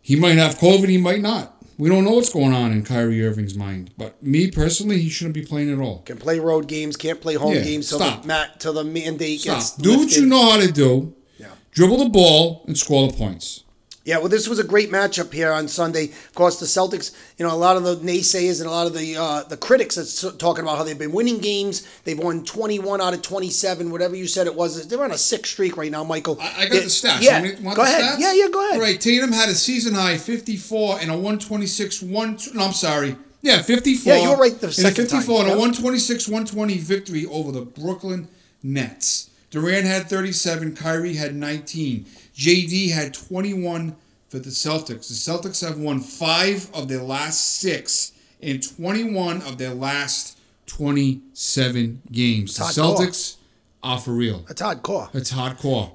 He 0.01 0.15
might 0.15 0.39
have 0.39 0.57
COVID. 0.57 0.89
He 0.89 0.97
might 0.97 1.21
not. 1.21 1.54
We 1.77 1.89
don't 1.89 2.05
know 2.05 2.11
what's 2.11 2.29
going 2.31 2.53
on 2.53 2.71
in 2.71 2.83
Kyrie 2.83 3.25
Irving's 3.25 3.55
mind. 3.55 3.91
But 3.97 4.21
me 4.23 4.49
personally, 4.49 4.99
he 5.01 5.09
shouldn't 5.09 5.33
be 5.35 5.41
playing 5.43 5.71
at 5.73 5.79
all. 5.79 6.03
Can 6.03 6.17
play 6.17 6.39
road 6.39 6.67
games, 6.69 6.95
can't 6.95 7.19
play 7.19 7.33
home 7.35 7.53
Yeah, 7.55 7.63
games 7.63 7.89
till 7.89 7.99
stop. 7.99 8.21
the 8.21 8.27
mat 8.27 8.59
till 8.61 8.73
the 8.73 8.83
mandate 8.85 9.41
Stop. 9.41 9.55
gets 9.57 9.71
Do 9.75 9.97
what 9.97 10.15
you 10.15 10.25
know 10.25 10.51
how 10.51 10.57
to 10.61 10.71
do. 10.71 11.13
Yeah. 11.37 11.47
Dribble 11.71 11.97
the 11.97 12.09
ball 12.09 12.63
and 12.65 12.77
score 12.77 13.07
the 13.07 13.13
points. 13.17 13.64
Yeah, 14.05 14.19
well, 14.19 14.29
this 14.29 14.47
was 14.47 14.59
a 14.59 14.63
great 14.63 14.91
matchup 14.91 15.33
here 15.33 15.51
on 15.51 15.67
Sunday. 15.67 16.05
Of 16.05 16.35
course, 16.35 16.59
the 16.59 16.67
Celtics. 16.67 17.15
You 17.39 17.45
know, 17.45 17.51
a 17.51 17.57
lot 17.57 17.75
of 17.75 17.83
the 17.83 17.95
naysayers 17.95 18.61
and 18.61 18.67
a 18.69 18.71
lot 18.71 18.85
of 18.85 18.93
the 18.93 19.17
uh, 19.17 19.41
the 19.43 19.57
critics 19.57 19.97
are 19.97 20.01
s- 20.01 20.35
talking 20.37 20.63
about 20.63 20.77
how 20.77 20.83
they've 20.83 20.97
been 20.97 21.11
winning 21.11 21.39
games. 21.39 21.87
They've 22.03 22.17
won 22.17 22.45
twenty 22.45 22.77
one 22.77 23.01
out 23.01 23.15
of 23.15 23.23
twenty 23.23 23.49
seven, 23.49 23.89
whatever 23.89 24.15
you 24.15 24.27
said 24.27 24.45
it 24.45 24.53
was. 24.53 24.87
They're 24.87 25.03
on 25.03 25.11
a 25.11 25.17
six 25.17 25.49
streak 25.49 25.75
right 25.75 25.91
now, 25.91 26.03
Michael. 26.03 26.37
I, 26.39 26.53
I 26.55 26.61
got 26.65 26.69
They- 26.73 26.79
the 26.81 26.85
stats. 26.85 27.21
Yeah, 27.21 27.41
Want 27.63 27.77
go 27.77 27.81
ahead. 27.81 28.01
stats? 28.03 28.19
Yeah, 28.19 28.33
yeah, 28.33 28.47
go 28.49 28.59
ahead. 28.63 28.75
All 28.75 28.81
right, 28.85 29.01
Tatum 29.01 29.31
had 29.31 29.49
a 29.49 29.55
season 29.55 29.95
high 29.95 30.17
54 30.19 30.99
and 31.01 31.09
a 31.09 31.15
126 31.15 32.03
one. 32.03 32.37
No, 32.53 32.63
I'm 32.65 32.73
sorry. 32.73 33.15
Yeah, 33.41 33.63
54. 33.63 34.13
Yeah, 34.13 34.21
you 34.21 34.29
were 34.29 34.37
right 34.37 34.59
the 34.59 34.71
second 34.71 35.07
time. 35.07 35.21
54 35.21 35.39
and 35.41 35.47
Yep. 35.49 35.55
a 35.57 35.59
126 35.59 36.27
120 36.27 36.77
victory 36.77 37.25
over 37.25 37.51
the 37.51 37.61
Brooklyn 37.61 38.27
Nets. 38.61 39.29
Durant 39.51 39.85
had 39.85 40.07
37. 40.09 40.75
Kyrie 40.75 41.13
had 41.15 41.35
19. 41.35 42.05
JB 42.35 42.91
had 42.91 43.13
21 43.13 43.95
for 44.27 44.39
the 44.39 44.49
Celtics. 44.49 45.07
The 45.07 45.13
Celtics 45.49 45.65
have 45.65 45.77
won 45.79 45.99
five 45.99 46.69
of 46.73 46.87
their 46.87 47.01
last 47.01 47.59
six 47.59 48.11
and 48.41 48.61
21 48.61 49.41
of 49.43 49.57
their 49.57 49.73
last 49.73 50.37
27 50.67 52.01
games. 52.11 52.57
The 52.57 52.65
It's 52.65 52.77
hardcore. 52.77 52.97
Celtics 52.97 53.35
are 53.83 53.99
for 53.99 54.11
real. 54.11 54.39
That's 54.47 54.61
hardcore. 54.61 55.13
It's 55.15 55.31
hardcore. 55.31 55.93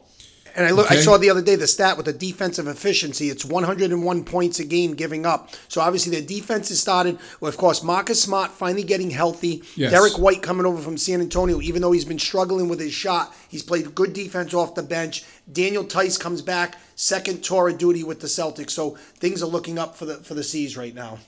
And 0.57 0.67
I 0.67 0.71
look, 0.71 0.91
I 0.91 0.97
saw 0.97 1.17
the 1.17 1.31
other 1.31 1.43
day 1.43 1.57
the 1.57 1.67
stat 1.67 1.97
with 1.97 2.07
the 2.07 2.13
defensive 2.13 2.67
efficiency. 2.67 3.31
It's 3.31 3.45
101 3.45 4.25
points 4.25 4.59
a 4.59 4.65
game 4.65 4.95
giving 4.95 5.27
up. 5.27 5.51
So 5.69 5.81
obviously 5.81 6.13
their 6.13 6.27
defense 6.27 6.69
has 6.69 6.81
started. 6.81 7.19
Well, 7.41 7.49
of 7.49 7.57
course, 7.57 7.83
Marcus 7.83 8.23
Smart 8.23 8.51
finally 8.51 8.83
getting 8.83 9.11
healthy. 9.11 9.63
Yes. 9.77 9.91
Derrick 9.91 10.19
White 10.19 10.43
coming 10.43 10.67
over 10.67 10.81
from 10.81 10.97
San 10.97 11.21
Antonio, 11.21 11.61
even 11.61 11.83
though 11.83 11.93
he's 11.93 12.05
been 12.05 12.19
struggling 12.19 12.69
with 12.69 12.81
his 12.81 12.93
shot, 12.93 13.35
he's 13.49 13.63
played 13.63 13.95
good 13.95 14.13
defense 14.13 14.55
off 14.55 14.75
the 14.75 14.83
bench. 14.83 15.25
Daniel 15.53 15.85
Theis 15.85 16.19
comes 16.19 16.43
back, 16.43 16.77
second 16.95 17.43
tour 17.43 17.69
of 17.69 17.79
duty 17.79 18.05
with 18.05 18.21
the 18.21 18.27
Celtics. 18.27 18.71
So 18.71 18.91
things 19.17 19.43
are 19.43 19.47
looking 19.47 19.79
up 19.79 19.97
for 19.97 20.05
the 20.05 20.17
for 20.17 20.35
the 20.35 20.45
C's 20.45 20.77
right 20.77 20.95
now. 20.95 21.19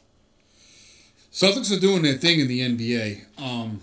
Celtics 1.32 1.74
are 1.74 1.80
doing 1.80 2.02
their 2.02 2.18
thing 2.18 2.40
in 2.40 2.48
the 2.48 2.61
NBA. 2.61 3.24
Um, 3.42 3.80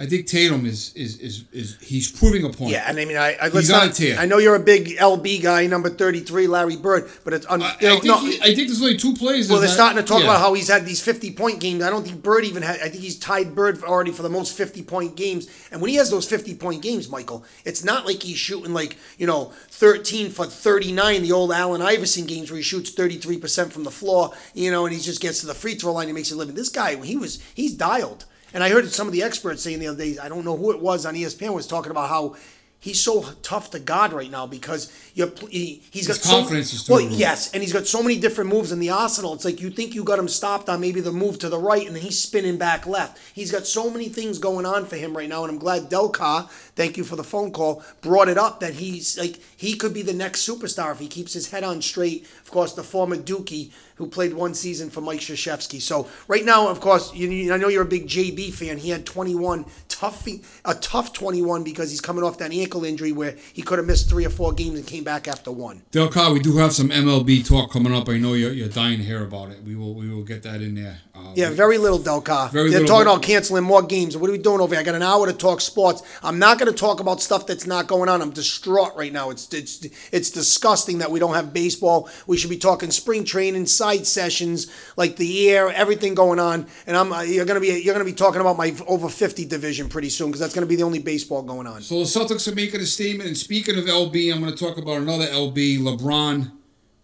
I 0.00 0.06
think 0.06 0.26
Tatum 0.26 0.64
is 0.64 0.94
is 0.94 1.18
is 1.18 1.44
is 1.52 1.76
he's 1.82 2.10
proving 2.10 2.42
a 2.44 2.48
point. 2.48 2.70
Yeah, 2.70 2.84
and 2.88 2.98
I 2.98 3.04
mean, 3.04 3.18
I, 3.18 3.34
I, 3.34 3.48
let's 3.48 3.68
He's 3.68 3.70
on 3.70 3.88
not. 3.88 4.18
I 4.18 4.24
know 4.24 4.38
you're 4.38 4.54
a 4.54 4.58
big 4.58 4.96
LB 4.96 5.42
guy, 5.42 5.66
number 5.66 5.90
33, 5.90 6.46
Larry 6.46 6.76
Bird, 6.76 7.10
but 7.22 7.34
it's 7.34 7.44
un, 7.50 7.60
I, 7.60 7.66
I 7.66 7.76
you 7.80 7.88
know, 7.88 7.94
think 8.00 8.04
no, 8.06 8.18
he- 8.20 8.40
I 8.40 8.54
think 8.54 8.68
there's 8.68 8.80
only 8.80 8.96
two 8.96 9.12
plays. 9.12 9.50
Well, 9.50 9.60
they're 9.60 9.68
starting 9.68 9.98
to 9.98 10.02
talk 10.02 10.20
yeah. 10.20 10.28
about 10.28 10.40
how 10.40 10.54
he's 10.54 10.68
had 10.68 10.86
these 10.86 11.02
50 11.02 11.32
point 11.34 11.60
games. 11.60 11.82
I 11.82 11.90
don't 11.90 12.02
think 12.02 12.22
Bird 12.22 12.46
even 12.46 12.62
had, 12.62 12.80
I 12.80 12.88
think 12.88 13.02
he's 13.02 13.18
tied 13.18 13.54
Bird 13.54 13.84
already 13.84 14.10
for 14.10 14.22
the 14.22 14.30
most 14.30 14.56
50 14.56 14.82
point 14.84 15.16
games. 15.16 15.48
And 15.70 15.82
when 15.82 15.90
he 15.90 15.96
has 15.96 16.08
those 16.08 16.26
50 16.26 16.54
point 16.54 16.80
games, 16.80 17.10
Michael, 17.10 17.44
it's 17.66 17.84
not 17.84 18.06
like 18.06 18.22
he's 18.22 18.38
shooting 18.38 18.72
like, 18.72 18.96
you 19.18 19.26
know, 19.26 19.52
13 19.68 20.30
for 20.30 20.46
39, 20.46 21.22
the 21.22 21.32
old 21.32 21.52
Allen 21.52 21.82
Iverson 21.82 22.24
games 22.24 22.50
where 22.50 22.56
he 22.56 22.62
shoots 22.62 22.90
33% 22.90 23.70
from 23.70 23.84
the 23.84 23.90
floor, 23.90 24.32
you 24.54 24.70
know, 24.70 24.86
and 24.86 24.94
he 24.94 25.00
just 25.00 25.20
gets 25.20 25.40
to 25.40 25.46
the 25.46 25.54
free 25.54 25.74
throw 25.74 25.92
line 25.92 26.08
and 26.08 26.14
makes 26.14 26.32
a 26.32 26.36
living. 26.36 26.54
This 26.54 26.70
guy, 26.70 26.96
he 27.04 27.18
was, 27.18 27.42
he's 27.54 27.74
dialed. 27.74 28.24
And 28.52 28.64
I 28.64 28.68
heard 28.68 28.88
some 28.90 29.06
of 29.06 29.12
the 29.12 29.22
experts 29.22 29.62
saying 29.62 29.78
the 29.78 29.86
other 29.88 29.98
day, 29.98 30.18
I 30.18 30.28
don't 30.28 30.44
know 30.44 30.56
who 30.56 30.72
it 30.72 30.80
was 30.80 31.06
on 31.06 31.14
ESPN, 31.14 31.54
was 31.54 31.66
talking 31.66 31.90
about 31.90 32.08
how 32.08 32.36
he's 32.80 33.00
so 33.00 33.22
tough 33.42 33.70
to 33.70 33.78
guard 33.78 34.12
right 34.12 34.30
now 34.30 34.46
because 34.46 34.90
you're, 35.14 35.30
he, 35.50 35.82
he's 35.90 36.06
got 36.06 36.16
His 36.16 36.22
so 36.24 36.30
confidence 36.40 36.72
is 36.72 36.88
well, 36.88 37.00
yes, 37.00 37.52
and 37.52 37.62
he's 37.62 37.72
got 37.72 37.86
so 37.86 38.02
many 38.02 38.18
different 38.18 38.48
moves 38.50 38.72
in 38.72 38.80
the 38.80 38.90
arsenal. 38.90 39.34
It's 39.34 39.44
like 39.44 39.60
you 39.60 39.70
think 39.70 39.94
you 39.94 40.02
got 40.02 40.18
him 40.18 40.28
stopped 40.28 40.68
on 40.68 40.80
maybe 40.80 41.00
the 41.00 41.12
move 41.12 41.38
to 41.40 41.48
the 41.48 41.58
right, 41.58 41.86
and 41.86 41.94
then 41.94 42.02
he's 42.02 42.18
spinning 42.20 42.56
back 42.56 42.86
left. 42.86 43.18
He's 43.34 43.52
got 43.52 43.66
so 43.66 43.90
many 43.90 44.08
things 44.08 44.38
going 44.38 44.66
on 44.66 44.86
for 44.86 44.96
him 44.96 45.16
right 45.16 45.28
now, 45.28 45.44
and 45.44 45.52
I'm 45.52 45.58
glad 45.58 45.90
Delcar, 45.90 46.48
thank 46.74 46.96
you 46.96 47.04
for 47.04 47.16
the 47.16 47.24
phone 47.24 47.52
call, 47.52 47.82
brought 48.00 48.28
it 48.28 48.38
up 48.38 48.60
that 48.60 48.74
he's 48.74 49.18
like 49.18 49.38
he 49.56 49.74
could 49.76 49.92
be 49.92 50.02
the 50.02 50.14
next 50.14 50.48
superstar 50.48 50.92
if 50.92 50.98
he 50.98 51.08
keeps 51.08 51.32
his 51.34 51.50
head 51.50 51.64
on 51.64 51.82
straight. 51.82 52.26
Of 52.42 52.50
course, 52.50 52.72
the 52.72 52.82
former 52.82 53.16
Dookie 53.16 53.70
who 53.96 54.06
played 54.06 54.32
one 54.32 54.54
season 54.54 54.88
for 54.88 55.02
Mike 55.02 55.20
Krzyzewski. 55.20 55.78
So 55.78 56.08
right 56.26 56.42
now, 56.42 56.68
of 56.68 56.80
course, 56.80 57.12
you, 57.14 57.28
you- 57.28 57.52
I 57.52 57.58
know 57.58 57.68
you're 57.68 57.82
a 57.82 57.86
big 57.86 58.06
JB 58.08 58.54
fan. 58.54 58.78
He 58.78 58.88
had 58.88 59.04
21 59.04 59.66
tough, 60.00 60.26
a 60.64 60.74
tough 60.74 61.12
21 61.12 61.62
because 61.62 61.90
he's 61.90 62.00
coming 62.00 62.24
off 62.24 62.38
that 62.38 62.52
ankle 62.52 62.84
injury 62.84 63.12
where 63.12 63.36
he 63.52 63.60
could 63.60 63.78
have 63.78 63.86
missed 63.86 64.08
three 64.08 64.24
or 64.24 64.30
four 64.30 64.52
games 64.52 64.78
and 64.78 64.86
came 64.86 65.04
back 65.04 65.28
after 65.28 65.52
one. 65.52 65.82
Delcar, 65.92 66.32
we 66.32 66.40
do 66.40 66.56
have 66.56 66.72
some 66.72 66.88
MLB 66.88 67.46
talk 67.46 67.70
coming 67.70 67.94
up. 67.94 68.08
I 68.08 68.16
know 68.16 68.32
you're, 68.32 68.52
you're 68.52 68.68
dying 68.68 68.96
to 68.98 69.04
hear 69.04 69.22
about 69.22 69.50
it. 69.50 69.62
We 69.62 69.76
will 69.76 69.94
we 69.94 70.08
will 70.08 70.22
get 70.24 70.42
that 70.44 70.62
in 70.62 70.74
there. 70.74 71.00
Uh, 71.14 71.32
Yeah, 71.34 71.50
we- 71.50 71.56
very 71.56 71.76
little 71.76 71.98
Delcar. 71.98 72.50
Very 72.50 72.70
They're 72.70 72.86
talking 72.86 73.06
about 73.08 73.22
canceling 73.22 73.64
more 73.64 73.82
games. 73.82 74.16
What 74.16 74.30
are 74.30 74.32
we 74.32 74.38
doing 74.38 74.60
over 74.60 74.74
here? 74.74 74.80
I 74.80 74.84
got 74.84 74.94
an 74.94 75.02
hour 75.02 75.26
to 75.26 75.34
talk 75.34 75.60
sports. 75.60 76.02
I'm 76.22 76.38
not 76.38 76.58
going 76.58 76.72
to 76.72 76.78
talk 76.78 77.00
about 77.00 77.20
stuff 77.20 77.46
that's 77.46 77.66
not 77.66 77.86
going 77.86 78.08
on. 78.08 78.22
I'm 78.22 78.30
distraught 78.30 78.96
right 78.96 79.12
now. 79.12 79.28
It's 79.30 79.52
it's 79.52 79.86
it's 80.12 80.30
disgusting 80.30 80.98
that 80.98 81.10
we 81.10 81.20
don't 81.20 81.34
have 81.34 81.52
baseball. 81.52 82.08
We 82.26 82.38
should 82.38 82.48
be 82.50 82.56
talking 82.56 82.90
spring 82.90 83.24
training, 83.24 83.66
side 83.66 84.06
sessions, 84.06 84.68
like 84.96 85.16
the 85.16 85.50
air, 85.50 85.68
everything 85.68 86.14
going 86.14 86.38
on. 86.38 86.66
And 86.86 86.96
I'm 86.96 87.12
uh, 87.12 87.20
you're 87.22 87.44
gonna 87.44 87.60
be 87.60 87.82
you're 87.82 87.94
gonna 87.94 88.04
be 88.06 88.14
talking 88.14 88.40
about 88.40 88.56
my 88.56 88.74
over 88.86 89.10
50 89.10 89.44
division 89.44 89.89
pretty 89.90 90.08
soon 90.08 90.28
because 90.28 90.40
that's 90.40 90.54
gonna 90.54 90.66
be 90.66 90.76
the 90.76 90.82
only 90.82 91.00
baseball 91.00 91.42
going 91.42 91.66
on. 91.66 91.82
So 91.82 91.98
the 91.98 92.04
Celtics 92.04 92.50
are 92.50 92.54
making 92.54 92.80
a 92.80 92.86
statement. 92.86 93.28
And 93.28 93.36
speaking 93.36 93.76
of 93.76 93.84
LB, 93.84 94.32
I'm 94.32 94.40
going 94.40 94.54
to 94.54 94.58
talk 94.58 94.78
about 94.78 94.98
another 94.98 95.26
LB, 95.26 95.78
LeBron 95.80 96.50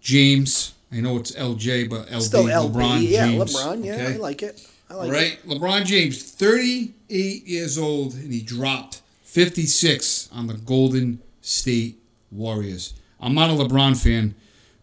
James. 0.00 0.74
I 0.92 1.00
know 1.00 1.16
it's 1.16 1.32
LJ, 1.32 1.90
but 1.90 2.06
LB, 2.06 2.22
Still 2.22 2.44
LB, 2.44 2.72
LeBron 2.72 3.08
yeah, 3.08 3.26
James. 3.26 3.54
LeBron, 3.54 3.84
yeah, 3.84 3.94
okay? 3.94 4.14
I 4.14 4.16
like 4.16 4.42
it. 4.42 4.66
I 4.88 4.94
like 4.94 5.08
All 5.08 5.14
it. 5.14 5.18
right, 5.18 5.38
LeBron 5.46 5.84
James, 5.84 6.22
38 6.32 7.46
years 7.46 7.76
old, 7.76 8.14
and 8.14 8.32
he 8.32 8.40
dropped 8.40 9.02
56 9.24 10.28
on 10.32 10.46
the 10.46 10.54
Golden 10.54 11.20
State 11.40 11.98
Warriors. 12.30 12.94
I'm 13.20 13.34
not 13.34 13.50
a 13.50 13.54
LeBron 13.54 14.00
fan, 14.00 14.36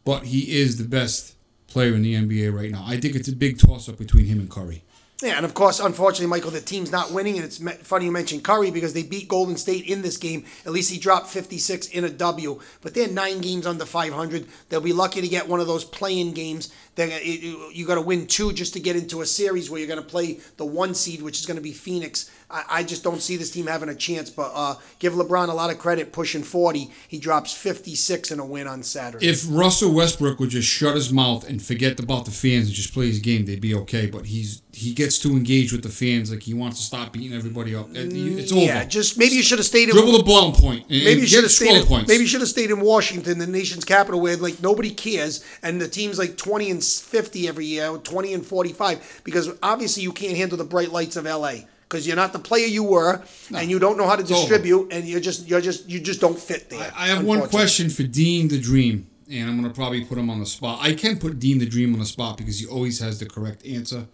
but 0.04 0.26
he 0.26 0.60
is 0.60 0.78
the 0.78 0.84
best 0.84 1.36
player 1.68 1.94
in 1.94 2.02
the 2.02 2.16
NBA 2.16 2.54
right 2.54 2.70
now. 2.70 2.84
I 2.86 3.00
think 3.00 3.16
it's 3.16 3.30
a 3.30 3.36
big 3.36 3.58
toss 3.58 3.88
up 3.88 3.98
between 3.98 4.26
him 4.26 4.40
and 4.40 4.50
Curry. 4.50 4.83
Yeah, 5.24 5.38
and 5.38 5.46
of 5.46 5.54
course, 5.54 5.80
unfortunately, 5.80 6.28
Michael, 6.28 6.52
the 6.52 6.60
team's 6.60 6.92
not 6.92 7.12
winning, 7.12 7.38
and 7.38 7.46
it's 7.46 7.58
funny 7.88 8.04
you 8.06 8.12
mentioned 8.12 8.44
Curry 8.44 8.72
because 8.72 8.92
they 8.94 9.04
beat 9.04 9.30
Golden 9.30 9.56
State 9.56 9.86
in 9.86 10.02
this 10.02 10.18
game. 10.18 10.44
At 10.66 10.74
least 10.74 10.92
he 10.92 11.00
dropped 11.00 11.28
56 11.28 11.88
in 11.88 12.04
a 12.04 12.10
W, 12.10 12.60
but 12.82 12.94
they're 12.94 13.08
nine 13.08 13.40
games 13.40 13.66
under 13.66 13.86
500. 13.86 14.46
They'll 14.68 14.82
be 14.82 14.92
lucky 14.92 15.22
to 15.22 15.28
get 15.30 15.48
one 15.48 15.62
of 15.62 15.68
those 15.68 15.86
playing 15.86 16.34
games. 16.34 16.74
It- 16.98 17.10
it- 17.10 17.56
uh, 17.56 17.70
you 17.70 17.86
got 17.86 17.96
to 17.96 18.02
win 18.02 18.28
two 18.28 18.52
just 18.52 18.74
to 18.74 18.82
get 18.82 18.98
into 18.98 19.22
a 19.22 19.26
series 19.26 19.70
where 19.70 19.80
you're 19.80 19.88
going 19.88 20.04
to 20.04 20.06
play 20.06 20.40
the 20.58 20.66
one 20.66 20.94
seed, 20.94 21.22
which 21.22 21.40
is 21.40 21.46
going 21.46 21.56
to 21.56 21.64
be 21.64 21.72
Phoenix. 21.72 22.30
I, 22.54 22.64
I 22.70 22.84
just 22.84 23.04
don't 23.04 23.22
see 23.22 23.36
this 23.36 23.52
team 23.52 23.68
having 23.68 23.90
a 23.90 23.96
chance. 23.96 24.30
But 24.30 24.52
uh, 24.54 24.76
give 25.00 25.14
LeBron 25.14 25.50
a 25.50 25.54
lot 25.54 25.72
of 25.72 25.80
credit, 25.80 26.14
pushing 26.14 26.44
40. 26.44 26.90
He 27.08 27.18
drops 27.18 27.54
56 27.54 28.32
in 28.32 28.40
a 28.40 28.46
win 28.46 28.68
on 28.68 28.84
Saturday. 28.84 29.28
If 29.28 29.46
Russell 29.50 29.94
Westbrook 29.94 30.40
would 30.40 30.50
just 30.50 30.68
shut 30.68 30.96
his 30.96 31.12
mouth 31.12 31.48
and 31.48 31.62
forget 31.62 32.00
about 32.00 32.26
the 32.26 32.32
fans 32.32 32.68
and 32.68 32.74
just 32.74 32.94
play 32.94 33.08
his 33.08 33.20
game, 33.20 33.46
they'd 33.46 33.60
be 33.60 33.74
okay. 33.76 34.06
But 34.06 34.28
he's 34.28 34.62
he 34.72 34.94
gets 34.94 35.20
to 35.20 35.30
engage 35.32 35.72
with 35.72 35.84
the 35.84 35.90
fans 35.90 36.32
like 36.32 36.42
he 36.42 36.54
wants 36.54 36.80
to 36.80 36.84
stop 36.84 37.14
beating 37.14 37.38
everybody 37.38 37.76
up. 37.76 37.88
It's 37.94 38.52
over. 38.52 38.62
yeah, 38.62 38.84
just 38.86 39.18
maybe 39.18 39.36
you 39.36 39.44
should 39.44 39.60
have 39.60 39.66
stayed 39.66 39.90
in. 39.90 39.96
dribble 39.96 40.18
the 40.18 40.24
ball 40.24 40.52
point. 40.52 40.90
Maybe 40.90 41.22
you 41.22 41.28
should 41.28 41.44
have 41.44 41.52
stayed. 41.52 41.82
In, 41.82 41.86
points. 41.86 42.08
maybe 42.08 42.22
you 42.22 42.28
should 42.28 42.42
have 42.42 42.50
stayed 42.50 42.72
in 42.72 42.82
Washington, 42.82 43.38
the 43.38 43.48
nation's 43.48 43.86
capital, 43.86 44.20
where 44.20 44.36
like 44.38 44.62
nobody 44.62 44.92
cares, 44.92 45.46
and 45.62 45.80
the 45.80 45.88
team's 45.88 46.18
like 46.18 46.38
twenty 46.38 46.72
and 46.72 46.84
fifty 46.84 47.48
every 47.48 47.66
year, 47.66 47.96
twenty 47.98 48.34
and 48.34 48.46
forty-five, 48.46 49.22
because 49.24 49.50
obviously 49.62 50.04
you 50.04 50.12
can't 50.12 50.38
handle 50.38 50.58
the 50.58 50.64
bright 50.64 50.92
lights 50.92 51.16
of 51.16 51.28
L.A. 51.28 51.68
Because 51.94 52.08
you're 52.08 52.16
not 52.16 52.34
the 52.34 52.40
player 52.40 52.66
you 52.66 52.84
were, 52.84 53.22
and 53.56 53.70
you 53.70 53.78
don't 53.78 53.98
know 53.98 54.08
how 54.08 54.16
to 54.16 54.24
over. 54.24 54.34
distribute, 54.34 54.92
and 54.92 55.06
you're 55.06 55.20
just 55.20 55.48
you're 55.48 55.62
just 55.62 55.88
you 55.88 56.00
just 56.00 56.20
don't 56.20 56.40
fit 56.40 56.72
there. 56.72 56.92
I 56.98 57.06
have 57.06 57.24
one 57.24 57.48
question 57.48 57.92
for 57.92 58.02
Dean 58.02 58.48
the 58.48 58.60
Dream, 58.60 59.06
and 59.30 59.48
I'm 59.48 59.62
gonna 59.62 59.72
probably 59.72 60.04
put 60.04 60.18
him 60.18 60.28
on 60.32 60.40
the 60.40 60.48
spot. 60.48 60.80
I 60.82 60.94
can 60.94 61.20
put 61.20 61.38
Dean 61.38 61.60
the 61.60 61.68
Dream 61.68 61.94
on 61.94 62.00
the 62.00 62.08
spot 62.08 62.38
because 62.38 62.60
he 62.60 62.66
always 62.66 63.00
has 63.00 63.20
the 63.20 63.28
correct 63.28 63.64
answer. 63.64 64.08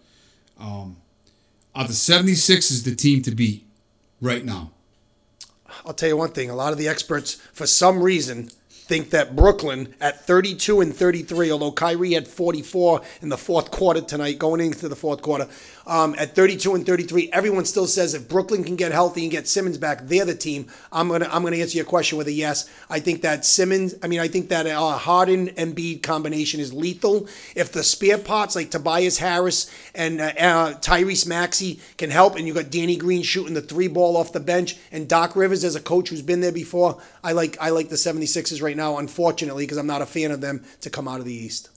Um, 0.58 0.98
are 1.74 1.86
the 1.86 1.94
76ers 1.94 2.84
the 2.84 2.94
team 2.94 3.22
to 3.22 3.30
beat 3.30 3.66
right 4.20 4.44
now? 4.44 4.72
I'll 5.86 5.94
tell 5.94 6.10
you 6.10 6.18
one 6.18 6.32
thing: 6.32 6.50
a 6.50 6.54
lot 6.54 6.72
of 6.72 6.78
the 6.78 6.86
experts, 6.86 7.36
for 7.54 7.66
some 7.66 8.02
reason, 8.02 8.50
think 8.90 9.10
that 9.10 9.36
Brooklyn 9.36 9.94
at 10.00 10.26
32 10.26 10.80
and 10.80 10.92
33, 10.92 11.52
although 11.52 11.70
Kyrie 11.70 12.14
had 12.14 12.26
44 12.26 13.00
in 13.22 13.28
the 13.28 13.38
fourth 13.38 13.70
quarter 13.70 14.00
tonight, 14.00 14.36
going 14.36 14.60
into 14.60 14.88
the 14.88 14.96
fourth 14.96 15.22
quarter, 15.22 15.46
um, 15.90 16.14
at 16.16 16.36
32 16.36 16.76
and 16.76 16.86
33, 16.86 17.30
everyone 17.32 17.64
still 17.64 17.88
says 17.88 18.14
if 18.14 18.28
Brooklyn 18.28 18.62
can 18.62 18.76
get 18.76 18.92
healthy 18.92 19.22
and 19.22 19.30
get 19.30 19.48
Simmons 19.48 19.76
back, 19.76 20.06
they're 20.06 20.24
the 20.24 20.36
team. 20.36 20.68
I'm 20.92 21.08
gonna 21.08 21.28
I'm 21.32 21.42
gonna 21.42 21.56
answer 21.56 21.76
your 21.76 21.84
question 21.84 22.16
with 22.16 22.28
a 22.28 22.32
yes. 22.32 22.70
I 22.88 23.00
think 23.00 23.22
that 23.22 23.44
Simmons, 23.44 23.96
I 24.00 24.06
mean, 24.06 24.20
I 24.20 24.28
think 24.28 24.50
that 24.50 24.68
uh, 24.68 24.96
Harden 24.96 25.48
and 25.48 25.74
Embiid 25.74 26.04
combination 26.04 26.60
is 26.60 26.72
lethal. 26.72 27.26
If 27.56 27.72
the 27.72 27.82
spare 27.82 28.18
parts 28.18 28.54
like 28.54 28.70
Tobias 28.70 29.18
Harris 29.18 29.68
and 29.92 30.20
uh, 30.20 30.32
uh, 30.38 30.74
Tyrese 30.74 31.26
Maxey 31.26 31.80
can 31.98 32.10
help, 32.10 32.36
and 32.36 32.46
you 32.46 32.54
got 32.54 32.70
Danny 32.70 32.96
Green 32.96 33.24
shooting 33.24 33.54
the 33.54 33.60
three 33.60 33.88
ball 33.88 34.16
off 34.16 34.32
the 34.32 34.38
bench, 34.38 34.76
and 34.92 35.08
Doc 35.08 35.34
Rivers 35.34 35.64
as 35.64 35.74
a 35.74 35.80
coach 35.80 36.10
who's 36.10 36.22
been 36.22 36.40
there 36.40 36.52
before, 36.52 37.02
I 37.24 37.32
like 37.32 37.56
I 37.60 37.70
like 37.70 37.88
the 37.88 37.96
76ers 37.96 38.62
right 38.62 38.76
now. 38.76 38.98
Unfortunately, 38.98 39.64
because 39.64 39.76
I'm 39.76 39.88
not 39.88 40.02
a 40.02 40.06
fan 40.06 40.30
of 40.30 40.40
them 40.40 40.62
to 40.82 40.88
come 40.88 41.08
out 41.08 41.18
of 41.18 41.26
the 41.26 41.34
East. 41.34 41.68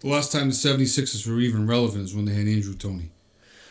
The 0.00 0.08
last 0.08 0.32
time 0.32 0.48
the 0.48 0.54
76ers 0.54 1.24
were 1.24 1.38
even 1.38 1.68
relevant 1.68 2.04
is 2.04 2.14
when 2.16 2.24
they 2.24 2.34
had 2.34 2.48
Andrew 2.48 2.74
Toney. 2.74 3.10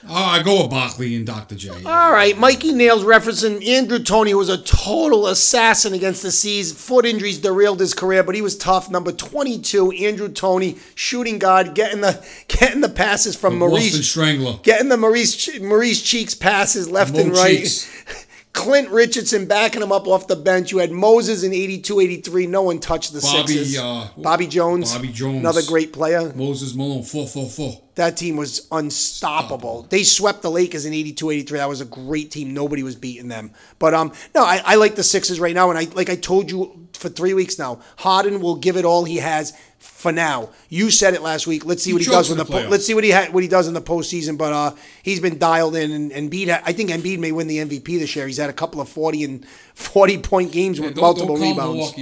Oh, 0.09 0.13
I 0.15 0.41
go 0.43 0.61
with 0.61 0.71
Barkley 0.71 1.15
and 1.15 1.25
Dr. 1.25 1.55
J. 1.55 1.69
All 1.69 2.11
right, 2.11 2.37
Mikey 2.37 2.71
Nails 2.73 3.03
referencing 3.03 3.65
Andrew 3.67 3.99
Toney 3.99 4.33
was 4.33 4.49
a 4.49 4.57
total 4.57 5.27
assassin 5.27 5.93
against 5.93 6.23
the 6.23 6.31
C's. 6.31 6.71
Foot 6.71 7.05
injuries 7.05 7.39
derailed 7.39 7.79
his 7.79 7.93
career, 7.93 8.23
but 8.23 8.35
he 8.35 8.41
was 8.41 8.57
tough. 8.57 8.89
Number 8.89 9.11
22, 9.11 9.91
Andrew 9.91 10.29
Toney, 10.29 10.77
shooting 10.95 11.39
guard, 11.39 11.75
getting 11.75 12.01
the 12.01 12.25
getting 12.47 12.81
the 12.81 12.89
passes 12.89 13.35
from 13.35 13.53
The 13.53 13.59
Maurice, 13.67 14.09
Strangler. 14.09 14.59
getting 14.63 14.89
the 14.89 14.97
Maurice 14.97 15.59
Maurice 15.59 16.01
Cheeks 16.01 16.33
passes 16.35 16.89
left 16.89 17.13
Mo 17.13 17.19
and 17.19 17.31
right. 17.33 17.57
Cheeks. 17.59 18.25
Clint 18.53 18.89
Richardson 18.89 19.45
backing 19.45 19.83
him 19.83 19.91
up 19.91 20.07
off 20.07 20.25
the 20.25 20.35
bench. 20.35 20.71
You 20.71 20.79
had 20.79 20.91
Moses 20.91 21.43
in 21.43 21.53
82 21.53 21.99
83. 21.99 22.47
No 22.47 22.63
one 22.63 22.79
touched 22.79 23.13
the 23.13 23.21
Bobby, 23.21 23.53
Sixers. 23.53 23.77
uh, 23.77 24.07
Bobby 24.17 24.47
Jones. 24.47 24.91
Bobby 24.95 25.09
Jones. 25.09 25.37
Another 25.37 25.61
great 25.67 25.93
player. 25.93 26.33
Moses 26.33 26.73
Malone, 26.73 27.03
444. 27.03 27.83
That 27.97 28.15
team 28.15 28.35
was 28.37 28.67
unstoppable. 28.71 29.87
They 29.89 30.03
swept 30.03 30.43
the 30.43 30.51
Lakers 30.51 30.85
in 30.85 30.93
82 30.93 31.31
83. 31.31 31.57
That 31.57 31.67
was 31.67 31.81
a 31.81 31.85
great 31.85 32.29
team. 32.29 32.53
Nobody 32.53 32.83
was 32.83 32.95
beating 32.95 33.27
them. 33.27 33.49
But 33.79 33.95
um 33.95 34.11
no, 34.35 34.43
I, 34.43 34.61
I 34.63 34.75
like 34.75 34.95
the 34.95 35.03
Sixers 35.03 35.39
right 35.39 35.55
now. 35.55 35.71
And 35.71 35.79
I 35.79 35.85
like 35.95 36.07
I 36.07 36.15
told 36.15 36.51
you 36.51 36.87
for 36.93 37.09
three 37.09 37.33
weeks 37.33 37.57
now, 37.57 37.81
Harden 37.97 38.39
will 38.39 38.55
give 38.55 38.77
it 38.77 38.85
all 38.85 39.03
he 39.03 39.17
has 39.17 39.57
for 39.79 40.11
now. 40.11 40.49
You 40.69 40.91
said 40.91 41.15
it 41.15 41.23
last 41.23 41.47
week. 41.47 41.65
Let's 41.65 41.81
see 41.81 41.89
He 41.89 41.93
what 41.95 42.03
he 42.03 42.11
does 42.11 42.29
in 42.29 42.37
the 42.37 42.43
the 42.43 42.51
po- 42.51 42.67
let's 42.69 42.85
see 42.85 42.93
what 42.93 43.03
he 43.03 43.09
ha- 43.09 43.29
what 43.31 43.41
he 43.41 43.49
does 43.49 43.67
in 43.67 43.73
the 43.73 43.81
postseason. 43.81 44.37
But 44.37 44.53
uh 44.53 44.71
he's 45.01 45.19
been 45.19 45.39
dialed 45.39 45.75
in 45.75 45.91
and, 45.91 46.11
Embiid 46.11 46.49
ha- 46.51 46.61
I 46.65 46.73
think 46.73 46.91
Embiid 46.91 47.17
may 47.17 47.31
win 47.31 47.47
the 47.47 47.57
MVP 47.57 47.97
this 47.97 48.15
year. 48.15 48.27
He's 48.27 48.37
had 48.37 48.51
a 48.51 48.53
couple 48.53 48.79
of 48.79 48.89
40 48.89 49.23
and 49.23 49.45
40 49.73 50.19
point 50.19 50.51
games 50.51 50.79
with 50.79 50.93
Don't, 50.93 51.01
multiple 51.01 51.35
don't 51.35 51.49
rebounds. 51.49 51.93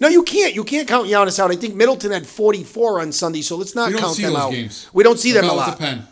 No, 0.00 0.08
you 0.08 0.22
can't. 0.22 0.54
You 0.54 0.64
can't 0.64 0.88
count 0.88 1.08
Giannis 1.08 1.38
out. 1.38 1.50
I 1.50 1.56
think 1.56 1.74
Middleton 1.74 2.10
had 2.12 2.26
44 2.26 3.00
on 3.00 3.12
Sunday, 3.12 3.42
so 3.42 3.56
let's 3.56 3.74
not 3.74 3.88
We 3.88 3.92
don't 3.94 4.02
count 4.02 4.16
see 4.16 4.22
them 4.24 4.36
out. 4.36 4.50
games. 4.52 4.88
We 4.92 5.02
don't 5.04 5.18
see 5.18 5.32
Look 5.32 5.42
them 5.42 5.50
a 5.50 5.54
lot. 5.54 5.78
the 5.78 5.84
pen. 5.84 6.06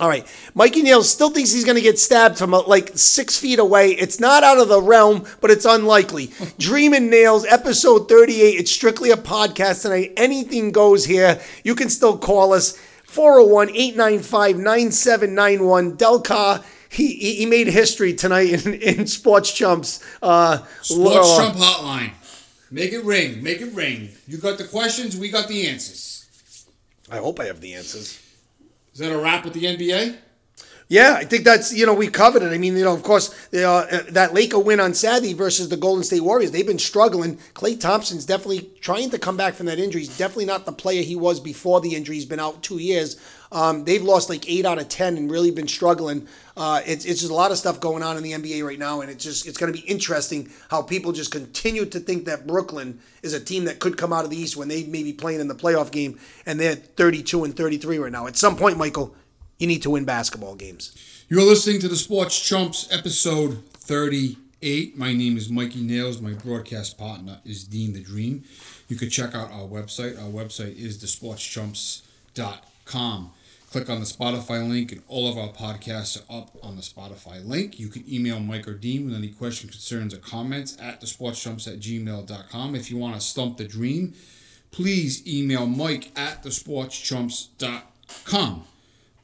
All 0.00 0.08
right. 0.08 0.26
Mikey 0.54 0.82
Nails 0.82 1.08
still 1.08 1.30
thinks 1.30 1.52
he's 1.52 1.64
going 1.64 1.76
to 1.76 1.80
get 1.80 2.00
stabbed 2.00 2.36
from 2.36 2.52
uh, 2.52 2.62
like 2.66 2.90
six 2.96 3.38
feet 3.38 3.60
away. 3.60 3.90
It's 3.92 4.18
not 4.18 4.42
out 4.42 4.58
of 4.58 4.68
the 4.68 4.82
realm, 4.82 5.24
but 5.40 5.52
it's 5.52 5.64
unlikely. 5.64 6.32
Dreamin' 6.58 7.10
Nails, 7.10 7.44
episode 7.46 8.08
38. 8.08 8.58
It's 8.58 8.72
strictly 8.72 9.12
a 9.12 9.16
podcast 9.16 9.82
tonight. 9.82 10.12
Anything 10.16 10.72
goes 10.72 11.04
here. 11.04 11.40
You 11.62 11.76
can 11.76 11.90
still 11.90 12.18
call 12.18 12.52
us 12.52 12.76
401 13.04 13.70
895 13.70 14.56
9791. 14.58 15.96
Delcar. 15.96 16.64
He, 16.90 17.14
he 17.36 17.46
made 17.46 17.66
history 17.68 18.14
tonight 18.14 18.66
in, 18.66 18.74
in 18.74 19.06
Sports 19.06 19.52
Chumps. 19.52 20.04
Uh, 20.22 20.58
Sports 20.82 21.28
uh, 21.30 21.36
Chump 21.38 21.56
Hotline. 21.56 22.12
Make 22.74 22.92
it 22.92 23.04
ring. 23.04 23.40
Make 23.40 23.60
it 23.60 23.72
ring. 23.72 24.08
You 24.26 24.36
got 24.36 24.58
the 24.58 24.64
questions, 24.64 25.16
we 25.16 25.28
got 25.28 25.46
the 25.46 25.68
answers. 25.68 26.66
I 27.08 27.18
hope 27.18 27.38
I 27.38 27.44
have 27.44 27.60
the 27.60 27.72
answers. 27.72 28.20
Is 28.92 28.98
that 28.98 29.12
a 29.12 29.16
wrap 29.16 29.44
with 29.44 29.52
the 29.54 29.62
NBA? 29.62 30.16
Yeah, 30.94 31.14
I 31.14 31.24
think 31.24 31.42
that's 31.42 31.74
you 31.74 31.86
know 31.86 31.94
we 31.94 32.06
covered 32.06 32.42
it. 32.42 32.52
I 32.52 32.58
mean, 32.58 32.76
you 32.76 32.84
know, 32.84 32.94
of 32.94 33.02
course, 33.02 33.34
uh, 33.52 34.04
that 34.10 34.32
Laker 34.32 34.60
win 34.60 34.78
on 34.78 34.94
Saturday 34.94 35.32
versus 35.32 35.68
the 35.68 35.76
Golden 35.76 36.04
State 36.04 36.20
Warriors, 36.20 36.52
they've 36.52 36.64
been 36.64 36.78
struggling. 36.78 37.38
Klay 37.52 37.80
Thompson's 37.80 38.24
definitely 38.24 38.70
trying 38.80 39.10
to 39.10 39.18
come 39.18 39.36
back 39.36 39.54
from 39.54 39.66
that 39.66 39.80
injury. 39.80 40.02
He's 40.02 40.16
definitely 40.16 40.44
not 40.44 40.66
the 40.66 40.72
player 40.72 41.02
he 41.02 41.16
was 41.16 41.40
before 41.40 41.80
the 41.80 41.96
injury. 41.96 42.14
He's 42.14 42.26
been 42.26 42.38
out 42.38 42.62
two 42.62 42.78
years. 42.78 43.20
Um, 43.50 43.82
they've 43.82 44.04
lost 44.04 44.30
like 44.30 44.48
eight 44.48 44.64
out 44.64 44.78
of 44.78 44.88
ten 44.88 45.16
and 45.16 45.28
really 45.28 45.50
been 45.50 45.66
struggling. 45.66 46.28
Uh, 46.56 46.80
it's 46.86 47.04
it's 47.04 47.18
just 47.18 47.32
a 47.32 47.34
lot 47.34 47.50
of 47.50 47.58
stuff 47.58 47.80
going 47.80 48.04
on 48.04 48.16
in 48.16 48.22
the 48.22 48.30
NBA 48.30 48.64
right 48.64 48.78
now, 48.78 49.00
and 49.00 49.10
it's 49.10 49.24
just 49.24 49.48
it's 49.48 49.58
going 49.58 49.72
to 49.72 49.76
be 49.76 49.84
interesting 49.88 50.48
how 50.70 50.80
people 50.80 51.10
just 51.10 51.32
continue 51.32 51.86
to 51.86 51.98
think 51.98 52.26
that 52.26 52.46
Brooklyn 52.46 53.00
is 53.24 53.34
a 53.34 53.40
team 53.40 53.64
that 53.64 53.80
could 53.80 53.96
come 53.96 54.12
out 54.12 54.22
of 54.22 54.30
the 54.30 54.36
East 54.36 54.56
when 54.56 54.68
they 54.68 54.84
may 54.84 55.02
be 55.02 55.12
playing 55.12 55.40
in 55.40 55.48
the 55.48 55.56
playoff 55.56 55.90
game, 55.90 56.20
and 56.46 56.60
they're 56.60 56.76
32 56.76 57.42
and 57.42 57.56
33 57.56 57.98
right 57.98 58.12
now. 58.12 58.28
At 58.28 58.36
some 58.36 58.54
point, 58.54 58.78
Michael, 58.78 59.12
you 59.64 59.68
need 59.68 59.82
to 59.82 59.90
win 59.90 60.04
basketball 60.04 60.54
games. 60.54 60.94
You're 61.26 61.42
listening 61.42 61.80
to 61.80 61.88
the 61.88 61.96
Sports 61.96 62.38
Chumps, 62.38 62.86
episode 62.92 63.64
38. 63.72 64.98
My 64.98 65.14
name 65.14 65.38
is 65.38 65.48
Mikey 65.48 65.80
Nails. 65.80 66.20
My 66.20 66.34
broadcast 66.34 66.98
partner 66.98 67.38
is 67.46 67.64
Dean 67.64 67.94
the 67.94 68.02
Dream. 68.02 68.44
You 68.88 68.96
can 68.96 69.08
check 69.08 69.34
out 69.34 69.50
our 69.50 69.66
website. 69.66 70.22
Our 70.22 70.28
website 70.28 70.76
is 70.76 71.02
thesportschumps.com. 71.02 73.30
Click 73.70 73.88
on 73.88 74.00
the 74.00 74.06
Spotify 74.06 74.68
link, 74.68 74.92
and 74.92 75.02
all 75.08 75.30
of 75.30 75.38
our 75.38 75.48
podcasts 75.48 76.20
are 76.20 76.24
up 76.40 76.58
on 76.62 76.76
the 76.76 76.82
Spotify 76.82 77.42
link. 77.42 77.80
You 77.80 77.88
can 77.88 78.04
email 78.06 78.40
Mike 78.40 78.68
or 78.68 78.74
Dean 78.74 79.06
with 79.06 79.14
any 79.14 79.28
questions, 79.28 79.70
concerns, 79.70 80.12
or 80.12 80.18
comments 80.18 80.76
at 80.78 81.00
thesportschumps 81.00 81.66
at 81.66 81.80
gmail.com. 81.80 82.74
If 82.74 82.90
you 82.90 82.98
want 82.98 83.14
to 83.14 83.20
stump 83.22 83.56
the 83.56 83.64
dream, 83.64 84.12
please 84.72 85.26
email 85.26 85.66
Mike 85.66 86.10
at 86.18 86.42
thesportschumps.com. 86.42 88.64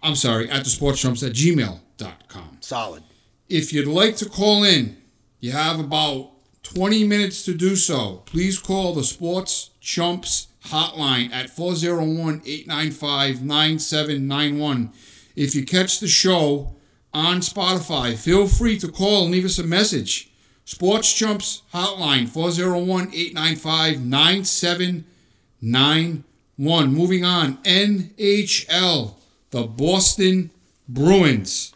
I'm 0.03 0.17
sorry, 0.17 0.49
at 0.51 0.65
the 0.65 0.71
thesportschumps 0.71 1.27
at 1.27 1.33
gmail.com. 1.35 2.59
Solid. 2.61 3.03
If 3.49 3.73
you'd 3.73 3.89
like 3.89 4.17
to 4.17 4.29
call 4.29 4.65
in, 4.65 4.97
you 5.41 5.53
have 5.53 5.81
about 5.81 6.31
20 6.63 7.07
minutes 7.07 7.45
to 7.45 7.55
do 7.55 7.75
so. 7.77 8.23
Please 8.27 8.59
call 8.59 8.95
the 8.95 9.05
Sports 9.05 9.71
Chumps 9.81 10.49
hotline 10.67 11.33
at 11.33 11.49
401 11.51 12.43
895 12.45 13.43
9791. 13.43 14.93
If 15.35 15.55
you 15.55 15.65
catch 15.65 16.01
the 16.01 16.09
show 16.09 16.75
on 17.13 17.41
Spotify, 17.41 18.17
feel 18.17 18.47
free 18.47 18.79
to 18.79 18.89
call 18.89 19.25
and 19.25 19.33
leave 19.33 19.45
us 19.45 19.59
a 19.59 19.65
message. 19.65 20.31
Sports 20.65 21.13
Chumps 21.13 21.63
hotline 21.75 22.29
401 22.29 23.11
895 23.13 24.05
9791. 24.05 26.95
Moving 26.95 27.25
on, 27.25 27.57
NHL, 27.59 29.15
the 29.51 29.65
Boston 29.65 30.51
Bruins. 30.89 31.73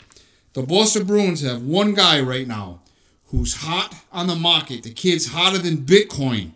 The 0.52 0.62
Boston 0.62 1.04
Bruins 1.04 1.42
have 1.42 1.62
one 1.62 1.94
guy 1.94 2.20
right 2.20 2.46
now 2.46 2.80
who's 3.26 3.56
hot 3.62 3.94
on 4.12 4.28
the 4.28 4.36
market. 4.36 4.84
The 4.84 4.92
kid's 4.92 5.32
hotter 5.32 5.58
than 5.58 5.78
Bitcoin. 5.78 6.52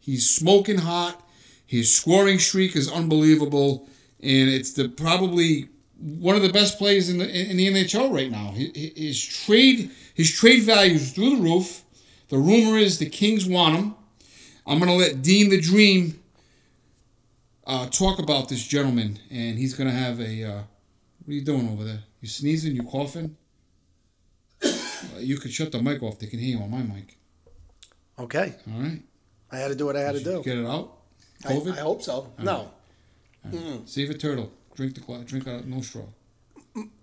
He's 0.00 0.28
smoking 0.28 0.78
hot. 0.78 1.22
His 1.66 1.94
scoring 1.94 2.38
streak 2.38 2.76
is 2.76 2.90
unbelievable, 2.90 3.88
and 4.20 4.48
it's 4.48 4.72
the 4.72 4.88
probably 4.88 5.68
one 5.98 6.36
of 6.36 6.42
the 6.42 6.52
best 6.52 6.78
players 6.78 7.08
in 7.08 7.18
the 7.18 7.50
in 7.50 7.56
the 7.56 7.68
NHL 7.68 8.12
right 8.12 8.30
now. 8.30 8.52
His, 8.52 8.70
his 8.96 9.24
trade 9.24 9.90
his 10.14 10.30
trade 10.30 10.62
value 10.62 10.94
is 10.94 11.12
through 11.12 11.36
the 11.36 11.42
roof. 11.42 11.82
The 12.28 12.38
rumor 12.38 12.78
is 12.78 12.98
the 12.98 13.08
Kings 13.08 13.46
want 13.46 13.76
him. 13.76 13.94
I'm 14.66 14.78
gonna 14.78 14.94
let 14.94 15.22
Dean 15.22 15.50
the 15.50 15.60
Dream 15.60 16.20
uh, 17.66 17.86
talk 17.86 18.18
about 18.18 18.48
this 18.48 18.64
gentleman, 18.66 19.18
and 19.30 19.58
he's 19.58 19.74
gonna 19.74 19.90
have 19.90 20.20
a. 20.20 20.44
Uh, 20.44 20.62
what 21.24 21.30
are 21.30 21.32
you 21.32 21.42
doing 21.44 21.68
over 21.68 21.84
there? 21.84 22.00
You 22.20 22.28
sneezing? 22.28 22.76
You 22.76 22.82
coughing? 22.82 23.36
Uh, 24.62 24.70
you 25.18 25.38
could 25.38 25.52
shut 25.52 25.72
the 25.72 25.80
mic 25.80 26.02
off. 26.02 26.18
They 26.18 26.26
can 26.26 26.38
hear 26.38 26.56
you 26.58 26.62
on 26.62 26.70
my 26.70 26.82
mic. 26.82 27.16
Okay. 28.18 28.54
All 28.72 28.82
right. 28.82 29.02
I 29.50 29.58
had 29.58 29.68
to 29.68 29.74
do 29.74 29.86
what 29.86 29.96
I 29.96 30.00
had 30.00 30.12
to 30.12 30.18
Did 30.18 30.26
you 30.26 30.36
do. 30.38 30.42
Get 30.42 30.58
it 30.58 30.66
out. 30.66 30.98
I, 31.44 31.52
COVID. 31.52 31.78
I 31.78 31.80
hope 31.80 32.02
so. 32.02 32.32
No. 32.38 32.70
Save 33.86 34.10
a 34.10 34.14
turtle. 34.14 34.50
Drink 34.74 34.94
the 34.94 35.24
drink 35.24 35.46
out 35.46 35.66
no 35.66 35.80
straw. 35.80 36.02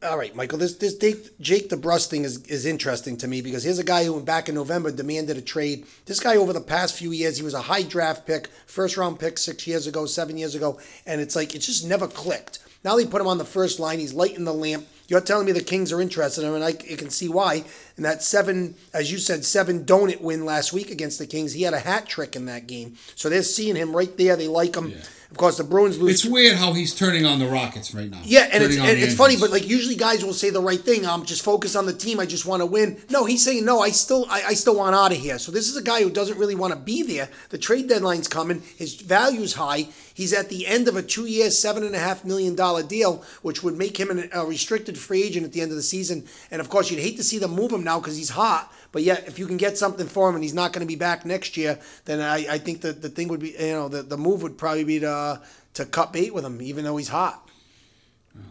All 0.03 0.17
right, 0.17 0.35
Michael. 0.35 0.57
This 0.57 0.75
this 0.75 0.95
Jake, 0.95 1.69
DeBrusk 1.69 2.09
thing 2.09 2.25
is, 2.25 2.45
is 2.47 2.65
interesting 2.65 3.15
to 3.17 3.27
me 3.27 3.41
because 3.41 3.63
here's 3.63 3.79
a 3.79 3.85
guy 3.85 4.03
who 4.03 4.13
went 4.13 4.25
back 4.25 4.49
in 4.49 4.55
November 4.55 4.91
demanded 4.91 5.37
a 5.37 5.41
trade. 5.41 5.85
This 6.05 6.19
guy 6.19 6.35
over 6.35 6.51
the 6.51 6.59
past 6.59 6.97
few 6.97 7.11
years, 7.11 7.37
he 7.37 7.43
was 7.43 7.53
a 7.53 7.61
high 7.61 7.83
draft 7.83 8.27
pick, 8.27 8.49
first 8.65 8.97
round 8.97 9.17
pick 9.17 9.37
six 9.37 9.65
years 9.65 9.87
ago, 9.87 10.05
seven 10.05 10.37
years 10.37 10.55
ago, 10.55 10.77
and 11.05 11.21
it's 11.21 11.37
like 11.37 11.55
it 11.55 11.59
just 11.59 11.87
never 11.87 12.09
clicked. 12.09 12.59
Now 12.83 12.97
they 12.97 13.05
put 13.05 13.21
him 13.21 13.27
on 13.27 13.37
the 13.37 13.45
first 13.45 13.79
line. 13.79 13.99
He's 13.99 14.13
lighting 14.13 14.43
the 14.43 14.53
lamp. 14.53 14.87
You're 15.07 15.21
telling 15.21 15.45
me 15.45 15.53
the 15.53 15.63
Kings 15.63 15.93
are 15.93 16.01
interested 16.01 16.41
in 16.41 16.49
him, 16.49 16.55
and 16.55 16.63
I, 16.65 16.69
I 16.69 16.95
can 16.97 17.09
see 17.09 17.29
why. 17.29 17.63
In 17.97 18.03
that 18.03 18.23
seven, 18.23 18.75
as 18.93 19.11
you 19.11 19.17
said, 19.17 19.45
seven 19.45 19.85
donut 19.85 20.21
win 20.21 20.45
last 20.45 20.73
week 20.73 20.91
against 20.91 21.19
the 21.19 21.27
Kings. 21.27 21.53
He 21.53 21.63
had 21.63 21.73
a 21.73 21.79
hat 21.79 22.07
trick 22.07 22.35
in 22.35 22.45
that 22.45 22.67
game, 22.67 22.95
so 23.15 23.29
they're 23.29 23.43
seeing 23.43 23.75
him 23.75 23.95
right 23.95 24.15
there. 24.17 24.35
They 24.35 24.47
like 24.47 24.75
him. 24.75 24.93
Of 25.31 25.37
course, 25.37 25.55
the 25.55 25.63
Bruins 25.63 25.97
lose. 25.97 26.11
It's 26.11 26.25
weird 26.25 26.57
how 26.57 26.73
he's 26.73 26.93
turning 26.93 27.25
on 27.25 27.39
the 27.39 27.47
Rockets 27.47 27.95
right 27.95 28.11
now. 28.11 28.19
Yeah, 28.25 28.49
and 28.51 28.61
it's, 28.61 28.75
Turning 28.75 28.89
and 28.89 28.99
it's 28.99 29.15
funny, 29.15 29.37
but 29.37 29.49
like 29.49 29.65
usually 29.65 29.95
guys 29.95 30.25
will 30.25 30.33
say 30.33 30.49
the 30.49 30.61
right 30.61 30.79
thing. 30.79 31.05
I'm 31.05 31.23
just 31.25 31.41
focused 31.41 31.77
on 31.77 31.85
the 31.85 31.93
team. 31.93 32.19
I 32.19 32.25
just 32.25 32.45
want 32.45 32.59
to 32.59 32.65
win. 32.65 33.01
No, 33.09 33.23
he's 33.23 33.41
saying 33.41 33.63
no. 33.63 33.79
I 33.79 33.91
still, 33.91 34.25
I, 34.29 34.43
I 34.47 34.53
still 34.55 34.75
want 34.75 34.93
out 34.93 35.13
of 35.13 35.17
here. 35.17 35.39
So 35.39 35.53
this 35.53 35.69
is 35.69 35.77
a 35.77 35.81
guy 35.81 36.03
who 36.03 36.09
doesn't 36.09 36.37
really 36.37 36.55
want 36.55 36.73
to 36.73 36.79
be 36.79 37.03
there. 37.03 37.29
The 37.47 37.57
trade 37.57 37.87
deadline's 37.87 38.27
coming. 38.27 38.61
His 38.75 38.95
value's 38.95 39.53
high. 39.53 39.87
He's 40.13 40.33
at 40.33 40.49
the 40.49 40.67
end 40.67 40.89
of 40.89 40.97
a 40.97 41.01
two-year, 41.01 41.49
seven 41.49 41.83
and 41.83 41.95
a 41.95 41.99
half 41.99 42.25
million 42.25 42.53
dollar 42.53 42.83
deal, 42.83 43.23
which 43.41 43.63
would 43.63 43.77
make 43.77 43.97
him 43.97 44.09
an, 44.09 44.29
a 44.33 44.45
restricted 44.45 44.97
free 44.97 45.23
agent 45.23 45.45
at 45.45 45.53
the 45.53 45.61
end 45.61 45.71
of 45.71 45.77
the 45.77 45.81
season. 45.81 46.25
And 46.51 46.59
of 46.59 46.69
course, 46.69 46.91
you'd 46.91 46.99
hate 46.99 47.15
to 47.15 47.23
see 47.23 47.37
them 47.39 47.51
move 47.51 47.71
him 47.71 47.80
now 47.83 47.99
because 47.99 48.17
he's 48.17 48.29
hot. 48.29 48.71
But 48.91 49.03
yet, 49.03 49.25
if 49.27 49.39
you 49.39 49.47
can 49.47 49.57
get 49.57 49.77
something 49.77 50.07
for 50.07 50.27
him 50.29 50.35
and 50.35 50.43
he's 50.43 50.53
not 50.53 50.73
going 50.73 50.81
to 50.85 50.87
be 50.87 50.97
back 50.97 51.25
next 51.25 51.55
year, 51.55 51.79
then 52.05 52.19
I, 52.19 52.55
I 52.55 52.57
think 52.57 52.81
that 52.81 53.01
the 53.01 53.09
thing 53.09 53.27
would 53.29 53.39
be, 53.39 53.51
you 53.57 53.71
know, 53.71 53.87
the, 53.87 54.03
the 54.03 54.17
move 54.17 54.41
would 54.43 54.57
probably 54.57 54.83
be 54.83 54.99
to 54.99 55.41
to 55.75 55.85
cut 55.85 56.11
bait 56.11 56.33
with 56.33 56.43
him, 56.43 56.61
even 56.61 56.83
though 56.83 56.97
he's 56.97 57.07
hot. 57.07 57.47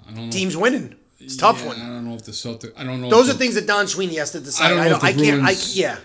I 0.09 0.13
don't 0.13 0.27
know. 0.27 0.31
Team's 0.31 0.57
winning. 0.57 0.95
It's 1.19 1.35
a 1.35 1.39
tough 1.39 1.61
Yeah, 1.61 1.69
one. 1.69 1.77
I 1.81 1.87
don't 1.87 2.09
know 2.09 2.15
if 2.15 2.23
the 2.25 2.33
Celtic. 2.33 2.73
I 2.79 2.85
don't 2.85 3.01
know. 3.03 3.11
Those 3.11 3.29
if 3.29 3.35
are 3.35 3.39
the- 3.39 3.39
things 3.41 3.55
that 3.57 3.67
Don 3.67 3.87
Sweeney 3.87 4.17
has 4.17 4.33
to 4.33 4.41
decide. 4.41 4.67
I 4.67 4.69
don't 4.71 4.85
know 4.89 4.95
if 4.97 5.01
the 5.01 5.07
I 5.07 5.13
can't. 5.13 5.43
I, 5.45 5.55
yeah. 5.73 5.97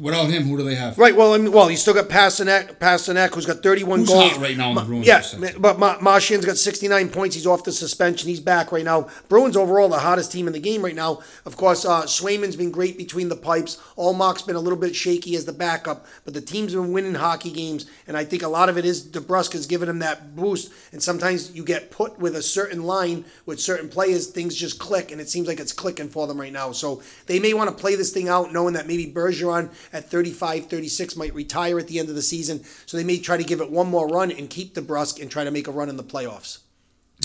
Without 0.00 0.28
him, 0.28 0.44
who 0.44 0.56
do 0.56 0.62
they 0.64 0.74
have? 0.74 0.98
Right. 0.98 1.14
Well, 1.14 1.34
I 1.34 1.38
mean, 1.38 1.52
well, 1.52 1.68
he's 1.68 1.80
still 1.82 1.94
got 1.94 2.08
Pastrnak, 2.08 2.76
Pastrnak, 2.78 3.34
who's 3.34 3.46
got 3.46 3.62
31 3.62 4.00
Who's 4.00 4.08
goals. 4.08 4.32
hot 4.32 4.40
right 4.40 4.56
now 4.56 4.70
in 4.70 4.74
the 4.76 4.82
Bruins 4.82 5.06
Yeah, 5.06 5.22
but 5.58 5.78
Ma- 5.78 5.98
Marchand's 6.00 6.44
got 6.46 6.56
69 6.56 7.08
points. 7.10 7.34
He's 7.34 7.46
off 7.46 7.64
the 7.64 7.72
suspension. 7.72 8.28
He's 8.28 8.40
back 8.40 8.72
right 8.72 8.84
now. 8.84 9.08
Bruins 9.28 9.56
overall 9.56 9.88
the 9.88 9.98
hottest 9.98 10.32
team 10.32 10.46
in 10.46 10.52
the 10.52 10.58
game 10.60 10.82
right 10.84 10.94
now. 10.94 11.20
Of 11.44 11.56
course, 11.56 11.84
uh, 11.84 12.02
Swayman's 12.04 12.56
been 12.56 12.70
great 12.70 12.98
between 12.98 13.28
the 13.28 13.36
pipes. 13.36 13.80
Ullmark's 13.96 14.42
been 14.42 14.56
a 14.56 14.60
little 14.60 14.78
bit 14.78 14.94
shaky 14.96 15.36
as 15.36 15.44
the 15.44 15.52
backup, 15.52 16.06
but 16.24 16.34
the 16.34 16.40
team's 16.40 16.74
been 16.74 16.92
winning 16.92 17.14
hockey 17.14 17.50
games, 17.50 17.86
and 18.06 18.16
I 18.16 18.24
think 18.24 18.42
a 18.42 18.48
lot 18.48 18.68
of 18.68 18.78
it 18.78 18.84
is 18.84 19.06
DeBrusk's 19.06 19.66
giving 19.66 19.88
him 19.88 20.00
that 20.00 20.34
boost. 20.36 20.72
And 20.92 21.02
sometimes 21.02 21.52
you 21.54 21.64
get 21.64 21.90
put 21.90 22.18
with 22.18 22.36
a 22.36 22.42
certain 22.42 22.82
line 22.82 23.24
with 23.46 23.60
certain 23.60 23.88
players, 23.88 24.26
things 24.28 24.54
just 24.54 24.78
click, 24.78 25.12
and 25.12 25.20
it 25.20 25.28
seems 25.28 25.48
like 25.48 25.60
it's 25.60 25.72
clicking 25.72 26.08
for 26.08 26.26
them 26.26 26.40
right 26.40 26.52
now. 26.52 26.72
So 26.72 27.02
they 27.26 27.38
may 27.38 27.54
want 27.54 27.70
to 27.70 27.76
play 27.76 27.94
this 27.94 28.12
thing 28.12 28.28
out, 28.28 28.52
knowing 28.52 28.74
that 28.74 28.86
maybe 28.86 29.12
Bergeron 29.12 29.70
at 29.92 30.10
35, 30.10 30.66
36 30.66 31.16
might 31.16 31.34
retire 31.34 31.78
at 31.78 31.88
the 31.88 31.98
end 31.98 32.08
of 32.08 32.14
the 32.14 32.22
season. 32.22 32.64
So 32.86 32.96
they 32.96 33.04
may 33.04 33.18
try 33.18 33.36
to 33.36 33.44
give 33.44 33.60
it 33.60 33.70
one 33.70 33.88
more 33.88 34.06
run 34.08 34.30
and 34.30 34.48
keep 34.50 34.74
DeBrusk 34.74 35.20
and 35.20 35.30
try 35.30 35.44
to 35.44 35.50
make 35.50 35.68
a 35.68 35.72
run 35.72 35.88
in 35.88 35.96
the 35.96 36.04
playoffs. 36.04 36.58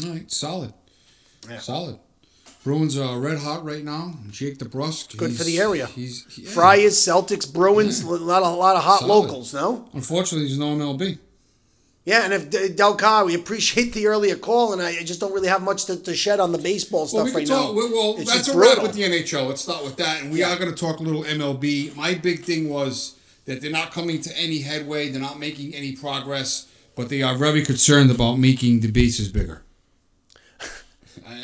All 0.04 0.12
right, 0.12 0.32
solid, 0.32 0.74
solid. 1.60 2.00
Bruins 2.64 2.96
are 2.96 3.20
red 3.20 3.40
hot 3.40 3.66
right 3.66 3.84
now. 3.84 4.14
Jake 4.30 4.60
DeBrusk. 4.60 5.18
Good 5.18 5.36
for 5.36 5.44
the 5.44 5.60
area. 5.60 5.88
He's 5.88 6.26
yeah. 6.38 6.50
Friars, 6.52 6.94
Celtics, 6.94 7.52
Bruins, 7.52 8.04
a 8.04 8.10
lot 8.10 8.44
of, 8.44 8.54
a 8.54 8.56
lot 8.56 8.76
of 8.76 8.84
hot 8.84 9.00
Solid. 9.00 9.14
locals, 9.14 9.54
no? 9.54 9.90
Unfortunately, 9.94 10.46
there's 10.48 10.60
no 10.60 10.76
MLB. 10.76 11.18
Yeah, 12.04 12.24
and 12.24 12.34
if 12.34 12.50
Delcar, 12.50 13.26
we 13.28 13.36
appreciate 13.36 13.94
the 13.94 14.08
earlier 14.08 14.36
call, 14.36 14.74
and 14.74 14.82
I 14.82 15.04
just 15.04 15.20
don't 15.20 15.34
really 15.34 15.50
have 15.50 15.62
much 15.62 15.86
to, 15.86 16.02
to 16.02 16.16
shed 16.16 16.40
on 16.40 16.52
the 16.52 16.58
baseball 16.58 17.06
stuff 17.06 17.26
Well, 17.26 17.34
we 17.34 17.40
right 17.42 17.48
talk. 17.48 17.68
now. 17.68 17.74
Well, 17.76 18.16
It's 18.18 18.34
that's 18.34 18.48
a 18.48 18.58
wrap 18.58 18.82
with 18.82 18.94
the 18.94 19.04
NHL. 19.04 19.48
Let's 19.48 19.62
start 19.62 19.84
with 19.84 19.98
that, 19.98 20.22
and 20.24 20.32
we 20.32 20.42
are 20.42 20.58
going 20.58 20.74
to 20.74 20.76
talk 20.76 21.00
a 21.00 21.04
little 21.04 21.24
MLB. 21.24 21.96
My 21.96 22.16
big 22.16 22.44
thing 22.44 22.70
was 22.70 23.16
that 23.46 23.62
they're 23.62 23.70
not 23.72 23.92
coming 23.92 24.20
to 24.22 24.36
any 24.38 24.60
headway. 24.60 25.10
They're 25.10 25.22
not 25.22 25.38
making 25.38 25.76
any 25.76 25.92
progress, 25.96 26.68
but 26.96 27.10
they 27.10 27.22
are 27.22 27.36
very 27.36 27.64
concerned 27.64 28.10
about 28.10 28.38
making 28.40 28.80
the 28.80 28.92
bases 28.92 29.30
bigger. 29.30 29.64
Uh, 31.28 31.36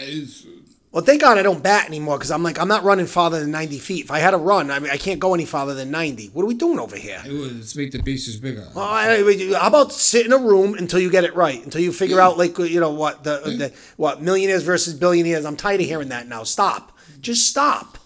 Well, 0.98 1.06
thank 1.06 1.22
God 1.22 1.38
I 1.38 1.44
don't 1.44 1.62
bat 1.62 1.86
anymore 1.86 2.18
because 2.18 2.32
I'm 2.32 2.42
like 2.42 2.58
I'm 2.60 2.68
not 2.68 2.84
running 2.84 3.06
farther 3.06 3.40
than 3.40 3.52
90 3.52 3.78
feet. 3.78 4.06
If 4.06 4.10
I 4.10 4.18
had 4.18 4.32
to 4.32 4.38
run, 4.38 4.72
I 4.72 4.80
mean 4.80 4.90
I 4.90 4.98
can't 4.98 5.20
go 5.20 5.36
any 5.36 5.46
farther 5.46 5.76
than 5.76 5.92
90. 5.92 6.30
What 6.34 6.42
are 6.42 6.48
we 6.48 6.56
doing 6.56 6.80
over 6.80 6.96
here? 6.96 7.22
Let's 7.28 7.76
make 7.76 7.92
the 7.92 8.02
bases 8.02 8.38
bigger. 8.38 8.68
Well, 8.74 8.84
I- 8.84 9.18
I- 9.18 9.60
How 9.60 9.68
about 9.68 9.92
sit 9.94 10.26
in 10.26 10.34
a 10.34 10.40
room 10.40 10.74
until 10.74 11.00
you 11.00 11.12
get 11.12 11.24
it 11.24 11.36
right, 11.36 11.64
until 11.64 11.82
you 11.82 11.92
figure 11.94 12.20
out 12.20 12.40
like 12.40 12.58
you 12.58 12.80
know 12.80 12.90
what 12.90 13.24
the, 13.24 13.42
the 13.46 13.74
what 13.98 14.24
millionaires 14.24 14.64
versus 14.64 14.96
billionaires. 14.96 15.46
I'm 15.46 15.56
tired 15.56 15.82
of 15.82 15.86
hearing 15.86 16.10
that 16.10 16.28
now. 16.28 16.42
Stop. 16.42 16.98
Just 17.22 17.46
stop. 17.48 18.00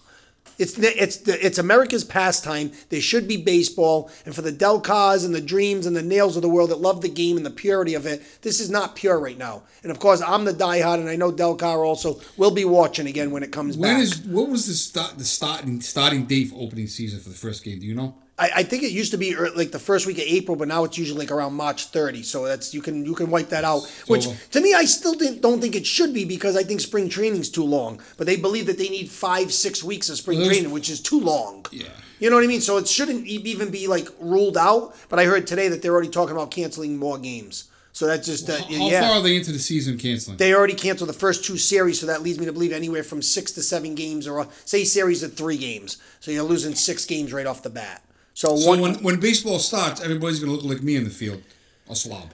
It's 0.62 0.78
it's 0.78 1.16
it's 1.26 1.58
America's 1.58 2.04
pastime. 2.04 2.70
There 2.88 3.00
should 3.00 3.26
be 3.26 3.36
baseball, 3.36 4.10
and 4.24 4.32
for 4.34 4.42
the 4.42 4.52
Delcars 4.52 5.24
and 5.26 5.34
the 5.34 5.40
Dreams 5.40 5.86
and 5.86 5.96
the 5.96 6.02
Nails 6.02 6.36
of 6.36 6.42
the 6.42 6.48
world 6.48 6.70
that 6.70 6.80
love 6.80 7.00
the 7.02 7.08
game 7.08 7.36
and 7.36 7.44
the 7.44 7.50
purity 7.50 7.94
of 7.94 8.06
it, 8.06 8.22
this 8.42 8.60
is 8.60 8.70
not 8.70 8.94
pure 8.94 9.18
right 9.18 9.36
now. 9.36 9.64
And 9.82 9.90
of 9.90 9.98
course, 9.98 10.22
I'm 10.22 10.44
the 10.44 10.52
diehard, 10.52 11.00
and 11.00 11.08
I 11.08 11.16
know 11.16 11.32
Delcar 11.32 11.84
also 11.84 12.20
will 12.36 12.52
be 12.52 12.64
watching 12.64 13.08
again 13.08 13.32
when 13.32 13.42
it 13.42 13.50
comes 13.50 13.76
When 13.76 13.94
back. 13.94 14.02
is 14.02 14.20
what 14.20 14.48
was 14.48 14.66
the 14.66 14.74
start 14.74 15.18
the 15.18 15.24
starting 15.24 15.80
starting 15.80 16.26
date 16.26 16.50
for 16.50 16.56
opening 16.60 16.86
season 16.86 17.18
for 17.18 17.28
the 17.28 17.34
first 17.34 17.64
game? 17.64 17.80
Do 17.80 17.86
you 17.86 17.94
know? 17.96 18.14
I, 18.42 18.50
I 18.56 18.62
think 18.64 18.82
it 18.82 18.90
used 18.90 19.12
to 19.12 19.18
be 19.18 19.36
like 19.36 19.70
the 19.70 19.78
first 19.78 20.04
week 20.04 20.18
of 20.18 20.24
April, 20.24 20.56
but 20.56 20.66
now 20.66 20.82
it's 20.82 20.98
usually 20.98 21.20
like 21.20 21.30
around 21.30 21.54
March 21.54 21.86
30. 21.86 22.24
So 22.24 22.44
that's 22.44 22.74
you 22.74 22.82
can 22.82 23.06
you 23.06 23.14
can 23.14 23.30
wipe 23.30 23.50
that 23.50 23.62
out. 23.62 23.82
Which 24.08 24.26
to 24.50 24.60
me, 24.60 24.74
I 24.74 24.84
still 24.84 25.14
don't 25.14 25.60
think 25.60 25.76
it 25.76 25.86
should 25.86 26.12
be 26.12 26.24
because 26.24 26.56
I 26.56 26.64
think 26.64 26.80
spring 26.80 27.08
training's 27.08 27.48
too 27.48 27.62
long. 27.62 28.00
But 28.16 28.26
they 28.26 28.36
believe 28.36 28.66
that 28.66 28.78
they 28.78 28.88
need 28.88 29.08
five 29.08 29.52
six 29.52 29.84
weeks 29.84 30.08
of 30.08 30.16
spring 30.16 30.40
Well, 30.40 30.48
training, 30.48 30.72
which 30.72 30.90
is 30.90 31.00
too 31.00 31.20
long. 31.20 31.66
Yeah. 31.70 31.86
You 32.18 32.30
know 32.30 32.36
what 32.36 32.44
I 32.44 32.48
mean? 32.48 32.60
So 32.60 32.78
it 32.78 32.88
shouldn't 32.88 33.26
even 33.28 33.70
be 33.70 33.86
like 33.86 34.08
ruled 34.18 34.56
out. 34.56 34.96
But 35.08 35.20
I 35.20 35.24
heard 35.24 35.46
today 35.46 35.68
that 35.68 35.80
they're 35.80 35.92
already 35.92 36.10
talking 36.10 36.34
about 36.34 36.50
canceling 36.50 36.96
more 36.96 37.18
games. 37.18 37.68
So 37.92 38.06
that's 38.06 38.26
just 38.26 38.50
uh, 38.50 38.56
How 38.56 38.88
yeah. 38.88 39.02
far 39.02 39.18
are 39.18 39.22
they 39.22 39.36
into 39.36 39.52
the 39.52 39.58
season 39.60 39.98
canceling? 39.98 40.38
They 40.38 40.52
already 40.54 40.74
canceled 40.74 41.10
the 41.10 41.14
first 41.14 41.44
two 41.44 41.58
series, 41.58 42.00
so 42.00 42.06
that 42.06 42.22
leads 42.22 42.38
me 42.38 42.46
to 42.46 42.52
believe 42.52 42.72
anywhere 42.72 43.04
from 43.04 43.20
six 43.20 43.52
to 43.52 43.62
seven 43.62 43.94
games, 43.94 44.26
or 44.26 44.48
say 44.64 44.82
series 44.82 45.22
of 45.22 45.34
three 45.34 45.58
games. 45.58 45.98
So 46.20 46.30
you're 46.30 46.42
losing 46.42 46.74
six 46.74 47.04
games 47.04 47.32
right 47.34 47.46
off 47.46 47.62
the 47.62 47.70
bat. 47.70 48.02
So, 48.34 48.56
so 48.56 48.68
one, 48.70 48.80
when 48.80 48.94
when 49.02 49.20
baseball 49.20 49.58
starts, 49.58 50.00
everybody's 50.00 50.40
going 50.40 50.50
to 50.50 50.56
look 50.56 50.74
like 50.74 50.82
me 50.82 50.96
in 50.96 51.04
the 51.04 51.10
field, 51.10 51.42
a 51.88 51.94
slob. 51.94 52.30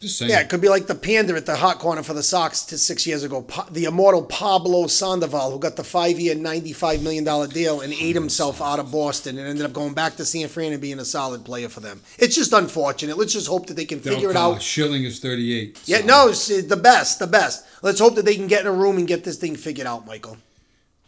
Just 0.00 0.18
saying. 0.18 0.30
Yeah, 0.30 0.40
it 0.40 0.50
could 0.50 0.60
be 0.60 0.68
like 0.68 0.86
the 0.86 0.94
panda 0.94 1.34
at 1.34 1.46
the 1.46 1.56
hot 1.56 1.78
corner 1.78 2.02
for 2.02 2.12
the 2.12 2.22
Sox 2.22 2.62
to 2.66 2.76
six 2.76 3.06
years 3.06 3.22
ago. 3.22 3.40
Pa- 3.42 3.68
the 3.70 3.84
immortal 3.84 4.22
Pablo 4.22 4.86
Sandoval, 4.86 5.50
who 5.50 5.58
got 5.58 5.76
the 5.76 5.84
five-year, 5.84 6.34
ninety-five 6.34 7.02
million 7.02 7.24
dollar 7.24 7.46
deal 7.46 7.80
and 7.80 7.92
ate 7.92 8.14
himself 8.14 8.60
out 8.60 8.78
of 8.78 8.92
Boston 8.92 9.38
and 9.38 9.48
ended 9.48 9.64
up 9.64 9.72
going 9.72 9.94
back 9.94 10.16
to 10.16 10.24
San 10.26 10.48
Fran 10.48 10.72
and 10.72 10.82
being 10.82 10.98
a 10.98 11.04
solid 11.04 11.44
player 11.44 11.68
for 11.70 11.80
them. 11.80 12.02
It's 12.18 12.34
just 12.34 12.52
unfortunate. 12.52 13.16
Let's 13.16 13.32
just 13.32 13.46
hope 13.48 13.66
that 13.68 13.74
they 13.74 13.86
can 13.86 14.00
figure 14.00 14.30
it 14.30 14.36
out. 14.36 14.60
Schilling 14.60 15.04
is 15.04 15.20
thirty-eight. 15.20 15.80
Yeah, 15.86 16.04
no, 16.04 16.28
it's 16.28 16.48
the 16.48 16.76
best, 16.76 17.18
the 17.18 17.26
best. 17.26 17.64
Let's 17.82 17.98
hope 18.00 18.14
that 18.16 18.24
they 18.24 18.36
can 18.36 18.46
get 18.46 18.62
in 18.62 18.66
a 18.66 18.72
room 18.72 18.98
and 18.98 19.08
get 19.08 19.24
this 19.24 19.38
thing 19.38 19.56
figured 19.56 19.86
out, 19.86 20.06
Michael. 20.06 20.36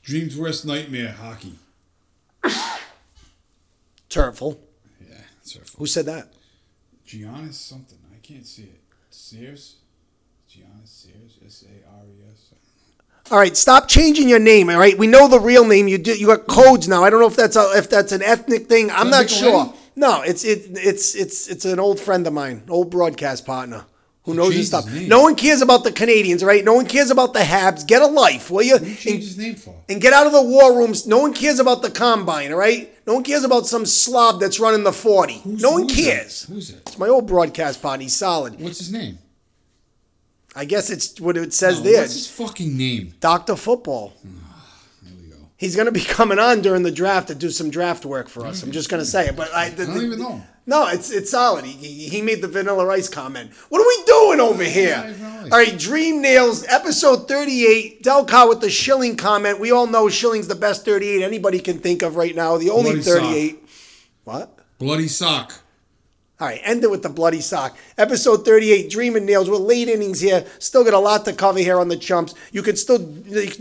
Dream's 0.04 0.36
worst 0.38 0.64
nightmare, 0.64 1.12
hockey. 1.12 1.58
Turful. 4.08 4.60
Yeah, 5.00 5.16
it's 5.40 5.74
Who 5.76 5.86
said 5.86 6.06
that? 6.06 6.32
Giannis 7.06 7.54
something. 7.54 7.98
I 8.12 8.18
can't 8.26 8.46
see 8.46 8.64
it. 8.64 8.80
Sears? 9.10 9.76
Giannis 10.50 10.88
Sears? 10.88 11.38
S 11.44 11.64
A 11.64 11.88
R 11.88 12.04
E 12.04 12.22
S. 12.32 12.46
All 13.30 13.38
right, 13.38 13.56
stop 13.56 13.88
changing 13.88 14.28
your 14.28 14.38
name. 14.38 14.70
All 14.70 14.78
right, 14.78 14.96
we 14.96 15.08
know 15.08 15.26
the 15.26 15.40
real 15.40 15.66
name. 15.66 15.88
You 15.88 15.98
do. 15.98 16.16
You 16.16 16.28
got 16.28 16.46
codes 16.46 16.86
now. 16.86 17.02
I 17.02 17.10
don't 17.10 17.20
know 17.20 17.26
if 17.26 17.34
that's 17.34 17.56
a, 17.56 17.72
if 17.74 17.90
that's 17.90 18.12
an 18.12 18.22
ethnic 18.22 18.68
thing. 18.68 18.90
I'm 18.92 19.10
not 19.10 19.28
sure. 19.28 19.74
No, 19.96 20.22
it's 20.22 20.44
it 20.44 20.68
it's 20.74 21.16
it's 21.16 21.48
it's 21.48 21.64
an 21.64 21.80
old 21.80 21.98
friend 21.98 22.24
of 22.26 22.32
mine, 22.32 22.62
old 22.68 22.90
broadcast 22.90 23.44
partner. 23.44 23.84
Who 24.26 24.34
knows 24.34 24.52
his 24.54 24.68
changed 24.70 24.86
his 24.88 24.94
stuff? 25.02 25.08
No 25.08 25.22
one 25.22 25.34
cares 25.36 25.62
about 25.62 25.84
the 25.84 25.92
Canadians, 25.92 26.44
right? 26.44 26.64
No 26.64 26.74
one 26.74 26.84
cares 26.86 27.10
about 27.10 27.32
the 27.32 27.38
Habs. 27.40 27.86
Get 27.86 28.02
a 28.02 28.06
life, 28.06 28.50
will 28.50 28.62
you? 28.62 28.74
What 28.74 28.82
you 28.82 28.94
change 28.94 29.06
And, 29.14 29.22
his 29.22 29.38
name 29.38 29.54
for? 29.54 29.74
and 29.88 30.00
get 30.00 30.12
out 30.12 30.26
of 30.26 30.32
the 30.32 30.42
war 30.42 30.76
rooms. 30.76 31.06
No 31.06 31.18
one 31.20 31.32
cares 31.32 31.58
about 31.60 31.80
the 31.82 31.90
combine, 31.90 32.52
all 32.52 32.58
right? 32.58 32.92
No 33.06 33.14
one 33.14 33.22
cares 33.22 33.44
about 33.44 33.66
some 33.66 33.86
slob 33.86 34.40
that's 34.40 34.58
running 34.60 34.82
the 34.82 34.92
40. 34.92 35.38
Who's- 35.38 35.62
no 35.62 35.70
one 35.70 35.82
who's 35.84 35.94
cares. 35.96 36.42
that? 36.42 36.52
Who's 36.52 36.70
it? 36.70 36.76
It's 36.86 36.98
my 36.98 37.08
old 37.08 37.26
broadcast 37.26 37.80
partner. 37.80 38.02
He's 38.02 38.14
solid. 38.14 38.60
What's 38.60 38.78
his 38.78 38.92
name? 38.92 39.18
I 40.56 40.64
guess 40.64 40.90
it's 40.90 41.20
what 41.20 41.36
it 41.36 41.52
says 41.52 41.78
No, 41.78 41.84
there. 41.84 42.00
What's 42.00 42.14
his 42.14 42.26
fucking 42.28 42.76
name? 42.76 43.14
Doctor 43.20 43.56
Football. 43.56 44.14
Ah, 44.26 44.64
there 45.02 45.12
we 45.22 45.28
go. 45.28 45.36
He's 45.56 45.76
going 45.76 45.86
to 45.86 45.92
be 45.92 46.00
coming 46.04 46.38
on 46.38 46.62
during 46.62 46.82
the 46.82 46.90
draft 46.90 47.28
to 47.28 47.34
do 47.34 47.50
some 47.50 47.70
draft 47.70 48.04
work 48.04 48.28
for 48.28 48.46
us. 48.46 48.62
I'm 48.62 48.72
just 48.72 48.88
going 48.88 49.02
to 49.02 49.06
say 49.08 49.26
it, 49.28 49.36
but 49.36 49.52
I, 49.54 49.68
the, 49.68 49.82
I 49.82 49.86
don't 49.86 50.02
even 50.02 50.18
know. 50.18 50.42
No, 50.68 50.88
it's 50.88 51.12
it's 51.12 51.30
solid. 51.30 51.64
He, 51.64 52.08
he 52.08 52.20
made 52.22 52.42
the 52.42 52.48
Vanilla 52.48 52.84
rice 52.84 53.08
comment. 53.08 53.52
What 53.68 53.80
are 53.80 53.86
we 53.86 54.04
doing 54.04 54.40
over 54.40 54.64
here? 54.64 55.14
All 55.44 55.50
right, 55.50 55.78
Dream 55.78 56.20
Nails, 56.20 56.64
episode 56.66 57.28
38. 57.28 58.02
Delcar 58.02 58.48
with 58.48 58.60
the 58.60 58.68
Schilling 58.70 59.16
comment. 59.16 59.60
We 59.60 59.70
all 59.70 59.86
know 59.86 60.08
Schilling's 60.08 60.48
the 60.48 60.56
best 60.56 60.84
38 60.84 61.22
anybody 61.22 61.60
can 61.60 61.78
think 61.78 62.02
of 62.02 62.16
right 62.16 62.34
now. 62.34 62.56
The 62.58 62.70
only 62.70 62.92
Bloody 62.94 63.02
sock. 63.02 63.22
38. 63.22 63.68
What? 64.24 64.58
Bloody 64.78 65.08
sock. 65.08 65.62
All 66.38 66.46
right, 66.46 66.60
end 66.64 66.84
it 66.84 66.90
with 66.90 67.02
the 67.02 67.08
bloody 67.08 67.40
sock. 67.40 67.78
Episode 67.96 68.44
38, 68.44 68.90
Dream 68.90 69.16
and 69.16 69.24
Nails. 69.24 69.48
We're 69.48 69.56
late 69.56 69.88
innings 69.88 70.20
here. 70.20 70.44
Still 70.58 70.84
got 70.84 70.92
a 70.92 70.98
lot 70.98 71.24
to 71.24 71.32
cover 71.32 71.60
here 71.60 71.78
on 71.78 71.88
the 71.88 71.96
chumps. 71.96 72.34
You 72.52 72.62
can 72.62 72.76
still 72.76 72.98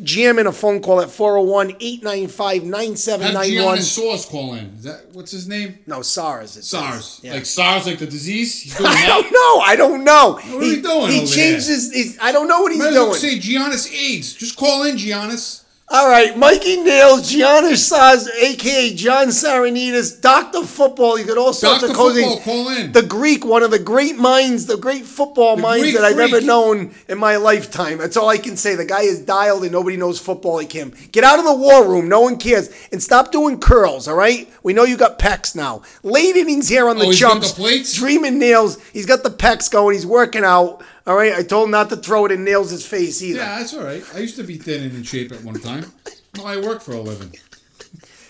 jam 0.04 0.40
in 0.40 0.46
a 0.48 0.52
phone 0.52 0.82
call 0.82 1.00
at 1.00 1.10
401 1.10 1.78
895 1.80 2.64
Have 2.64 2.70
9791. 2.70 3.78
Giannis 3.78 3.82
Source 3.84 4.26
call 4.26 4.56
in. 4.56 4.66
Is 4.76 4.84
that 4.84 5.06
what's 5.14 5.32
his 5.32 5.48
name? 5.48 5.80
No, 5.88 6.02
SARS. 6.02 6.58
it. 6.58 6.66
SARS. 6.66 7.22
Yeah. 7.24 7.36
Like 7.36 7.46
SARS, 7.46 7.86
like 7.88 8.00
the 8.00 8.08
disease. 8.08 8.62
He's 8.62 8.76
doing 8.78 8.90
I 8.92 9.06
don't 9.08 9.32
know. 9.32 9.60
I 9.64 9.76
don't 9.78 10.04
know. 10.04 10.32
What 10.34 10.46
are 10.46 10.58
we 10.60 10.82
doing 10.82 11.12
He 11.12 11.22
over 11.22 11.32
changed 11.32 11.70
there? 11.70 11.76
his. 11.78 12.18
I 12.22 12.34
don't 12.34 12.50
know 12.50 12.60
what 12.62 12.74
he's 12.74 12.80
Might 12.80 12.90
as 12.90 12.94
well 12.96 13.06
doing. 13.12 13.20
say 13.20 13.40
Giannis 13.40 13.90
AIDS. 13.94 14.34
Just 14.34 14.58
call 14.58 14.84
in, 14.84 14.98
Giannis. 14.98 15.64
All 15.88 16.10
right, 16.10 16.36
Mikey 16.36 16.78
Nails, 16.78 17.32
Giannis 17.32 17.94
Saz, 17.94 18.28
aka 18.42 18.96
John 18.96 19.28
Saranitas, 19.28 20.20
Doctor 20.20 20.64
Football. 20.64 21.20
You 21.20 21.26
could 21.26 21.38
also 21.38 21.68
Dr. 21.68 21.94
Football, 21.94 22.40
call 22.40 22.70
in. 22.70 22.92
The 22.92 23.04
Greek, 23.04 23.46
one 23.46 23.62
of 23.62 23.70
the 23.70 23.78
great 23.78 24.16
minds, 24.18 24.66
the 24.66 24.78
great 24.78 25.06
football 25.06 25.58
minds 25.58 25.84
Greek 25.84 25.96
that 25.96 26.04
I've 26.04 26.18
ever 26.18 26.42
known 26.42 26.92
in 27.08 27.20
my 27.20 27.36
lifetime. 27.36 28.00
That's 28.00 28.18
all 28.18 28.28
I 28.28 28.40
can 28.40 28.58
say. 28.58 28.74
The 28.74 28.84
guy 28.84 29.02
is 29.02 29.20
dialed 29.20 29.62
and 29.62 29.72
nobody 29.72 29.96
knows 29.96 30.20
football 30.20 30.56
like 30.56 30.72
him. 30.72 30.92
Get 31.12 31.24
out 31.24 31.38
of 31.38 31.46
the 31.46 31.56
war 31.56 31.88
room. 31.88 32.10
No 32.10 32.22
one 32.22 32.38
cares. 32.38 32.72
And 32.92 33.02
stop 33.02 33.32
doing 33.32 33.60
curls, 33.60 34.08
all 34.08 34.16
right? 34.16 34.52
We 34.64 34.74
know 34.74 34.86
you 34.86 34.98
got 34.98 35.20
pecs 35.20 35.56
now. 35.56 35.84
Late 36.02 36.36
innings 36.36 36.68
here 36.68 36.90
on 36.90 36.98
oh, 36.98 37.02
the 37.02 37.06
Oh, 37.06 37.10
he's 37.12 37.22
got 37.22 37.44
chumps. 37.44 37.52
the? 37.54 38.00
Dreaming 38.00 38.40
Nails. 38.40 38.82
He's 38.92 39.06
got 39.06 39.22
the 39.22 39.30
pecs 39.30 39.70
going. 39.72 39.94
He's 39.94 40.06
working 40.06 40.44
out. 40.44 40.84
All 41.08 41.16
right. 41.16 41.34
I 41.34 41.44
told 41.44 41.66
him 41.66 41.72
not 41.72 41.90
to 41.90 41.98
throw 41.98 42.26
it 42.26 42.32
in 42.32 42.44
Nails' 42.44 42.86
face 42.86 43.22
either. 43.22 43.40
Yeah, 43.40 43.58
that's 43.60 43.74
all 43.74 43.84
right. 43.84 44.04
I 44.14 44.20
used 44.20 44.36
to 44.38 44.44
be 44.44 44.58
thin 44.58 44.84
and 44.84 44.96
in 44.96 45.04
shape 45.04 45.32
at 45.32 45.44
one 45.44 45.60
time. 45.60 45.92
No, 46.38 46.46
I 46.46 46.58
work 46.58 46.82
for 46.82 46.94
a 46.94 47.00
living. 47.02 47.34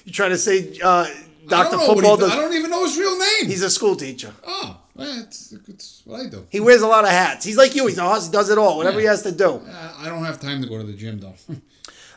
You 0.05 0.11
trying 0.11 0.31
to 0.31 0.37
say 0.37 0.77
uh, 0.83 1.07
Doctor 1.47 1.77
don't 1.77 1.87
know 1.87 1.87
what 1.87 1.95
Football? 1.95 2.17
does- 2.17 2.31
I 2.31 2.35
don't 2.35 2.53
even 2.53 2.69
know 2.71 2.83
his 2.83 2.97
real 2.97 3.17
name. 3.17 3.45
He's 3.47 3.63
a 3.63 3.69
school 3.69 3.95
teacher. 3.95 4.33
oh, 4.45 4.77
it's, 4.97 5.53
it's 5.67 6.01
what 6.05 6.21
I 6.21 6.29
do. 6.29 6.45
He 6.49 6.59
wears 6.59 6.81
a 6.81 6.87
lot 6.87 7.03
of 7.03 7.09
hats. 7.09 7.43
He's 7.45 7.57
like 7.57 7.75
you. 7.75 7.87
He's 7.87 7.97
a 7.97 8.03
hus- 8.07 8.29
does 8.29 8.49
it 8.49 8.57
all. 8.57 8.77
Whatever 8.77 8.99
he 8.99 9.05
has 9.07 9.23
to 9.23 9.31
do. 9.31 9.55
Uh, 9.67 9.93
I 9.99 10.07
don't 10.09 10.23
have 10.23 10.39
time 10.39 10.61
to 10.61 10.67
go 10.69 10.77
to 10.77 10.83
the 10.83 10.93
gym 10.93 11.19
though. 11.19 11.33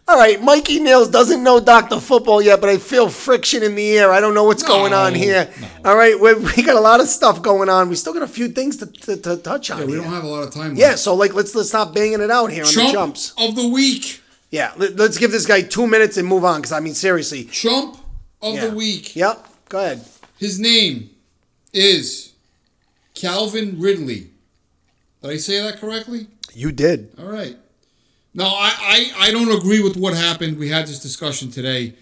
All 0.07 0.17
right, 0.17 0.43
Mikey 0.43 0.81
Nails 0.81 1.09
doesn't 1.11 1.43
know 1.43 1.61
Doctor 1.61 2.01
Football 2.01 2.41
yet, 2.41 2.63
but 2.63 2.71
I 2.71 2.79
feel 2.79 3.11
friction 3.11 3.63
in 3.63 3.75
the 3.75 3.99
air. 3.99 4.11
I 4.11 4.21
don't 4.21 4.33
know 4.33 4.45
what's 4.45 4.63
going 4.63 4.95
on 4.95 5.15
here. 5.15 5.51
no. 5.61 5.69
All 5.91 5.97
right, 5.97 6.19
we, 6.19 6.33
we 6.33 6.63
got 6.63 6.77
a 6.77 6.81
lot 6.81 7.01
of 7.01 7.09
stuff 7.09 7.43
going 7.43 7.69
on. 7.69 7.91
We 7.91 7.95
still 7.95 8.15
got 8.15 8.23
a 8.23 8.27
few 8.29 8.49
things 8.49 8.79
to, 8.79 8.87
to, 8.87 9.17
to 9.19 9.37
touch 9.37 9.71
on. 9.71 9.81
yeah, 9.81 9.85
we 9.85 9.93
here. 9.93 10.01
don't 10.03 10.13
have 10.13 10.25
a 10.25 10.29
lot 10.29 10.45
of 10.45 10.55
time. 10.55 10.77
Yeah, 10.77 10.95
so 10.95 11.15
like 11.15 11.35
let's 11.35 11.55
let's 11.55 11.69
stop 11.69 11.93
banging 11.95 12.23
it 12.23 12.31
out 12.31 12.51
here 12.51 12.65
on 12.65 12.73
the 12.75 12.91
chumps. 12.91 13.35
of 13.37 13.55
the 13.55 13.69
week. 13.69 14.23
Yeah, 14.51 14.73
let, 14.79 14.99
us 14.99 15.19
give 15.19 15.31
this 15.31 15.45
guy 15.45 15.61
two 15.61 15.87
minutes 15.87 16.17
and 16.17 16.27
move 16.27 16.43
on. 16.43 16.61
Because 16.63 16.73
I 16.73 16.81
mean, 16.81 16.95
seriously. 16.95 17.45
Chump 17.45 17.99
of 18.41 18.55
Yeah. 18.55 18.69
the 18.69 18.75
week. 18.77 19.15
Yep. 19.15 19.47
Go 19.69 19.79
ahead. 19.79 20.05
His 20.39 20.59
name 20.59 21.11
is 21.75 22.33
Calvin 23.15 23.79
Ridley. 23.79 24.31
Did 25.23 25.31
I 25.33 25.37
say 25.37 25.61
that 25.61 25.79
correctly? 25.81 26.29
You 26.55 26.73
did. 26.73 27.13
All 27.19 27.27
right. 27.27 27.57
No, 28.39 28.45
I, 28.47 28.73
I, 29.19 29.29
I 29.29 29.31
don't 29.33 29.51
agree 29.51 29.83
with 29.83 29.97
what 29.97 30.15
happened. 30.15 30.59
We 30.59 30.69
had 30.69 30.87
this 30.87 31.01
discussion 31.01 31.51
today. 31.51 31.95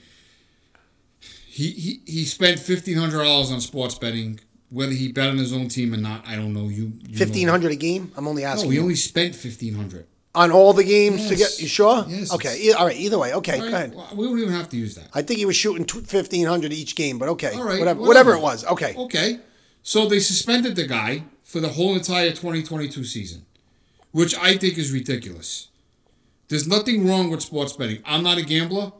He 1.48 1.70
he, 1.70 2.00
he 2.04 2.24
spent 2.26 2.58
fifteen 2.60 2.98
hundred 2.98 3.24
dollars 3.24 3.50
on 3.50 3.62
sports 3.62 3.94
betting. 3.94 4.40
Whether 4.68 4.92
he 4.92 5.12
bet 5.12 5.30
on 5.30 5.38
his 5.38 5.52
own 5.54 5.68
team 5.68 5.94
or 5.94 5.96
not, 5.96 6.26
I 6.28 6.36
don't 6.36 6.52
know. 6.52 6.68
You, 6.68 6.92
you. 7.08 7.16
Fifteen 7.16 7.48
hundred 7.48 7.72
a 7.72 7.76
game. 7.76 8.12
I'm 8.18 8.28
only 8.28 8.44
asking. 8.44 8.68
No, 8.68 8.70
he 8.72 8.76
you. 8.76 8.82
only 8.82 8.96
spent 8.96 9.34
fifteen 9.34 9.74
hundred. 9.74 10.06
on 10.34 10.50
all 10.52 10.74
the 10.74 10.84
games 10.84 11.26
to 11.28 11.36
get. 11.36 11.58
You 11.58 11.68
sure? 11.68 12.04
Yes, 12.06 12.30
Okay. 12.34 12.54
e- 12.60 12.72
all 12.72 12.84
right. 12.84 12.96
Either 12.96 13.18
way. 13.18 13.32
Okay. 13.32 13.58
Go 13.58 13.68
ahead. 13.68 13.94
We 14.14 14.26
don't 14.26 14.38
even 14.38 14.52
have 14.52 14.68
to 14.68 14.76
use 14.76 14.94
that. 14.96 15.08
I 15.14 15.22
think 15.22 15.38
he 15.38 15.46
was 15.46 15.56
shooting 15.56 15.86
fifteen 15.86 16.46
hundred 16.46 16.74
each 16.74 16.94
game, 16.96 17.18
but 17.18 17.30
okay. 17.30 17.52
All 17.54 17.64
right, 17.64 17.78
Whatever. 17.78 18.00
whatever. 18.00 18.08
Whatever 18.08 18.32
it 18.34 18.42
was. 18.42 18.64
Okay. 18.66 18.94
Okay. 18.94 19.38
So 19.82 20.06
they 20.06 20.20
suspended 20.20 20.76
the 20.76 20.86
guy 20.86 21.22
for 21.44 21.60
the 21.60 21.68
whole 21.70 21.94
entire 21.94 22.30
2022 22.30 23.04
season, 23.04 23.46
which 24.10 24.36
I 24.36 24.58
think 24.58 24.76
is 24.76 24.92
ridiculous. 24.92 25.68
There's 26.48 26.66
nothing 26.66 27.06
wrong 27.06 27.30
with 27.30 27.42
sports 27.42 27.72
betting. 27.72 28.02
I'm 28.04 28.22
not 28.22 28.38
a 28.38 28.42
gambler. 28.42 28.92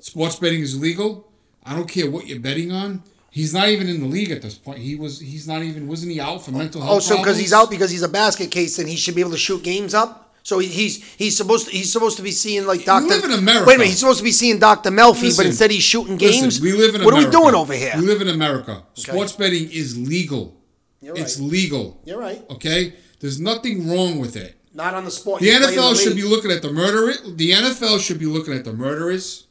Sports 0.00 0.36
betting 0.36 0.60
is 0.60 0.80
legal. 0.80 1.30
I 1.64 1.74
don't 1.74 1.88
care 1.88 2.10
what 2.10 2.26
you're 2.26 2.40
betting 2.40 2.72
on. 2.72 3.02
He's 3.30 3.52
not 3.52 3.68
even 3.68 3.88
in 3.88 4.00
the 4.00 4.06
league 4.06 4.30
at 4.30 4.40
this 4.42 4.56
point. 4.56 4.78
He 4.78 4.96
was. 4.96 5.20
He's 5.20 5.46
not 5.46 5.62
even. 5.62 5.86
Wasn't 5.86 6.10
he 6.10 6.18
out 6.18 6.44
for 6.44 6.50
mental 6.50 6.80
health? 6.80 6.96
Oh, 6.96 6.98
so 7.00 7.18
because 7.18 7.38
he's 7.38 7.52
out 7.52 7.70
because 7.70 7.90
he's 7.90 8.02
a 8.02 8.08
basket 8.08 8.50
case, 8.50 8.78
and 8.78 8.88
he 8.88 8.96
should 8.96 9.14
be 9.14 9.20
able 9.20 9.32
to 9.32 9.36
shoot 9.36 9.62
games 9.62 9.92
up. 9.92 10.34
So 10.42 10.60
he's 10.60 11.04
he's 11.16 11.36
supposed 11.36 11.66
to, 11.66 11.72
he's 11.72 11.92
supposed 11.92 12.16
to 12.16 12.22
be 12.22 12.30
seeing 12.30 12.66
like 12.66 12.86
Doctor. 12.86 13.06
live 13.08 13.24
in 13.24 13.32
America. 13.32 13.66
Wait 13.66 13.74
a 13.74 13.78
minute, 13.78 13.90
he's 13.90 14.00
supposed 14.00 14.18
to 14.18 14.24
be 14.24 14.32
seeing 14.32 14.58
Doctor 14.58 14.90
Melfi, 14.90 15.24
Listen, 15.24 15.44
but 15.44 15.46
instead 15.46 15.70
he's 15.70 15.82
shooting 15.82 16.16
games. 16.16 16.40
Listen, 16.40 16.44
games. 16.44 16.60
we 16.62 16.72
live 16.72 16.94
in 16.94 17.04
what 17.04 17.12
America. 17.12 17.36
are 17.36 17.40
we 17.40 17.50
doing 17.50 17.54
over 17.54 17.74
here? 17.74 17.92
We 17.96 18.06
live 18.06 18.22
in 18.22 18.28
America. 18.28 18.82
Sports 18.94 19.32
betting 19.32 19.70
is 19.70 19.98
legal. 19.98 20.56
You're 21.02 21.12
right. 21.12 21.22
It's 21.22 21.38
legal. 21.38 22.00
You're 22.06 22.18
right. 22.18 22.42
Okay. 22.50 22.94
There's 23.20 23.38
nothing 23.38 23.90
wrong 23.90 24.18
with 24.18 24.36
it. 24.36 24.57
Not 24.78 24.94
on 24.94 25.04
the 25.04 25.10
sport. 25.10 25.40
The 25.40 25.46
you 25.48 25.58
play 25.58 25.72
in 25.74 25.78
NFL 25.80 26.02
should 26.02 26.14
be 26.16 26.22
looking 26.22 26.52
at 26.52 26.62
the 26.62 26.72
murderer. 26.72 27.12
The 27.26 27.50
NFL 27.50 27.98
should 28.00 28.18
be 28.20 28.26
looking 28.26 28.54
at 28.54 28.64
the 28.64 28.72
murderers, 28.72 29.46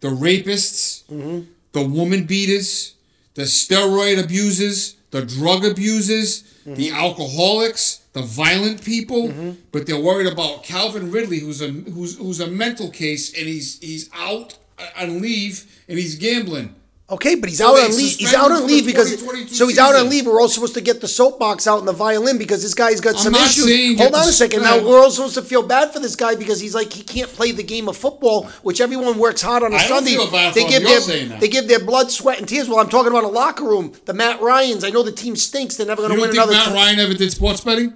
the 0.00 0.08
rapists, 0.08 1.04
Mm-hmm. 1.04 1.38
the 1.72 1.84
woman 1.98 2.24
beaters, 2.24 2.94
the 3.34 3.42
steroid 3.42 4.22
abusers, 4.22 4.96
the 5.12 5.22
drug 5.24 5.64
abusers, 5.64 6.42
Mm-hmm. 6.42 6.74
the 6.74 6.90
alcoholics, 6.92 8.02
the 8.12 8.22
violent 8.22 8.84
people. 8.84 9.32
But 9.72 9.86
they're 9.86 10.00
worried 10.00 10.30
about 10.32 10.62
Calvin 10.62 11.10
Ridley, 11.10 11.40
who's 11.40 11.60
a 11.62 11.68
who's 11.68 12.18
who's 12.18 12.38
a 12.40 12.46
mental 12.46 12.88
case, 12.90 13.24
and 13.36 13.46
he's 13.48 13.78
he's 13.80 14.08
out 14.14 14.58
on 15.00 15.20
leave 15.20 15.54
and 15.88 15.98
he's 15.98 16.14
gambling. 16.16 16.74
Okay, 17.12 17.34
but 17.34 17.48
he's 17.50 17.58
So 17.58 17.68
out 17.68 17.76
they 17.76 17.82
on 17.84 17.90
leave. 17.96 18.16
He's 18.16 18.32
out 18.34 18.46
him 18.46 18.56
on 18.56 18.62
for 18.62 18.66
leave 18.68 18.86
because 18.86 19.10
2022 19.10 19.54
so 19.54 19.68
he's 19.68 19.78
out 19.78 19.90
on 19.94 20.06
season. 20.06 20.10
leave. 20.10 20.26
We're 20.26 20.40
all 20.40 20.48
supposed 20.48 20.74
to 20.74 20.80
get 20.80 21.00
the 21.02 21.08
soapbox 21.08 21.66
out 21.66 21.78
and 21.78 21.86
the 21.86 21.92
violin 21.92 22.38
because 22.38 22.62
this 22.62 22.72
guy's 22.72 23.00
got 23.02 23.16
I'm 23.16 23.20
some 23.20 23.32
not 23.34 23.50
issues. 23.50 23.98
Hold 23.98 24.14
on 24.14 24.22
the 24.22 24.28
a 24.30 24.32
second. 24.32 24.62
Now 24.62 24.82
we're 24.82 24.98
all 24.98 25.10
supposed 25.10 25.34
to 25.34 25.42
feel 25.42 25.62
bad 25.62 25.92
for 25.92 26.00
this 26.00 26.16
guy 26.16 26.34
because 26.36 26.58
he's 26.58 26.74
like 26.74 26.90
he 26.92 27.02
can't 27.02 27.28
play 27.30 27.52
the 27.52 27.62
game 27.62 27.86
of 27.88 27.96
football, 27.98 28.44
which 28.62 28.80
everyone 28.80 29.18
works 29.18 29.42
hard 29.42 29.62
on 29.62 29.72
a 29.72 29.76
I 29.76 29.86
don't 29.86 29.98
Sunday. 29.98 30.14
feel 30.16 30.30
bad 30.30 30.54
for 30.54 30.58
they 30.60 30.64
him. 30.64 30.70
give 30.70 30.82
You're 30.82 31.00
their 31.00 31.24
that. 31.28 31.40
they 31.40 31.48
give 31.48 31.68
their 31.68 31.84
blood, 31.84 32.10
sweat, 32.10 32.38
and 32.38 32.48
tears. 32.48 32.68
Well, 32.68 32.78
I'm 32.78 32.88
talking 32.88 33.10
about 33.12 33.24
a 33.24 33.28
locker 33.28 33.64
room. 33.64 33.92
The 34.06 34.14
Matt 34.14 34.40
Ryan's. 34.40 34.82
I 34.82 34.88
know 34.90 35.02
the 35.02 35.12
team 35.12 35.36
stinks. 35.36 35.76
They're 35.76 35.86
never 35.86 36.00
You 36.02 36.08
going 36.08 36.20
to 36.20 36.26
don't 36.26 36.34
win 36.34 36.46
think 36.48 36.50
another. 36.60 36.70
Matt 36.70 36.74
Ryan 36.74 36.98
ever 37.00 37.14
did 37.14 37.30
sports 37.30 37.60
betting? 37.60 37.94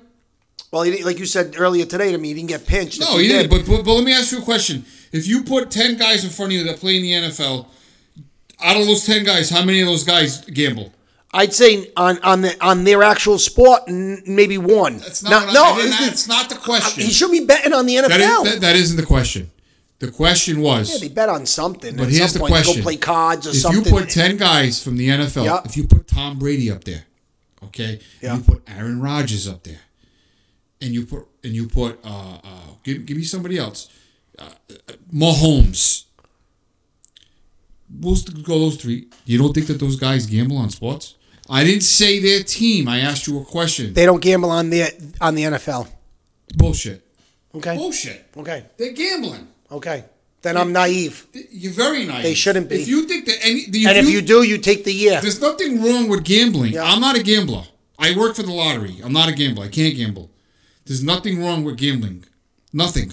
well, 0.73 0.83
he 0.83 0.91
didn't, 0.91 1.07
like 1.07 1.19
you 1.19 1.25
said 1.27 1.55
earlier 1.57 1.87
today 1.87 2.13
to 2.13 2.19
me, 2.19 2.29
he 2.29 2.35
didn't 2.35 2.49
get 2.49 2.67
pinched. 2.67 3.01
No, 3.01 3.17
he 3.17 3.29
didn't. 3.29 3.49
But, 3.51 3.65
but 3.67 3.83
but 3.85 3.95
let 3.95 4.05
me 4.05 4.13
ask 4.13 4.31
you 4.33 4.39
a 4.41 4.43
question: 4.43 4.85
If 5.11 5.27
you 5.27 5.43
put 5.43 5.71
ten 5.71 5.97
guys 5.97 6.23
in 6.23 6.29
front 6.29 6.53
of 6.53 6.59
you 6.59 6.65
that 6.65 6.77
play 6.81 6.97
in 6.97 7.03
the 7.03 7.13
NFL, 7.13 7.67
out 8.63 8.77
of 8.81 8.87
those 8.87 9.05
ten 9.05 9.25
guys, 9.25 9.51
how 9.51 9.65
many 9.65 9.81
of 9.81 9.87
those 9.87 10.05
guys 10.05 10.45
gamble? 10.47 10.93
I'd 11.33 11.53
say 11.53 11.91
on 11.97 12.19
on 12.23 12.41
the 12.43 12.57
on 12.65 12.85
their 12.85 13.03
actual 13.03 13.39
sport, 13.39 13.83
n- 13.89 14.23
maybe 14.27 14.57
one. 14.59 14.99
That's 14.99 15.23
not. 15.23 15.31
No, 15.31 15.37
what 15.39 15.49
I- 15.49 15.53
no, 15.53 15.65
I 15.65 15.77
didn't- 15.77 15.93
it's- 15.93 16.07
that's 16.09 16.29
not 16.29 16.49
the 16.49 16.55
question. 16.57 17.05
He 17.05 17.13
should 17.13 17.31
be 17.31 17.45
betting 17.45 17.73
on 17.75 17.85
the 17.87 17.97
NFL. 17.97 18.09
That 18.09 18.21
is, 18.21 18.53
that, 18.53 18.61
that 18.63 18.77
isn't 18.77 18.97
the 18.97 19.05
question. 19.07 19.51
The 19.99 20.11
question 20.11 20.61
was. 20.61 20.91
Yeah, 20.93 20.99
they 20.99 21.09
bet 21.09 21.29
on 21.29 21.47
something. 21.47 21.97
but 21.97 22.05
at 22.05 22.13
here's 22.13 22.33
some 22.33 22.35
the 22.35 22.39
point. 22.41 22.53
Question: 22.53 22.77
Go 22.77 22.83
play 22.83 22.97
cards 22.97 23.47
or 23.47 23.51
If 23.51 23.57
something. 23.57 23.85
you 23.85 23.91
put 23.91 24.09
ten 24.11 24.37
guys 24.37 24.83
from 24.83 24.97
the 24.97 25.09
NFL, 25.09 25.45
Yeah. 25.45 25.61
if 25.65 25.77
you 25.77 25.85
put 25.87 26.07
Tom 26.07 26.39
Brady 26.39 26.71
up 26.71 26.85
there, 26.85 27.05
okay, 27.65 28.01
and 28.23 28.39
you 28.39 28.45
put 28.45 28.63
Aaron 28.69 29.01
Rodgers 29.01 29.47
up 29.49 29.63
there, 29.65 29.81
and 30.81 30.93
you 30.95 31.05
put 31.07 31.27
and 31.45 31.55
you 31.55 31.67
put 31.69 31.99
uh, 32.05 32.39
uh 32.45 32.61
give 32.85 33.05
give 33.07 33.17
me 33.17 33.25
somebody 33.25 33.59
else, 33.59 33.89
uh, 34.39 34.45
uh, 34.71 34.93
Mahomes. 35.13 36.05
We'll 37.89 38.17
go 38.43 38.59
those 38.59 38.77
three. 38.77 39.09
You 39.25 39.39
don't 39.39 39.53
think 39.53 39.67
that 39.69 39.79
those 39.79 39.97
guys 39.97 40.27
gamble 40.27 40.57
on 40.59 40.71
sports? 40.71 41.15
I 41.49 41.63
didn't 41.65 41.83
say 41.83 42.19
their 42.19 42.43
team. 42.43 42.89
I 42.89 43.01
asked 43.01 43.27
you 43.27 43.41
a 43.41 43.45
question. 43.45 43.95
they 43.95 44.05
don't 44.05 44.21
gamble 44.21 44.51
on 44.51 44.71
the 44.71 44.83
on 45.21 45.35
the 45.35 45.45
NFL. 45.45 45.89
Bullshit. 46.57 47.07
Okay. 47.55 47.77
Bullshit. 47.77 48.27
Okay. 48.37 48.65
They're 48.77 48.93
gambling. 48.93 49.47
Okay. 49.71 50.05
Then 50.43 50.57
I'm 50.57 50.73
naive. 50.73 51.27
You're 51.51 51.73
very 51.73 52.05
nice. 52.05 52.23
They 52.23 52.35
shouldn't 52.35 52.69
be. 52.69 52.77
If 52.77 52.89
you 52.89 53.07
think 53.07 53.27
that 53.27 53.39
any, 53.43 53.61
if 53.61 53.87
And 53.89 53.99
if 53.99 54.09
you 54.09 54.23
do, 54.23 54.43
you 54.43 54.59
take 54.59 54.85
the 54.85 54.93
year. 54.93 55.21
There's 55.21 55.41
nothing 55.41 55.83
wrong 55.83 56.09
with 56.09 56.25
gambling. 56.25 56.75
Yeah. 56.75 56.85
I'm 56.85 57.01
not 57.01 57.17
a 57.17 57.23
gambler. 57.23 57.65
I 57.99 58.17
work 58.17 58.37
for 58.37 58.43
the 58.43 58.53
lottery. 58.53 59.01
I'm 59.03 59.13
not 59.13 59.29
a 59.29 59.33
gambler. 59.33 59.65
I 59.65 59.69
can't 59.69 59.97
gamble. 59.97 60.31
There's 60.85 61.03
nothing 61.03 61.43
wrong 61.43 61.65
with 61.65 61.79
gambling. 61.79 62.25
Nothing. 62.73 63.13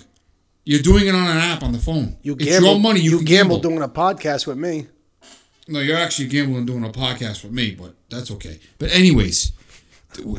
You're 0.66 0.82
doing 0.82 1.08
it 1.08 1.16
on 1.16 1.28
an 1.28 1.38
app 1.38 1.64
on 1.64 1.74
the 1.74 1.80
phone. 1.80 2.18
You 2.22 2.34
it's 2.34 2.46
gamble. 2.46 2.70
your 2.70 2.80
money. 2.80 3.02
You, 3.02 3.18
can 3.18 3.26
gamble 3.26 3.58
gamble. 3.58 3.70
doing 3.70 3.82
a 3.84 3.90
podcast 3.90 4.48
with 4.48 4.58
me. 4.58 4.88
no, 5.68 5.80
you're 5.80 5.98
actually 5.98 6.28
gambling 6.30 6.66
doing 6.66 6.86
a 6.86 6.90
podcast 6.90 7.44
with 7.44 7.52
me, 7.52 7.72
but 7.72 7.96
that's 8.10 8.32
okay. 8.32 8.60
But 8.80 8.92
anyways, 8.92 9.52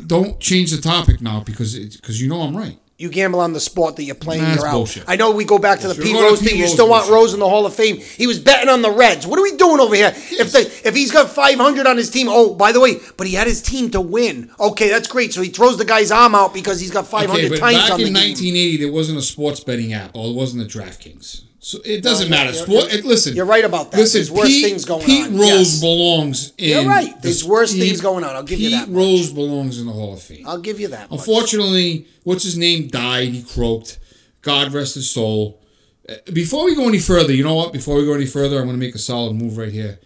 don't 0.07 0.41
change 0.41 0.71
the 0.71 0.81
topic 0.81 1.21
now 1.21 1.41
because 1.41 1.79
because 1.79 2.21
you 2.21 2.29
know 2.29 2.41
I'm 2.41 2.57
right. 2.57 2.79
You 2.97 3.09
gamble 3.09 3.41
on 3.41 3.53
the 3.53 3.59
sport 3.59 3.97
that 3.97 4.05
you're 4.05 4.15
playing. 4.15 4.43
That's 4.43 4.59
you're 4.59 4.69
out. 4.69 4.73
bullshit. 4.73 5.05
I 5.09 5.17
know 5.17 5.33
we 5.33 5.45
go 5.45 5.59
back 5.59 5.81
to 5.81 5.89
the 5.89 5.97
Pete 6.01 6.15
Rose 6.15 6.41
thing. 6.41 6.57
You 6.57 6.69
still 6.69 6.89
want. 6.89 7.11
Rose 7.11 7.35
in 7.35 7.41
the 7.41 7.49
Hall 7.49 7.67
of 7.67 7.75
Fame. 7.75 7.97
He 7.97 8.29
was 8.29 8.39
betting 8.39 8.69
on 8.69 8.83
the 8.83 8.91
Reds. 8.91 9.27
What 9.27 9.37
are 9.37 9.43
we 9.43 9.57
doing 9.57 9.81
over 9.81 9.97
here? 9.97 10.13
If 10.15 10.53
the 10.53 10.61
if 10.87 10.95
he's 10.95 11.11
got 11.11 11.29
500 11.29 11.89
on 11.89 11.97
his 11.97 12.09
team, 12.09 12.29
oh 12.31 12.55
by 12.55 12.71
the 12.71 12.79
way, 12.79 13.01
but 13.17 13.27
he 13.27 13.35
had 13.35 13.49
his 13.49 13.61
team 13.61 13.91
to 13.91 14.01
win. 14.01 14.49
Okay, 14.61 14.89
that's 14.89 15.09
great. 15.09 15.33
So 15.33 15.43
he 15.43 15.49
throws 15.49 15.77
the 15.77 15.85
guy's 15.85 16.13
arm 16.13 16.37
out 16.37 16.55
because 16.55 16.79
he's 16.79 16.93
got 16.93 17.07
500 17.09 17.37
Okay, 17.37 17.49
but 17.49 17.59
times 17.59 17.77
back 17.79 17.91
on 17.91 17.99
the 17.99 18.07
in 18.07 18.13
game. 18.15 18.31
1980, 18.31 18.77
there 18.77 18.93
wasn't 18.93 19.19
a 19.19 19.23
sports 19.23 19.59
betting 19.59 19.93
app, 19.93 20.13
or 20.15 20.29
there 20.29 20.37
wasn't 20.37 20.63
a 20.63 20.79
DraftKings. 20.79 21.43
So 21.67 21.79
it 21.83 22.03
doesn't 22.03 22.29
No, 22.29 22.37
matter. 22.37 22.53
you're- 22.53 22.63
Sport. 22.67 22.93
you're- 22.93 23.09
listen, 23.09 23.35
you're 23.35 23.47
right 23.47 23.65
about 23.65 23.91
that. 23.91 23.97
Listen, 23.99 24.19
There's 24.19 24.31
worse 24.31 24.49
Pete, 24.49 24.65
things 24.67 24.85
going 24.85 25.07
Pete 25.07 25.25
on. 25.25 25.31
Pete 25.31 25.41
Rose 25.41 25.51
Yes. 25.73 25.81
belongs 25.81 26.53
in. 26.59 26.69
You're 26.69 26.85
right. 26.85 27.23
There's 27.23 27.41
the- 27.41 27.47
worse 27.49 27.73
he- 27.73 27.81
things 27.81 28.03
going 28.03 28.23
on. 28.23 28.37
I'll 28.37 28.43
give 28.43 28.61
you 28.61 28.69
that 28.73 28.91
much. 28.91 28.95
Rose 28.99 29.31
belongs 29.33 29.79
in 29.79 29.87
the 29.87 29.93
Hall 29.93 30.13
of 30.13 30.21
Fame. 30.21 30.43
I'll 30.47 30.59
give 30.59 30.79
you 30.79 30.89
that. 30.89 31.11
much. 31.11 31.19
Unfortunately, 31.21 32.05
what's 32.23 32.45
his 32.45 32.59
name 32.59 32.89
died. 32.89 33.29
He 33.33 33.41
croaked. 33.41 33.97
God 34.43 34.75
rest 34.75 34.95
his 34.97 35.09
soul. 35.09 35.59
Uh, 36.07 36.17
Before 36.35 36.67
we 36.67 36.75
go 36.75 36.87
any 36.87 36.99
further, 36.99 37.33
you 37.33 37.43
know 37.43 37.55
what? 37.55 37.73
Before 37.73 37.97
we 37.97 38.05
go 38.05 38.13
any 38.13 38.27
further, 38.27 38.59
I'm 38.59 38.67
going 38.67 38.79
to 38.79 38.87
make 38.87 38.95
a 38.95 38.99
solid 38.99 39.33
move 39.33 39.57
right 39.57 39.73
here. 39.73 39.99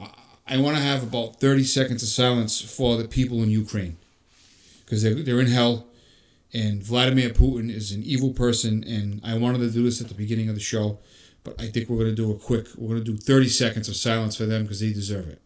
I- 0.00 0.08
I 0.48 0.56
want 0.56 0.78
to 0.78 0.82
have 0.82 1.02
about 1.02 1.38
30 1.38 1.64
seconds 1.64 2.02
of 2.02 2.08
silence 2.08 2.62
for 2.62 2.96
the 2.96 3.04
people 3.04 3.42
in 3.42 3.50
Ukraine 3.50 3.96
because 4.86 5.02
they're, 5.02 5.14
they're 5.16 5.40
in 5.42 5.48
hell. 5.48 5.84
And 6.54 6.82
Vladimir 6.82 7.30
Putin 7.30 7.68
is 7.70 7.90
an 7.92 8.02
evil 8.04 8.32
person. 8.32 8.84
And 8.84 9.20
I 9.24 9.36
wanted 9.36 9.58
to 9.58 9.70
do 9.70 9.82
this 9.82 10.00
at 10.00 10.08
the 10.08 10.14
beginning 10.14 10.48
of 10.48 10.54
the 10.54 10.60
show. 10.60 11.00
But 11.42 11.60
I 11.60 11.66
think 11.66 11.88
we're 11.90 11.98
gonna 11.98 12.12
do 12.12 12.30
a 12.32 12.38
quick. 12.38 12.68
We're 12.76 12.94
gonna 12.94 13.04
do 13.04 13.16
thirty 13.18 13.48
seconds 13.48 13.88
of 13.88 13.96
silence 13.96 14.36
for 14.36 14.46
them 14.46 14.62
because 14.62 14.80
they 14.80 14.92
deserve 14.92 15.28
it. 15.28 15.42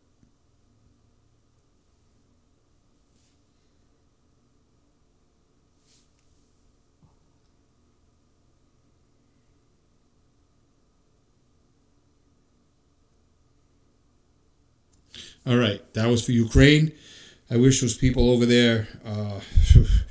All 15.46 15.56
right, 15.56 15.82
that 15.94 16.08
was 16.08 16.24
for 16.24 16.32
Ukraine. 16.32 16.92
I 17.50 17.56
wish 17.56 17.80
those 17.80 17.96
people 17.96 18.30
over 18.30 18.44
there. 18.44 18.86
Uh, 19.04 19.40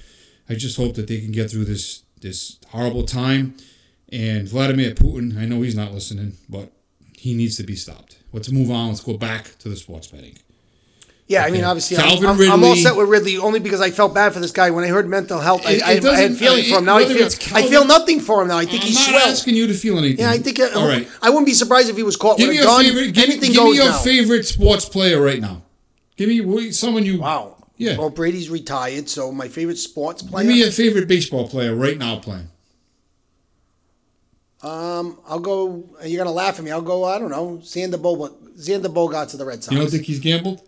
I 0.50 0.56
just 0.56 0.78
hope 0.78 0.95
that 0.95 1.08
they 1.08 1.20
can 1.20 1.32
get 1.32 1.52
through 1.52 1.66
this 1.66 2.04
this 2.22 2.58
horrible 2.70 3.04
time. 3.04 3.56
And 4.12 4.48
Vladimir 4.48 4.91
Putin, 4.91 5.38
I 5.38 5.45
know 5.45 5.62
he's 5.62 5.76
not 5.76 5.91
listening, 5.91 6.34
but 6.48 6.72
he 7.18 7.34
needs 7.34 7.58
to 7.58 7.64
be 7.64 7.76
stopped. 7.76 8.18
Let's 8.32 8.50
move 8.52 8.72
on. 8.72 8.88
Let's 8.89 9.02
go 9.02 9.18
back 9.18 9.58
to 9.60 9.70
the 9.70 9.76
sports 9.76 10.08
betting. 10.08 10.38
Yeah, 11.30 11.43
I 11.43 11.52
mean, 11.52 11.66
obviously, 11.66 11.98
I'm, 11.98 12.26
I'm, 12.26 12.39
I'm 12.52 12.64
all 12.64 12.78
set 12.78 12.95
with 12.95 13.10
Ridley 13.10 13.38
only 13.38 13.60
because 13.60 13.82
I 13.82 13.91
felt 13.91 14.14
bad 14.14 14.32
for 14.32 14.39
this 14.39 14.52
guy 14.54 14.72
when 14.72 14.86
I 14.86 14.88
heard 14.88 15.10
mental 15.10 15.41
health. 15.41 15.62
I, 15.68 15.72
It- 15.72 15.76
it 15.76 16.06
I, 16.06 16.12
I 16.14 16.16
had 16.22 16.38
for 16.38 16.45
him. 16.78 16.86
Now 16.86 16.95
I 17.00 17.06
feel 17.06 17.18
it's 17.18 17.52
I 17.54 17.64
feel 17.68 17.84
nothing 17.84 18.22
for 18.22 18.41
him 18.41 18.48
now. 18.48 18.58
I 18.58 18.64
think 18.66 18.82
I'm 18.82 18.88
he's 18.88 18.95
not 18.95 19.10
swell. 19.10 19.28
asking 19.28 19.56
you 19.56 19.68
to 19.68 19.74
feel 19.74 19.98
anything. 19.98 20.20
Yeah, 20.22 20.32
I 20.32 20.38
think. 20.38 20.58
Uh, 20.58 20.70
All 20.74 20.88
right. 20.88 21.06
I 21.22 21.30
wouldn't 21.30 21.45
be 21.45 21.54
surprised 21.54 21.89
if 21.89 21.98
he 21.98 22.04
was 22.04 22.16
caught 22.16 22.38
Give 22.38 22.48
with 22.48 22.56
me 22.56 22.60
a 22.60 22.64
your 22.64 22.72
gun. 22.72 22.84
favorite. 22.86 23.14
Give, 23.14 23.24
Anything 23.26 23.50
give 23.52 23.58
goes 23.58 23.72
me 23.72 23.76
your 23.84 23.89
now. 23.91 23.98
favorite 23.98 24.45
sports 24.45 24.88
player 24.88 25.22
right 25.22 25.41
now. 25.41 25.64
Give 26.16 26.30
me 26.30 26.72
someone 26.72 27.04
you. 27.04 27.20
Wow. 27.20 27.57
Yeah. 27.78 27.97
Well, 27.97 28.09
Brady's 28.09 28.49
retired, 28.49 29.07
so 29.09 29.32
my 29.32 29.47
favorite 29.47 29.78
sports 29.78 30.23
player. 30.23 30.43
Give 30.45 30.53
me 30.53 30.59
your 30.59 30.71
favorite 30.71 31.07
baseball 31.07 31.47
player 31.47 31.75
right 31.75 31.97
now 31.97 32.17
playing. 32.19 32.47
um, 34.63 35.19
I'll 35.28 35.39
go. 35.39 35.88
You're 36.03 36.23
gonna 36.23 36.36
laugh 36.36 36.57
at 36.57 36.65
me. 36.65 36.71
I'll 36.71 36.82
go. 36.82 37.03
I 37.05 37.19
don't 37.19 37.30
know. 37.30 37.57
Xander 37.61 38.01
Bogart. 38.01 38.34
Xander 38.57 38.88
Bogaerts 38.88 39.32
to 39.32 39.38
the 39.38 39.45
Red 39.45 39.63
Sox. 39.63 39.71
You 39.73 39.80
don't 39.80 39.91
think 39.91 40.03
he's 40.05 40.19
gambled? 40.19 40.66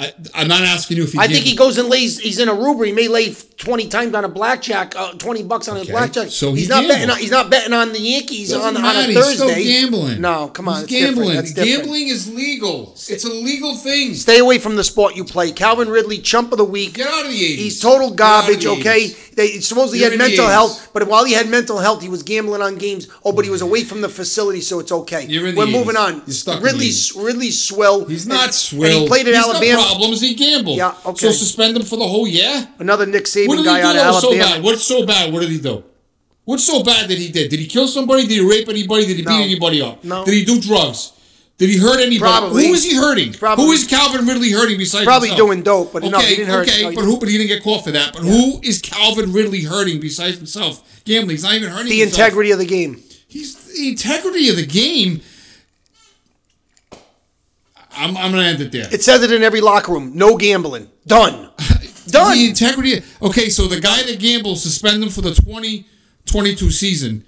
I, 0.00 0.12
I'm 0.32 0.46
not 0.46 0.62
asking 0.62 0.98
you 0.98 1.02
if 1.04 1.12
he. 1.12 1.18
I 1.18 1.26
think 1.26 1.44
he 1.44 1.56
goes 1.56 1.76
and 1.76 1.88
lays. 1.88 2.20
He's 2.20 2.38
in 2.38 2.48
a 2.48 2.54
Ruber. 2.54 2.84
He 2.84 2.92
may 2.92 3.08
lay 3.08 3.34
twenty 3.34 3.88
times 3.88 4.14
on 4.14 4.24
a 4.24 4.28
blackjack, 4.28 4.94
uh, 4.96 5.12
twenty 5.14 5.42
bucks 5.42 5.66
on 5.66 5.76
a 5.76 5.84
blackjack. 5.84 6.28
so 6.28 6.52
he 6.52 6.60
he's 6.60 6.68
not 6.68 6.86
betting. 6.86 7.10
On, 7.10 7.16
he's 7.18 7.32
not 7.32 7.50
betting 7.50 7.72
on 7.72 7.92
the 7.92 7.98
Yankees 8.00 8.50
Doesn't 8.50 8.76
on, 8.76 8.84
on 8.84 8.96
a 8.96 9.02
He's 9.08 9.34
still 9.34 9.48
gambling. 9.48 10.20
No, 10.20 10.48
come 10.48 10.68
on, 10.68 10.86
gambling. 10.86 11.42
Gambling 11.54 12.06
is 12.08 12.32
legal. 12.32 12.92
It's 13.08 13.24
a 13.24 13.28
legal 13.32 13.74
thing. 13.74 14.14
Stay 14.14 14.38
away 14.38 14.58
from 14.58 14.76
the 14.76 14.84
sport 14.84 15.16
you 15.16 15.24
play. 15.24 15.50
Calvin 15.50 15.88
Ridley, 15.88 16.18
chump 16.18 16.52
of 16.52 16.58
the 16.58 16.64
week. 16.64 16.94
Get 16.94 17.08
out 17.08 17.24
of 17.24 17.32
the 17.32 17.36
80s. 17.36 17.56
He's 17.56 17.80
total 17.80 18.10
Get 18.12 18.20
out 18.24 18.44
of 18.44 18.46
garbage. 18.46 18.66
Okay, 18.66 19.06
80s. 19.06 19.34
they 19.34 19.48
supposedly 19.60 19.98
You're 20.00 20.10
had 20.10 20.18
mental 20.18 20.46
health, 20.46 20.90
but 20.92 21.08
while 21.08 21.24
he 21.24 21.32
had 21.32 21.48
mental 21.48 21.78
health, 21.78 22.02
he 22.02 22.08
was 22.08 22.22
gambling 22.22 22.62
on 22.62 22.76
games. 22.76 23.08
Oh, 23.24 23.32
but 23.32 23.44
he 23.44 23.50
was 23.50 23.62
away 23.62 23.82
from 23.82 24.00
the 24.00 24.08
facility, 24.08 24.60
so 24.60 24.78
it's 24.78 24.92
okay. 24.92 25.26
You're 25.26 25.48
in 25.48 25.56
the 25.56 25.58
We're 25.60 25.66
moving 25.66 25.96
80s. 25.96 26.06
on. 26.06 26.14
You're 26.26 26.34
stuck 26.34 26.62
Ridley's 26.62 27.16
Ridley's 27.16 27.60
swill. 27.60 28.04
He's 28.04 28.24
And- 28.24 28.34
not 28.34 28.54
swill. 28.54 28.84
And 28.84 29.02
he 29.02 29.08
played 29.08 29.26
at 29.26 29.34
He's 29.34 29.44
Alabama. 29.44 29.87
The 29.88 29.94
problem 29.94 30.12
is 30.12 30.20
he 30.20 30.34
gambled. 30.34 30.76
Yeah, 30.76 30.94
okay. 31.06 31.26
So 31.26 31.32
suspend 31.32 31.76
him 31.76 31.82
for 31.82 31.96
the 31.96 32.06
whole 32.06 32.26
year. 32.28 32.68
Another 32.78 33.06
Nick 33.06 33.22
What 33.22 33.58
Saban 33.58 33.64
guy 33.64 33.80
do 33.82 33.86
out 33.88 33.96
of 33.96 34.14
was 34.14 34.22
so 34.22 34.30
bad? 34.32 34.62
What's 34.62 34.84
so 34.84 35.06
bad? 35.06 35.32
What 35.32 35.40
did 35.40 35.50
he 35.50 35.60
do? 35.60 35.84
What's 36.44 36.64
so 36.64 36.82
bad 36.82 37.08
that 37.10 37.18
he 37.18 37.28
did? 37.30 37.50
Did 37.50 37.60
he 37.60 37.66
kill 37.66 37.88
somebody? 37.88 38.22
Did 38.22 38.40
he 38.40 38.48
rape 38.48 38.68
anybody? 38.68 39.06
Did 39.06 39.16
he 39.18 39.22
No. 39.22 39.36
beat 39.36 39.44
anybody 39.44 39.82
up? 39.82 40.02
No. 40.04 40.24
Did 40.24 40.34
he 40.34 40.44
do 40.44 40.60
drugs? 40.60 41.12
Did 41.58 41.70
he 41.70 41.76
hurt 41.76 41.98
anybody? 42.00 42.18
Probably. 42.20 42.66
Who 42.68 42.72
is 42.74 42.84
he 42.84 42.94
hurting? 42.96 43.32
Probably. 43.34 43.64
Who 43.66 43.72
is 43.72 43.84
Calvin 43.84 44.24
Ridley 44.26 44.52
hurting 44.52 44.78
besides 44.78 45.00
himself? 45.00 45.04
Probably 45.06 45.28
himself? 45.30 45.48
doing 45.48 45.62
dope, 45.62 45.92
but 45.92 46.02
okay, 46.04 46.10
no, 46.12 46.18
he 46.20 46.36
didn't 46.36 46.50
hurt- 46.50 46.68
Okay, 46.68 46.82
no, 46.84 46.92
but 46.94 47.04
who? 47.04 47.18
But 47.18 47.28
he 47.28 47.36
didn't 47.36 47.48
get 47.48 47.62
caught 47.64 47.82
for 47.84 47.90
that. 47.90 48.12
But 48.12 48.22
who 48.22 48.60
is 48.62 48.80
Calvin 48.80 49.32
Ridley 49.32 49.62
hurting 49.64 49.98
besides 50.00 50.36
himself? 50.36 50.82
Gambling. 51.04 51.30
He's 51.36 51.42
not 51.42 51.54
even 51.54 51.70
hurting 51.70 51.88
The 51.90 51.98
himself. 52.00 52.18
integrity 52.20 52.50
of 52.52 52.58
the 52.60 52.66
game. 52.66 53.02
He's 53.26 53.54
the 53.56 53.88
integrity 53.88 54.48
of 54.48 54.56
the 54.56 54.64
game. 54.66 55.20
I'm, 57.98 58.16
I'm 58.16 58.30
gonna 58.30 58.44
end 58.44 58.60
it 58.60 58.72
there. 58.72 58.88
It 58.92 59.02
says 59.02 59.22
it 59.22 59.32
in 59.32 59.42
every 59.42 59.60
locker 59.60 59.92
room. 59.92 60.12
No 60.14 60.36
gambling. 60.36 60.88
Done. 61.06 61.50
Done. 62.06 62.36
The 62.36 62.48
integrity. 62.48 63.02
Okay, 63.20 63.48
so 63.50 63.66
the 63.66 63.80
guy 63.80 64.02
that 64.04 64.18
gambles 64.18 64.62
suspend 64.62 65.02
him 65.02 65.10
for 65.10 65.20
the 65.20 65.34
2022 65.34 66.70
season. 66.70 67.24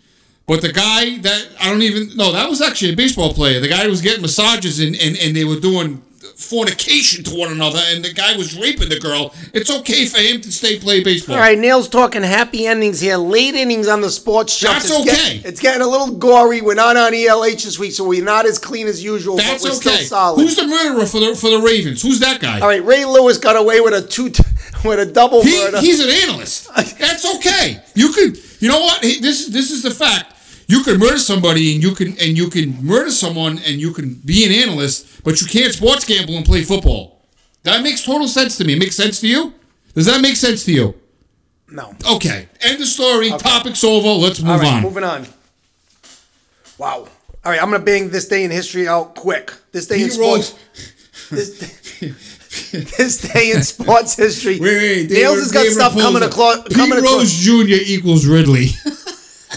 But 0.46 0.62
the 0.62 0.72
guy 0.72 1.18
that 1.18 1.48
I 1.60 1.70
don't 1.70 1.82
even 1.82 2.16
no, 2.16 2.32
that 2.32 2.48
was 2.48 2.60
actually 2.60 2.92
a 2.92 2.96
baseball 2.96 3.34
player. 3.34 3.60
The 3.60 3.68
guy 3.68 3.84
who 3.84 3.90
was 3.90 4.00
getting 4.00 4.22
massages 4.22 4.80
and, 4.80 4.96
and, 4.96 5.16
and 5.18 5.36
they 5.36 5.44
were 5.44 5.60
doing 5.60 6.02
fornication 6.36 7.24
to 7.24 7.34
one 7.34 7.50
another 7.50 7.80
and 7.86 8.04
the 8.04 8.12
guy 8.12 8.36
was 8.36 8.58
raping 8.58 8.88
the 8.88 8.98
girl. 9.00 9.34
It's 9.54 9.70
okay 9.70 10.06
for 10.06 10.18
him 10.18 10.40
to 10.42 10.52
stay 10.52 10.78
play 10.78 11.02
baseball. 11.02 11.36
All 11.36 11.40
right, 11.40 11.58
Nails 11.58 11.88
talking 11.88 12.22
happy 12.22 12.66
endings 12.66 13.00
here. 13.00 13.16
Late 13.16 13.54
innings 13.54 13.88
on 13.88 14.00
the 14.00 14.10
sports 14.10 14.54
show. 14.54 14.68
That's 14.68 14.90
it's 14.90 15.00
okay. 15.00 15.04
Getting, 15.34 15.48
it's 15.48 15.60
getting 15.60 15.82
a 15.82 15.86
little 15.86 16.10
gory. 16.12 16.60
We're 16.60 16.74
not 16.74 16.96
on 16.96 17.12
ELH 17.12 17.64
this 17.64 17.78
week, 17.78 17.92
so 17.92 18.04
we're 18.04 18.24
not 18.24 18.46
as 18.46 18.58
clean 18.58 18.86
as 18.86 19.02
usual, 19.02 19.36
That's 19.36 19.64
okay. 19.64 20.06
Who's 20.36 20.56
the 20.56 20.66
murderer 20.66 21.06
for 21.06 21.20
the 21.20 21.34
for 21.34 21.50
the 21.50 21.60
Ravens? 21.64 22.02
Who's 22.02 22.20
that 22.20 22.40
guy? 22.40 22.60
All 22.60 22.68
right, 22.68 22.84
Ray 22.84 23.04
Lewis 23.04 23.38
got 23.38 23.56
away 23.56 23.80
with 23.80 23.94
a 23.94 24.06
two 24.06 24.24
with 24.84 24.98
a 24.98 25.06
double 25.06 25.42
He, 25.42 25.56
murder. 25.64 25.80
he's 25.80 26.00
an 26.00 26.10
analyst. 26.10 26.68
That's 26.98 27.34
okay. 27.36 27.82
You 27.94 28.12
could, 28.12 28.38
you 28.60 28.68
know 28.68 28.80
what? 28.80 29.02
This 29.02 29.46
this 29.48 29.70
is 29.70 29.82
the 29.82 29.90
fact. 29.90 30.34
You 30.70 30.84
can 30.84 31.00
murder 31.00 31.18
somebody, 31.18 31.74
and 31.74 31.82
you 31.82 31.96
can 31.96 32.08
and 32.20 32.38
you 32.38 32.48
can 32.48 32.84
murder 32.84 33.10
someone, 33.10 33.58
and 33.66 33.80
you 33.80 33.92
can 33.92 34.14
be 34.24 34.44
an 34.46 34.52
analyst, 34.52 35.24
but 35.24 35.40
you 35.40 35.46
can't 35.48 35.72
sports 35.72 36.04
gamble 36.04 36.36
and 36.36 36.46
play 36.46 36.62
football. 36.62 37.26
That 37.64 37.82
makes 37.82 38.04
total 38.04 38.28
sense 38.28 38.56
to 38.58 38.64
me. 38.64 38.74
It 38.74 38.78
makes 38.78 38.94
sense 38.94 39.20
to 39.20 39.26
you? 39.26 39.52
Does 39.94 40.06
that 40.06 40.20
make 40.20 40.36
sense 40.36 40.64
to 40.66 40.72
you? 40.72 40.94
no. 41.72 41.92
Okay. 42.08 42.48
End 42.62 42.80
of 42.80 42.86
story. 42.86 43.30
Topic's 43.30 43.82
over. 43.82 44.10
Let's 44.24 44.40
move 44.40 44.50
All 44.50 44.58
right, 44.58 44.74
on. 44.74 44.82
moving 44.82 45.02
on. 45.04 45.26
Wow. 46.78 47.08
All 47.44 47.50
right, 47.52 47.60
I'm 47.60 47.70
gonna 47.70 47.84
bang 47.84 48.10
this 48.10 48.28
day 48.28 48.44
in 48.44 48.52
history 48.52 48.86
out 48.86 49.16
quick. 49.16 49.52
This 49.72 49.86
day 49.88 50.02
in 50.02 50.10
sports. 50.10 50.54
This, 51.30 52.00
this 52.72 53.18
day 53.32 53.52
in 53.52 53.62
sports 53.62 54.16
history. 54.16 54.58
Wait, 54.58 54.76
wait. 54.76 55.10
Nails 55.10 55.38
has 55.38 55.52
got 55.52 55.66
stuff 55.66 55.94
coming 55.96 56.24
across. 56.24 56.62
Pete 56.64 56.76
Coming 56.76 56.98
across. 56.98 57.12
Rose 57.18 57.32
Jr. 57.32 57.82
equals 57.86 58.26
Ridley. 58.26 58.68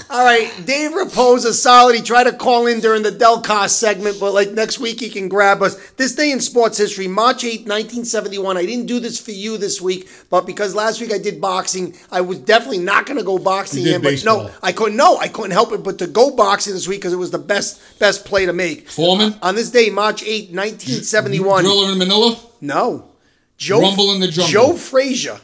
All 0.09 0.25
right, 0.25 0.51
Dave 0.65 0.91
Raposa, 0.91 1.53
solid. 1.53 1.95
He 1.95 2.01
tried 2.01 2.23
to 2.23 2.33
call 2.33 2.65
in 2.65 2.79
during 2.79 3.03
the 3.03 3.11
Delcast 3.11 3.71
segment, 3.71 4.19
but 4.19 4.33
like 4.33 4.51
next 4.51 4.79
week 4.79 4.99
he 4.99 5.09
can 5.09 5.29
grab 5.29 5.61
us. 5.61 5.75
This 5.91 6.15
day 6.15 6.31
in 6.31 6.39
sports 6.39 6.79
history, 6.79 7.07
March 7.07 7.43
8, 7.43 7.61
1971. 7.61 8.57
I 8.57 8.65
didn't 8.65 8.87
do 8.87 8.99
this 8.99 9.19
for 9.19 9.31
you 9.31 9.57
this 9.57 9.79
week, 9.81 10.09
but 10.31 10.47
because 10.47 10.73
last 10.73 10.99
week 10.99 11.13
I 11.13 11.19
did 11.19 11.39
boxing, 11.39 11.95
I 12.11 12.21
was 12.21 12.39
definitely 12.39 12.79
not 12.79 13.05
going 13.05 13.17
to 13.17 13.23
go 13.23 13.37
boxing 13.37 13.85
in. 13.85 14.01
But 14.01 14.09
baseball. 14.09 14.45
no, 14.45 14.51
I 14.63 14.71
couldn't. 14.71 14.97
No, 14.97 15.17
I 15.17 15.27
couldn't 15.27 15.51
help 15.51 15.71
it 15.73 15.83
but 15.83 15.99
to 15.99 16.07
go 16.07 16.35
boxing 16.35 16.73
this 16.73 16.87
week 16.87 17.01
because 17.01 17.13
it 17.13 17.17
was 17.17 17.31
the 17.31 17.37
best 17.37 17.99
best 17.99 18.25
play 18.25 18.47
to 18.47 18.53
make. 18.53 18.89
Foreman? 18.89 19.33
Uh, 19.33 19.39
on 19.43 19.55
this 19.55 19.69
day, 19.69 19.89
March 19.91 20.23
8, 20.23 20.51
1971. 20.51 21.65
Thrilla 21.65 21.91
in 21.91 21.97
Manila. 21.99 22.35
No. 22.61 23.09
Joe, 23.57 23.81
Rumble 23.81 24.13
in 24.13 24.21
the 24.21 24.27
jungle. 24.27 24.51
Joe 24.51 24.73
Frazier 24.75 25.39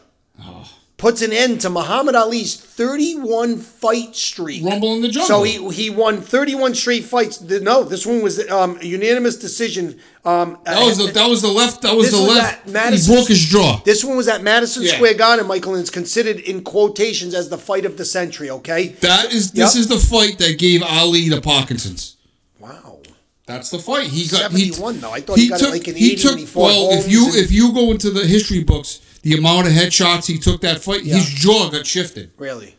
puts 0.99 1.23
an 1.23 1.33
end 1.33 1.61
to 1.61 1.69
Muhammad 1.69 2.13
Ali's 2.13 2.55
31 2.55 3.57
fight 3.57 4.15
streak. 4.15 4.63
Rumble 4.63 4.93
in 4.93 5.01
the 5.01 5.07
jungle. 5.07 5.27
So 5.27 5.43
he 5.43 5.67
he 5.83 5.89
won 5.89 6.21
31 6.21 6.75
straight 6.75 7.05
fights. 7.05 7.41
No, 7.41 7.83
this 7.83 8.05
one 8.05 8.21
was 8.21 8.47
um, 8.51 8.77
a 8.81 8.85
unanimous 8.85 9.37
decision. 9.37 9.99
Um, 10.25 10.59
That 10.65 10.83
was 10.85 10.97
the 10.97 11.11
that 11.13 11.27
was 11.27 11.41
the 11.41 11.47
left. 11.47 11.81
That 11.81 11.95
was 11.95 12.11
the 12.11 12.17
was 12.17 12.27
left. 12.27 12.67
Madison- 12.67 13.13
he 13.13 13.17
broke 13.19 13.27
his 13.29 13.39
jaw. 13.45 13.81
This 13.85 14.03
one 14.03 14.17
was 14.17 14.27
at 14.27 14.43
Madison 14.43 14.83
Yeah. 14.83 14.93
Square 14.95 15.15
Garden, 15.15 15.47
Michael, 15.47 15.73
and 15.73 15.81
it's 15.81 15.89
considered 15.89 16.37
in 16.39 16.61
quotations 16.63 17.33
as 17.33 17.49
the 17.49 17.57
fight 17.57 17.85
of 17.85 17.97
the 17.97 18.05
century. 18.05 18.49
Okay. 18.49 18.89
That 18.99 19.33
is 19.33 19.51
this 19.51 19.73
Yep. 19.75 19.79
is 19.81 19.87
the 19.87 19.97
fight 19.99 20.37
that 20.39 20.59
gave 20.59 20.83
Ali 20.83 21.29
the 21.29 21.41
Parkinson's. 21.41 22.17
Wow. 22.59 22.99
That's 23.45 23.69
the 23.71 23.79
fight. 23.79 24.07
He 24.07 24.27
got 24.27 24.51
he, 24.51 24.65
71 24.71 24.99
though. 24.99 25.11
I 25.11 25.21
thought 25.21 25.39
he 25.39 25.47
got 25.49 25.61
it 25.61 25.69
like 25.71 25.87
in 25.87 25.95
80 25.95 26.27
when 26.27 26.37
he 26.37 26.45
fought 26.45 26.61
well, 26.65 26.89
if 26.99 27.09
you 27.09 27.25
and- 27.27 27.35
if 27.35 27.51
you 27.51 27.73
go 27.73 27.89
into 27.91 28.11
the 28.11 28.27
history 28.27 28.63
books, 28.63 28.99
the 29.29 29.37
amount 29.37 29.67
of 29.67 29.73
headshots 29.73 30.25
he 30.25 30.39
took 30.39 30.61
that 30.61 30.81
fight, 30.81 31.01
his 31.01 31.25
jaw 31.25 31.69
got 31.69 31.85
shifted. 31.85 32.31
Really. 32.37 32.75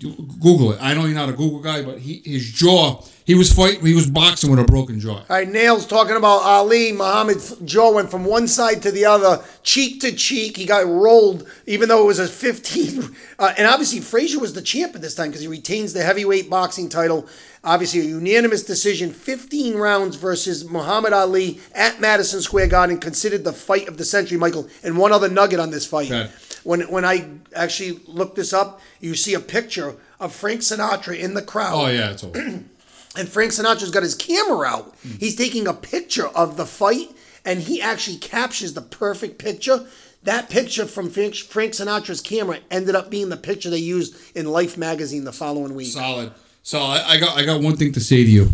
Google 0.00 0.72
it. 0.72 0.78
I 0.80 0.94
know 0.94 1.04
you're 1.04 1.14
not 1.14 1.28
a 1.28 1.32
Google 1.32 1.60
guy, 1.60 1.82
but 1.82 1.98
he 1.98 2.22
his 2.24 2.50
jaw. 2.50 3.02
He 3.24 3.34
was 3.34 3.52
fight. 3.52 3.80
He 3.80 3.94
was 3.94 4.10
boxing 4.10 4.50
with 4.50 4.58
a 4.58 4.64
broken 4.64 4.98
jaw. 4.98 5.18
All 5.18 5.24
right, 5.28 5.48
Nails 5.48 5.86
talking 5.86 6.16
about 6.16 6.42
Ali. 6.42 6.92
Muhammad's 6.92 7.56
jaw 7.60 7.92
went 7.92 8.10
from 8.10 8.24
one 8.24 8.48
side 8.48 8.82
to 8.82 8.90
the 8.90 9.04
other, 9.04 9.42
cheek 9.62 10.00
to 10.00 10.12
cheek. 10.12 10.56
He 10.56 10.66
got 10.66 10.86
rolled, 10.86 11.48
even 11.66 11.88
though 11.88 12.02
it 12.02 12.06
was 12.06 12.18
a 12.18 12.28
15. 12.28 13.14
Uh, 13.38 13.54
and 13.58 13.66
obviously, 13.66 14.00
Frazier 14.00 14.38
was 14.38 14.54
the 14.54 14.62
champ 14.62 14.94
at 14.94 15.00
this 15.02 15.14
time 15.14 15.28
because 15.28 15.42
he 15.42 15.48
retains 15.48 15.92
the 15.92 16.02
heavyweight 16.02 16.50
boxing 16.50 16.88
title. 16.88 17.28
Obviously, 17.64 18.00
a 18.00 18.04
unanimous 18.04 18.64
decision, 18.64 19.10
15 19.12 19.76
rounds 19.76 20.16
versus 20.16 20.68
Muhammad 20.68 21.12
Ali 21.12 21.60
at 21.74 22.00
Madison 22.00 22.40
Square 22.40 22.68
Garden, 22.68 22.98
considered 22.98 23.44
the 23.44 23.52
fight 23.52 23.86
of 23.86 23.98
the 23.98 24.04
century, 24.04 24.36
Michael. 24.36 24.68
And 24.82 24.98
one 24.98 25.12
other 25.12 25.28
nugget 25.28 25.60
on 25.60 25.70
this 25.70 25.86
fight. 25.86 26.10
Okay. 26.10 26.30
When, 26.64 26.82
when 26.82 27.04
I 27.04 27.28
actually 27.54 28.00
looked 28.06 28.36
this 28.36 28.52
up, 28.52 28.80
you 29.00 29.14
see 29.14 29.34
a 29.34 29.40
picture 29.40 29.94
of 30.20 30.32
Frank 30.32 30.60
Sinatra 30.60 31.18
in 31.18 31.34
the 31.34 31.42
crowd 31.42 31.72
Oh 31.74 31.86
yeah, 31.88 32.12
it's. 32.12 32.24
and 33.16 33.28
Frank 33.28 33.52
Sinatra's 33.52 33.90
got 33.90 34.02
his 34.02 34.14
camera 34.14 34.66
out. 34.66 34.94
He's 35.18 35.36
taking 35.36 35.66
a 35.66 35.74
picture 35.74 36.28
of 36.28 36.56
the 36.56 36.66
fight, 36.66 37.08
and 37.44 37.60
he 37.60 37.80
actually 37.82 38.16
captures 38.18 38.72
the 38.74 38.82
perfect 38.82 39.38
picture. 39.38 39.86
That 40.24 40.48
picture 40.48 40.86
from 40.86 41.10
Frank 41.10 41.34
Frank 41.34 41.72
Sinatra's 41.72 42.20
camera 42.20 42.58
ended 42.70 42.94
up 42.94 43.10
being 43.10 43.28
the 43.28 43.36
picture 43.36 43.70
they 43.70 43.78
used 43.78 44.14
in 44.36 44.46
Life 44.46 44.78
magazine 44.78 45.24
the 45.24 45.32
following 45.32 45.74
week. 45.74 45.88
Solid. 45.92 46.32
So 46.62 46.78
I, 46.80 47.02
I 47.14 47.20
got 47.20 47.36
I 47.36 47.44
got 47.44 47.60
one 47.60 47.76
thing 47.76 47.92
to 47.92 48.00
say 48.00 48.22
to 48.24 48.30
you. 48.30 48.50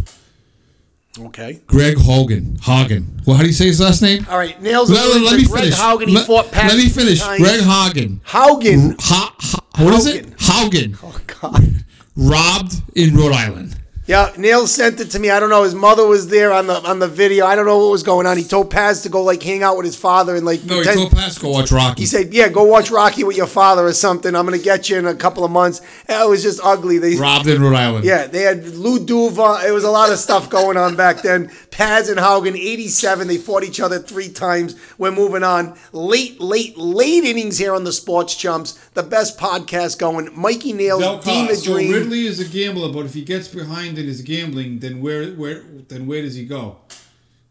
Okay. 1.20 1.60
Greg 1.66 1.96
Hogan. 1.98 2.58
Hogan. 2.62 3.20
Well, 3.26 3.36
how 3.36 3.42
do 3.42 3.48
you 3.48 3.54
say 3.54 3.66
his 3.66 3.80
last 3.80 4.02
name? 4.02 4.24
All 4.30 4.38
right. 4.38 4.60
Nails. 4.62 4.90
Let, 4.90 5.04
let- 5.08 5.22
let 5.22 5.36
me 5.40 5.46
Greg 5.46 5.62
finish. 5.64 5.78
Haugen. 5.78 6.06
He 6.08 6.14
let, 6.14 6.26
fought 6.26 6.50
Pat 6.52 6.68
let 6.72 6.76
me 6.78 6.88
finish. 6.88 7.20
times. 7.20 7.42
Greg 7.42 7.60
Hogan. 7.62 8.20
Hogan. 8.24 8.96
Ha, 9.00 9.34
ha, 9.38 9.58
what 9.84 9.94
is 9.94 10.06
it? 10.06 10.26
Hogan. 10.40 10.96
Oh 11.02 11.18
God. 11.26 11.84
Robbed 12.16 12.74
in 12.94 13.16
Rhode 13.16 13.32
Island. 13.32 13.77
Yeah, 14.08 14.32
Neil 14.38 14.66
sent 14.66 15.00
it 15.00 15.10
to 15.10 15.18
me. 15.18 15.28
I 15.28 15.38
don't 15.38 15.50
know. 15.50 15.64
His 15.64 15.74
mother 15.74 16.06
was 16.06 16.28
there 16.28 16.50
on 16.50 16.66
the 16.66 16.82
on 16.88 16.98
the 16.98 17.06
video. 17.06 17.44
I 17.44 17.54
don't 17.54 17.66
know 17.66 17.76
what 17.76 17.90
was 17.90 18.02
going 18.02 18.26
on. 18.26 18.38
He 18.38 18.44
told 18.44 18.70
Paz 18.70 19.02
to 19.02 19.10
go 19.10 19.22
like 19.22 19.42
hang 19.42 19.62
out 19.62 19.76
with 19.76 19.84
his 19.84 19.96
father 19.96 20.34
and 20.34 20.46
like. 20.46 20.64
No, 20.64 20.76
he 20.76 20.80
pretend- 20.80 20.98
told 20.98 21.12
Pascal 21.12 21.52
watch 21.52 21.70
Rocky. 21.70 22.00
He 22.00 22.06
said, 22.06 22.32
"Yeah, 22.32 22.48
go 22.48 22.64
watch 22.64 22.90
Rocky 22.90 23.22
with 23.22 23.36
your 23.36 23.46
father 23.46 23.84
or 23.84 23.92
something. 23.92 24.34
I'm 24.34 24.46
gonna 24.46 24.56
get 24.56 24.88
you 24.88 24.96
in 24.96 25.06
a 25.06 25.14
couple 25.14 25.44
of 25.44 25.50
months." 25.50 25.82
And 26.08 26.22
it 26.22 26.26
was 26.26 26.42
just 26.42 26.58
ugly. 26.64 26.96
They, 26.96 27.16
Robbed 27.16 27.48
in 27.48 27.60
Rhode 27.60 27.74
Island. 27.76 28.06
yeah, 28.06 28.26
they 28.26 28.44
had 28.44 28.66
Lou 28.68 28.98
Duva. 28.98 29.68
It 29.68 29.72
was 29.72 29.84
a 29.84 29.90
lot 29.90 30.10
of 30.10 30.18
stuff 30.18 30.48
going 30.48 30.78
on 30.78 30.96
back 30.96 31.20
then. 31.20 31.50
Paz 31.70 32.08
and 32.08 32.18
Haugen, 32.18 32.56
87. 32.56 33.28
They 33.28 33.36
fought 33.36 33.62
each 33.62 33.78
other 33.78 33.98
three 33.98 34.30
times. 34.30 34.74
We're 34.96 35.10
moving 35.12 35.44
on. 35.44 35.78
Late, 35.92 36.40
late, 36.40 36.78
late 36.78 37.24
innings 37.24 37.58
here 37.58 37.74
on 37.74 37.84
the 37.84 37.92
Sports 37.92 38.34
Chumps. 38.34 38.72
The 38.94 39.02
best 39.02 39.38
podcast 39.38 39.98
going. 39.98 40.30
Mikey 40.34 40.72
Nails, 40.72 41.24
Dean 41.24 41.46
the 41.46 41.54
so 41.54 41.74
Dream. 41.74 41.92
Ridley 41.92 42.26
is 42.26 42.40
a 42.40 42.46
gambler, 42.46 42.90
but 42.90 43.04
if 43.04 43.12
he 43.12 43.22
gets 43.22 43.48
behind 43.48 43.97
in 43.98 44.06
his 44.06 44.22
gambling, 44.22 44.78
then 44.78 45.00
where 45.02 45.30
where 45.32 45.62
then 45.88 46.06
where 46.06 46.22
does 46.22 46.34
he 46.34 46.44
go? 46.44 46.78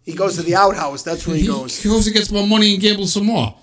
he 0.04 0.14
goes 0.14 0.38
to 0.38 0.42
the 0.42 0.56
outhouse. 0.56 1.04
That's 1.04 1.28
where 1.28 1.36
he 1.36 1.42
He 1.42 1.48
goes. 1.48 1.82
He 1.84 1.90
goes 1.90 2.08
and 2.08 2.16
gets 2.16 2.32
more 2.32 2.48
money 2.48 2.74
and 2.74 2.82
gambles 2.82 3.14
some 3.14 3.26
more. 3.26 3.54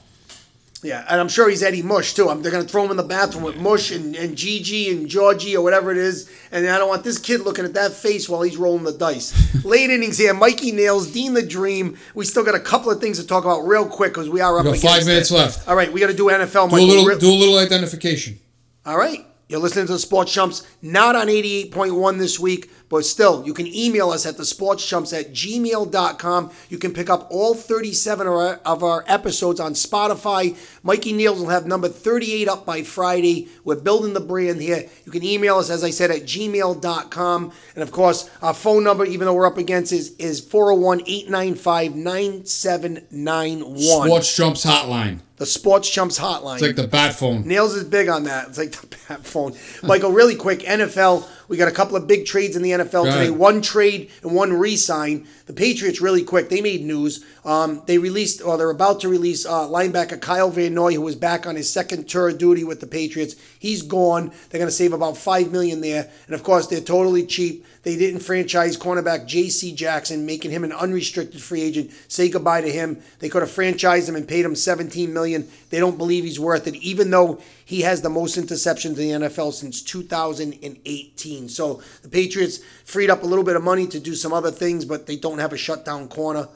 Yeah, 0.82 1.02
and 1.08 1.18
I'm 1.18 1.28
sure 1.30 1.48
he's 1.48 1.62
Eddie 1.62 1.80
Mush 1.80 2.12
too. 2.12 2.28
I'm, 2.28 2.42
they're 2.42 2.52
gonna 2.52 2.64
throw 2.64 2.84
him 2.84 2.90
in 2.90 2.98
the 2.98 3.02
bathroom 3.02 3.42
with 3.42 3.56
Mush 3.56 3.90
and, 3.90 4.14
and 4.14 4.36
Gigi 4.36 4.90
and 4.90 5.08
Georgie 5.08 5.56
or 5.56 5.64
whatever 5.64 5.90
it 5.90 5.96
is. 5.96 6.30
And 6.52 6.68
I 6.68 6.76
don't 6.76 6.90
want 6.90 7.02
this 7.02 7.16
kid 7.18 7.40
looking 7.40 7.64
at 7.64 7.72
that 7.72 7.92
face 7.94 8.28
while 8.28 8.42
he's 8.42 8.58
rolling 8.58 8.84
the 8.84 8.92
dice. 8.92 9.32
Late 9.64 9.88
innings 9.88 10.18
here. 10.18 10.34
Mikey 10.34 10.72
Nails, 10.72 11.10
Dean 11.10 11.32
the 11.32 11.42
Dream. 11.42 11.96
We 12.14 12.26
still 12.26 12.44
got 12.44 12.54
a 12.54 12.60
couple 12.60 12.90
of 12.90 13.00
things 13.00 13.18
to 13.18 13.26
talk 13.26 13.44
about 13.44 13.60
real 13.60 13.86
quick 13.86 14.12
because 14.12 14.28
we 14.28 14.42
are 14.42 14.58
up 14.58 14.66
We 14.66 14.72
got 14.72 14.80
five 14.80 15.06
minutes 15.06 15.30
it. 15.30 15.34
left. 15.34 15.66
All 15.66 15.74
right, 15.74 15.90
we 15.90 16.00
got 16.00 16.08
to 16.08 16.14
do 16.14 16.26
NFL. 16.26 16.68
Do 16.68 16.76
a 16.76 16.82
little 16.82 17.18
do 17.18 17.32
a 17.32 17.34
little 17.34 17.56
identification. 17.56 18.38
All 18.84 18.98
right. 18.98 19.26
You're 19.48 19.60
listening 19.60 19.86
to 19.86 19.92
the 19.92 19.98
Sports 19.98 20.32
Chumps, 20.32 20.66
not 20.80 21.16
on 21.16 21.26
88.1 21.26 22.18
this 22.18 22.40
week, 22.40 22.70
but 22.88 23.04
still, 23.04 23.44
you 23.46 23.54
can 23.54 23.66
email 23.66 24.10
us 24.10 24.26
at 24.26 24.36
the 24.36 24.44
Sports 24.44 24.92
at 24.92 25.32
gmail.com. 25.32 26.50
You 26.68 26.78
can 26.78 26.92
pick 26.92 27.08
up 27.10 27.26
all 27.30 27.54
37 27.54 28.26
of 28.64 28.82
our, 28.82 29.04
episodes 29.06 29.60
on 29.60 29.72
Spotify. 29.74 30.56
Mikey 30.82 31.12
Nails 31.12 31.40
will 31.40 31.48
have 31.48 31.66
number 31.66 31.88
38 31.88 32.48
up 32.48 32.64
by 32.64 32.82
Friday. 32.82 33.48
We're 33.64 33.76
building 33.80 34.14
the 34.14 34.20
brand 34.20 34.60
here. 34.60 34.88
You 35.04 35.12
can 35.12 35.22
email 35.24 35.56
us, 35.56 35.70
as 35.70 35.84
I 35.84 35.90
said, 35.90 36.10
at 36.10 36.22
gmail.com. 36.22 37.52
And 37.74 37.82
of 37.82 37.92
course, 37.92 38.30
our 38.40 38.54
phone 38.54 38.84
number, 38.84 39.04
even 39.04 39.26
though 39.26 39.34
we're 39.34 39.46
up 39.46 39.58
against, 39.58 39.92
is, 39.92 40.14
is 40.16 40.40
401 40.40 41.02
895 41.06 41.96
9791. 41.96 43.78
Sports 43.78 44.36
Chumps 44.36 44.64
Hotline. 44.64 45.20
The 45.36 45.46
Sports 45.46 45.90
Chumps 45.90 46.18
hotline. 46.18 46.54
It's 46.54 46.62
like 46.62 46.76
the 46.76 46.86
bat 46.86 47.12
phone. 47.14 47.46
Nails 47.46 47.74
is 47.74 47.82
big 47.82 48.08
on 48.08 48.22
that. 48.24 48.48
It's 48.48 48.58
like 48.58 48.70
the 48.70 48.86
bat 49.08 49.26
phone. 49.26 49.54
Michael, 49.82 50.12
really 50.12 50.36
quick, 50.36 50.60
NFL. 50.60 51.26
We 51.48 51.56
got 51.56 51.68
a 51.68 51.72
couple 51.72 51.96
of 51.96 52.06
big 52.06 52.26
trades 52.26 52.56
in 52.56 52.62
the 52.62 52.70
NFL 52.70 52.90
Go 52.92 53.04
today. 53.04 53.18
ahead. 53.28 53.30
One 53.38 53.60
trade 53.62 54.10
and 54.22 54.34
one 54.34 54.52
re-sign. 54.52 55.26
The 55.46 55.52
Patriots 55.52 56.00
really 56.00 56.22
quick. 56.24 56.48
They 56.48 56.60
made 56.60 56.84
news. 56.84 57.24
Um, 57.44 57.82
they 57.84 57.98
released, 57.98 58.42
or 58.42 58.56
they're 58.56 58.70
about 58.70 59.00
to 59.00 59.08
release, 59.08 59.44
uh, 59.44 59.68
linebacker 59.68 60.20
Kyle 60.20 60.50
Van 60.50 60.72
Noy, 60.72 60.94
who 60.94 61.02
was 61.02 61.14
back 61.14 61.46
on 61.46 61.56
his 61.56 61.70
second 61.70 62.08
tour 62.08 62.30
of 62.30 62.38
duty 62.38 62.64
with 62.64 62.80
the 62.80 62.86
Patriots. 62.86 63.36
He's 63.58 63.82
gone. 63.82 64.32
They're 64.48 64.58
going 64.58 64.68
to 64.68 64.70
save 64.70 64.94
about 64.94 65.18
five 65.18 65.52
million 65.52 65.82
there, 65.82 66.10
and 66.26 66.34
of 66.34 66.42
course 66.42 66.66
they're 66.66 66.80
totally 66.80 67.26
cheap. 67.26 67.66
They 67.82 67.96
didn't 67.96 68.20
franchise 68.20 68.78
cornerback 68.78 69.26
J.C. 69.26 69.74
Jackson, 69.74 70.24
making 70.24 70.52
him 70.52 70.64
an 70.64 70.72
unrestricted 70.72 71.42
free 71.42 71.60
agent. 71.60 71.90
Say 72.08 72.30
goodbye 72.30 72.62
to 72.62 72.72
him. 72.72 73.02
They 73.18 73.28
could 73.28 73.42
have 73.42 73.50
franchised 73.50 74.08
him 74.08 74.16
and 74.16 74.26
paid 74.26 74.46
him 74.46 74.56
17 74.56 75.12
million. 75.12 75.46
They 75.68 75.80
don't 75.80 75.98
believe 75.98 76.24
he's 76.24 76.40
worth 76.40 76.66
it, 76.66 76.76
even 76.76 77.10
though 77.10 77.40
he 77.62 77.82
has 77.82 78.00
the 78.00 78.08
most 78.08 78.38
interceptions 78.38 78.98
in 78.98 79.20
the 79.20 79.28
NFL 79.28 79.52
since 79.52 79.82
2018. 79.82 81.48
So 81.50 81.82
the 82.00 82.08
Patriots 82.08 82.60
freed 82.84 83.10
up 83.10 83.22
a 83.22 83.26
little 83.26 83.44
bit 83.44 83.56
of 83.56 83.62
money 83.62 83.86
to 83.88 84.00
do 84.00 84.14
some 84.14 84.32
other 84.32 84.50
things, 84.50 84.86
but 84.86 85.06
they 85.06 85.16
don't 85.16 85.38
have 85.38 85.52
a 85.52 85.58
shutdown 85.58 86.08
corner. 86.08 86.48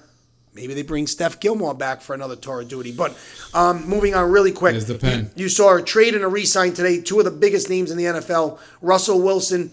Maybe 0.59 0.75
they 0.75 0.83
bring 0.83 1.07
Steph 1.07 1.39
Gilmore 1.39 1.73
back 1.75 2.01
for 2.01 2.15
another 2.15 2.35
tour 2.35 2.61
of 2.63 2.69
duty. 2.69 2.91
But 2.91 3.17
um, 3.55 3.89
moving 3.89 4.15
on 4.15 4.31
really 4.31 4.51
quick. 4.51 4.73
There's 4.73 4.87
the 4.87 4.97
pen. 4.97 5.31
You 5.37 5.49
saw 5.49 5.77
a 5.77 5.83
trade 5.83 6.15
and 6.15 6.25
a 6.25 6.29
re-sign 6.29 6.73
today. 6.73 7.01
Two 7.01 7.21
of 7.21 7.25
the 7.25 7.31
biggest 7.31 7.71
names 7.71 7.93
in 7.93 7.97
the 7.97 8.05
NFL. 8.05 8.59
Russell 8.83 9.23
Wilson, 9.23 9.71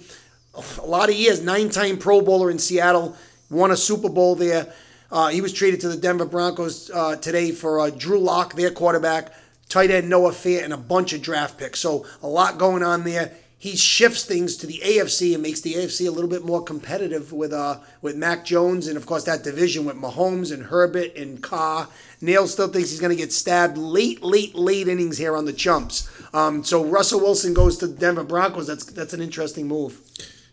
a 0.77 0.85
lot 0.85 1.09
of 1.09 1.15
years, 1.15 1.41
nine-time 1.41 1.97
Pro 1.97 2.21
Bowler 2.21 2.51
in 2.51 2.59
Seattle, 2.59 3.17
won 3.49 3.71
a 3.71 3.77
Super 3.77 4.09
Bowl 4.09 4.35
there. 4.35 4.71
Uh, 5.11 5.29
he 5.29 5.41
was 5.41 5.53
traded 5.53 5.79
to 5.81 5.87
the 5.87 5.97
Denver 5.97 6.25
Broncos 6.25 6.91
uh, 6.91 7.15
today 7.15 7.51
for 7.51 7.79
uh, 7.79 7.89
Drew 7.89 8.19
Lock, 8.19 8.53
their 8.53 8.71
quarterback, 8.71 9.31
tight 9.69 9.89
end 9.89 10.09
Noah 10.09 10.31
Fant, 10.31 10.63
and 10.63 10.73
a 10.73 10.77
bunch 10.77 11.13
of 11.13 11.21
draft 11.21 11.57
picks. 11.57 11.79
So 11.79 12.05
a 12.21 12.27
lot 12.27 12.57
going 12.57 12.83
on 12.83 13.03
there. 13.03 13.31
He 13.65 13.75
shifts 13.75 14.23
things 14.23 14.57
to 14.57 14.67
the 14.67 14.79
AFC 14.85 15.33
and 15.33 15.41
makes 15.41 15.61
the 15.61 15.73
AFC 15.73 16.07
a 16.07 16.11
little 16.11 16.29
bit 16.29 16.45
more 16.45 16.61
competitive 16.61 17.33
with 17.33 17.51
uh 17.51 17.79
with 17.99 18.15
Mac 18.15 18.45
Jones 18.45 18.87
and 18.87 18.95
of 18.95 19.07
course 19.07 19.23
that 19.23 19.43
division 19.43 19.85
with 19.85 19.95
Mahomes 19.95 20.53
and 20.53 20.61
Herbert 20.61 21.15
and 21.15 21.41
Carr. 21.41 21.87
Nail 22.21 22.47
still 22.47 22.67
thinks 22.67 22.91
he's 22.91 22.99
going 22.99 23.09
to 23.09 23.15
get 23.15 23.33
stabbed 23.33 23.75
late, 23.75 24.21
late, 24.21 24.53
late 24.53 24.87
innings 24.87 25.17
here 25.17 25.35
on 25.35 25.45
the 25.45 25.51
chumps. 25.51 26.07
Um, 26.31 26.63
so 26.63 26.85
Russell 26.85 27.21
Wilson 27.21 27.55
goes 27.55 27.79
to 27.79 27.87
the 27.87 27.95
Denver 27.95 28.23
Broncos. 28.23 28.67
That's 28.67 28.85
that's 28.85 29.13
an 29.13 29.21
interesting 29.21 29.67
move. 29.67 29.99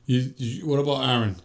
You, 0.06 0.32
you, 0.38 0.66
what 0.66 0.78
about 0.78 1.06
Aaron? 1.06 1.36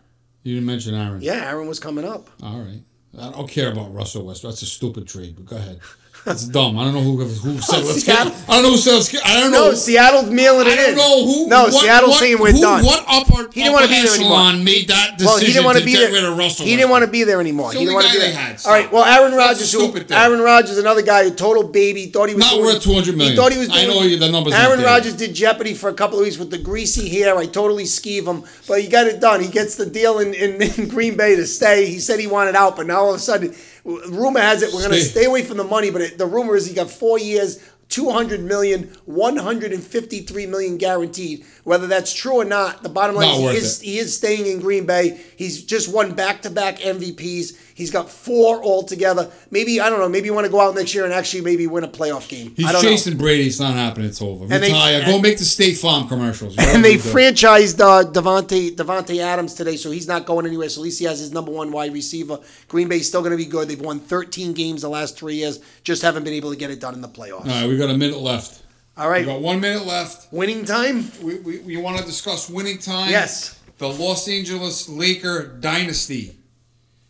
You 0.43 0.53
didn't 0.53 0.68
mention 0.68 0.95
Aaron. 0.95 1.22
Yeah, 1.22 1.49
Aaron 1.49 1.68
was 1.68 1.82
coming 1.82 2.05
up. 2.05 2.30
All 2.41 2.59
right. 2.61 2.80
I 3.20 3.32
don't 3.32 3.49
care 3.49 3.74
about 3.74 3.93
Russell 3.93 4.26
Westbrook. 4.26 4.53
That's 4.53 4.61
a 4.61 4.68
stupid 4.68 5.05
trade. 5.05 5.36
But 5.36 5.45
go 5.47 5.57
ahead. 5.57 5.82
That's 6.28 6.44
dumb. 6.44 6.78
I 6.78 6.84
don't 6.84 6.94
know 6.94 7.00
who 7.00 7.24
who 7.24 7.58
said 7.62 7.86
let's 7.86 7.90
oh, 7.90 7.94
get. 7.94 8.04
Seattle- 8.04 8.34
I 8.50 8.54
don't 8.56 8.64
know 8.64 8.72
who 8.72 8.78
said 8.78 8.96
let's 8.96 9.08
get. 9.10 9.26
I 9.26 9.40
don't 9.40 9.52
know. 9.52 9.70
No, 9.70 9.74
Seattle's 9.74 10.30
mailing 10.30 10.68
it 10.68 10.74
I 10.74 10.76
don't 10.76 10.90
in. 10.92 10.98
know 10.98 11.26
who. 11.26 11.48
No, 11.48 11.64
what, 11.64 11.74
Seattle's 11.74 12.10
what, 12.12 12.20
saying 12.20 12.38
we're 12.38 12.52
who, 12.52 12.60
done. 12.60 12.84
What 12.84 13.06
upper, 13.08 13.50
He 13.54 13.64
didn't 13.64 13.72
want 13.72 13.86
to 13.86 13.92
be 13.96 14.04
there 14.04 14.16
anymore. 14.20 14.54
made 14.62 14.88
that 14.90 15.18
decision 15.18 15.26
Well, 15.26 15.40
he 15.40 15.46
didn't 15.48 15.64
want 15.64 15.78
to 15.78 15.86
be 15.86 15.92
get 15.94 16.12
there. 16.12 16.12
rid 16.12 16.24
of 16.26 16.38
Russell 16.38 16.66
he 16.66 16.76
didn't 16.76 16.90
want 16.92 17.06
to 17.06 17.12
be 17.12 17.24
there 17.24 17.40
anymore. 17.40 17.72
He 17.72 17.80
didn't 17.80 17.94
want 17.94 18.08
to 18.08 18.12
be 18.12 18.20
there. 18.20 18.34
had. 18.36 18.60
All 18.66 18.74
right. 18.74 18.92
Well, 18.92 19.06
Aaron 19.06 19.38
Rodgers, 19.38 19.72
who. 19.72 19.88
Aaron 20.12 20.42
Rodgers, 20.42 20.78
another 20.78 21.02
guy, 21.02 21.22
a 21.24 21.32
total 21.32 21.64
baby. 21.64 22.08
Thought 22.08 22.28
he 22.28 22.36
was 22.36 22.44
Not 22.44 22.60
doing, 22.60 22.66
worth 22.66 22.84
200 22.84 23.16
million. 23.16 23.32
He 23.32 23.38
thought 23.38 23.54
he 23.54 23.60
was. 23.60 23.70
I 23.72 23.86
know 23.86 24.04
the 24.04 24.30
numbers 24.30 24.54
Aaron. 24.54 24.82
Rodgers 24.84 25.16
did 25.16 25.34
Jeopardy 25.34 25.74
for 25.74 25.90
a 25.90 25.94
couple 25.94 26.20
of 26.20 26.26
weeks 26.26 26.38
with 26.38 26.52
the 26.52 26.58
greasy 26.58 27.08
hair. 27.08 27.38
I 27.38 27.46
totally 27.46 27.86
skeeve 27.86 28.28
him, 28.28 28.44
but 28.68 28.82
he 28.82 28.90
got 28.90 29.08
it 29.08 29.22
done. 29.22 29.40
He 29.40 29.48
gets 29.48 29.76
the 29.76 29.86
deal 29.86 30.20
in, 30.20 30.34
in, 30.34 30.62
in 30.62 30.90
Green 30.90 31.16
Bay 31.16 31.38
to 31.38 31.48
stay. 31.48 31.86
He 31.86 32.00
said 32.00 32.20
he 32.20 32.28
wanted 32.28 32.56
out, 32.56 32.76
but 32.76 32.86
now 32.86 33.00
all 33.00 33.10
of 33.12 33.16
a 33.16 33.20
sudden, 33.20 33.56
rumor 33.88 34.40
has 34.40 34.62
it 34.62 34.74
we're 34.74 34.82
going 34.82 34.92
to 34.92 35.02
Stay. 35.02 35.26
away 35.26 35.44
from 35.44 35.58
the 35.58 35.64
money. 35.64 35.90
But 35.90 36.02
it, 36.02 36.18
the 36.18 36.26
rumor 36.26 36.56
is 36.56 36.68
he 36.68 36.76
got 36.76 36.90
four 36.90 37.18
years. 37.18 37.64
200 37.90 38.42
million, 38.42 38.94
153 39.06 40.46
million 40.46 40.78
guaranteed. 40.78 41.46
Whether 41.64 41.88
that's 41.88 42.14
true 42.14 42.34
or 42.34 42.44
not, 42.44 42.84
the 42.84 42.90
bottom 42.90 43.16
line 43.16 43.42
Not 43.42 43.56
is 43.56 43.56
he 43.56 43.58
is, 43.58 43.82
he 43.82 43.98
is 44.00 44.18
staying 44.18 44.46
in 44.46 44.60
Green 44.60 44.86
Bay. 44.86 45.22
He's 45.38 45.64
just 45.64 45.94
won 45.94 46.14
back 46.14 46.42
to 46.42 46.50
back 46.50 46.80
MVPs. 46.80 47.58
He's 47.78 47.92
got 47.92 48.10
four 48.10 48.64
altogether. 48.64 49.30
Maybe, 49.52 49.80
I 49.80 49.92
don't 49.92 50.00
know, 50.00 50.10
maybe 50.10 50.26
you 50.26 50.34
want 50.34 50.46
to 50.48 50.52
go 50.52 50.60
out 50.60 50.74
next 50.74 50.96
year 50.96 51.06
and 51.06 51.14
actually 51.14 51.42
maybe 51.42 51.68
win 51.68 51.84
a 51.84 51.88
playoff 51.88 52.28
game. 52.28 52.56
He's 52.56 52.66
I 52.66 52.72
don't 52.72 52.82
know. 52.82 52.90
chasing 52.90 53.18
Brady. 53.18 53.46
It's 53.46 53.60
not 53.60 53.76
happening. 53.76 54.08
It's 54.08 54.20
over. 54.20 54.46
And 54.46 54.64
they- 54.64 54.70
Retire. 54.70 55.06
Go 55.06 55.20
make 55.20 55.38
the 55.38 55.46
State 55.46 55.78
Farm 55.78 56.08
commercials. 56.08 56.56
And 56.60 56.84
they 56.84 56.94
you 56.94 56.98
franchised 56.98 57.80
uh, 57.80 58.12
Davante, 58.12 58.76
Davante 58.76 59.20
Adams 59.20 59.54
today, 59.54 59.76
so 59.76 59.92
he's 59.92 60.08
not 60.08 60.26
going 60.26 60.48
anywhere. 60.48 60.70
So 60.70 60.82
at 60.82 60.86
least 60.86 60.98
he 60.98 61.06
has 61.06 61.20
his 61.20 61.32
number 61.32 61.52
one 61.52 61.72
wide 61.72 61.94
receiver. 61.94 62.40
Green 62.68 62.88
Bay's 62.88 63.08
still 63.08 63.22
going 63.22 63.30
to 63.30 63.38
be 63.38 63.46
good. 63.46 63.68
They've 63.68 63.80
won 63.80 64.00
13 64.00 64.54
games 64.54 64.82
the 64.82 64.90
last 64.90 65.16
three 65.16 65.36
years, 65.36 65.60
just 65.84 66.02
haven't 66.02 66.24
been 66.24 66.34
able 66.34 66.50
to 66.50 66.58
get 66.58 66.72
it 66.72 66.80
done 66.80 66.96
in 66.96 67.02
the 67.02 67.08
playoffs. 67.08 67.42
All 67.46 67.62
right, 67.62 67.68
we 67.70 67.78
got 67.78 67.92
a 67.92 67.98
minute 67.98 68.18
left. 68.18 68.64
All 68.98 69.08
right. 69.08 69.22
We 69.24 69.32
got 69.32 69.42
one 69.42 69.62
minute 69.62 69.86
left. 69.86 70.34
winning 70.34 70.66
time? 70.66 71.12
We, 71.22 71.36
we, 71.42 71.60
we 71.60 71.78
want 71.78 72.00
to 72.00 72.04
discuss 72.06 72.50
winning 72.50 72.80
time. 72.80 73.12
Yes. 73.12 73.60
The 73.78 73.88
Los 73.88 74.28
Angeles 74.28 74.90
Laker 74.90 75.56
dynasty. 75.60 76.37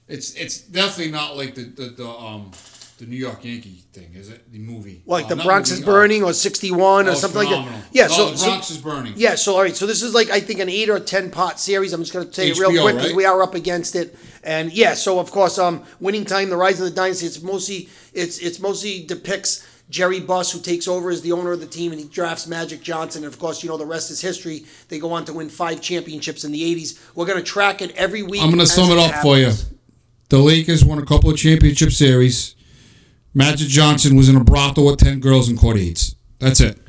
It's 0.08 0.34
it's 0.36 0.62
definitely 0.62 1.12
not 1.12 1.36
like 1.38 1.56
the 1.56 1.64
the, 1.64 1.90
the 1.90 2.08
um 2.08 2.52
the 2.98 3.06
New 3.06 3.16
York 3.16 3.46
Yankee 3.46 3.84
thing, 3.94 4.14
is 4.16 4.30
it? 4.30 4.52
The 4.52 4.58
movie. 4.58 5.04
Like 5.06 5.26
Uh, 5.26 5.36
the 5.36 5.44
Bronx 5.44 5.70
movie, 5.70 5.82
is 5.82 5.88
uh, 5.88 5.92
burning 5.92 6.24
or 6.24 6.34
61 6.34 7.06
oh, 7.06 7.10
or 7.10 7.12
it's 7.12 7.22
something 7.22 7.44
like 7.44 7.50
that. 7.50 7.84
Yeah, 7.92 8.08
No, 8.08 8.14
so, 8.14 8.32
the 8.32 8.38
so 8.38 8.46
Bronx 8.48 8.72
is 8.72 8.78
burning. 8.80 9.14
Yeah, 9.16 9.36
so 9.36 9.56
all 9.56 9.62
right, 9.62 9.76
so 9.76 9.86
this 9.86 10.02
is 10.02 10.16
like 10.16 10.32
I 10.32 10.40
think 10.40 10.60
an 10.60 10.70
eight 10.70 10.90
or 10.90 11.00
ten 11.00 11.30
pot 11.30 11.60
series. 11.60 11.94
I'm 11.94 12.02
just 12.02 12.14
going 12.14 12.26
to 12.26 12.32
tell 12.32 12.46
you 12.46 12.56
real 12.56 12.82
quick 12.82 12.96
because 12.96 13.12
right? 13.12 13.16
we 13.16 13.26
are 13.26 13.44
up 13.44 13.54
against 13.54 13.96
it, 13.96 14.18
and 14.44 14.74
yeah, 14.74 14.96
so 14.96 15.20
of 15.20 15.32
course, 15.32 15.60
um, 15.60 15.84
winning 16.00 16.26
time, 16.26 16.50
the 16.50 16.58
rise 16.58 16.80
of 16.80 16.90
the 16.90 16.96
dynasty. 16.96 17.28
It's 17.28 17.42
mostly 17.42 17.90
it's 18.14 18.40
it's 18.40 18.60
mostly 18.60 19.04
depicts 19.06 19.68
Jerry 19.92 20.20
Buss 20.20 20.52
who 20.52 20.60
takes 20.60 20.88
over 20.88 21.12
as 21.12 21.22
the 21.22 21.34
owner 21.34 21.52
of 21.52 21.60
the 21.60 21.68
team, 21.68 21.92
and 21.92 22.02
he 22.02 22.08
drafts 22.08 22.48
Magic 22.48 22.82
Johnson, 22.82 23.24
and 23.24 23.32
of 23.32 23.40
course, 23.40 23.64
you 23.64 23.70
know 23.70 23.78
the 23.78 23.86
rest 23.86 24.10
is 24.10 24.22
history. 24.22 24.66
They 24.90 24.98
go 24.98 25.12
on 25.14 25.24
to 25.26 25.34
win 25.34 25.50
five 25.50 25.82
championships 25.82 26.44
in 26.44 26.52
the 26.52 26.76
'80s. 26.76 27.00
We're 27.14 27.28
going 27.28 27.38
to 27.38 27.44
track 27.44 27.84
it 27.84 27.96
every 27.96 28.24
week. 28.24 28.42
I'm 28.42 28.50
going 28.50 28.60
to 28.60 28.66
sum 28.66 28.90
it 28.90 28.98
up 28.98 29.22
for 29.22 29.38
you. 29.38 29.52
The 30.30 30.40
Lakers 30.40 30.84
won 30.84 31.00
a 31.00 31.06
couple 31.06 31.30
of 31.30 31.38
championship 31.38 31.92
series. 31.92 32.56
Magic 33.34 33.68
Johnson 33.68 34.16
was 34.16 34.28
in 34.28 34.36
a 34.36 34.44
brothel 34.44 34.86
with 34.86 35.00
10 35.00 35.20
girls 35.20 35.48
and 35.48 35.58
caught 35.58 35.78
AIDS. 35.78 36.16
That's 36.40 36.60
it. 36.60 36.80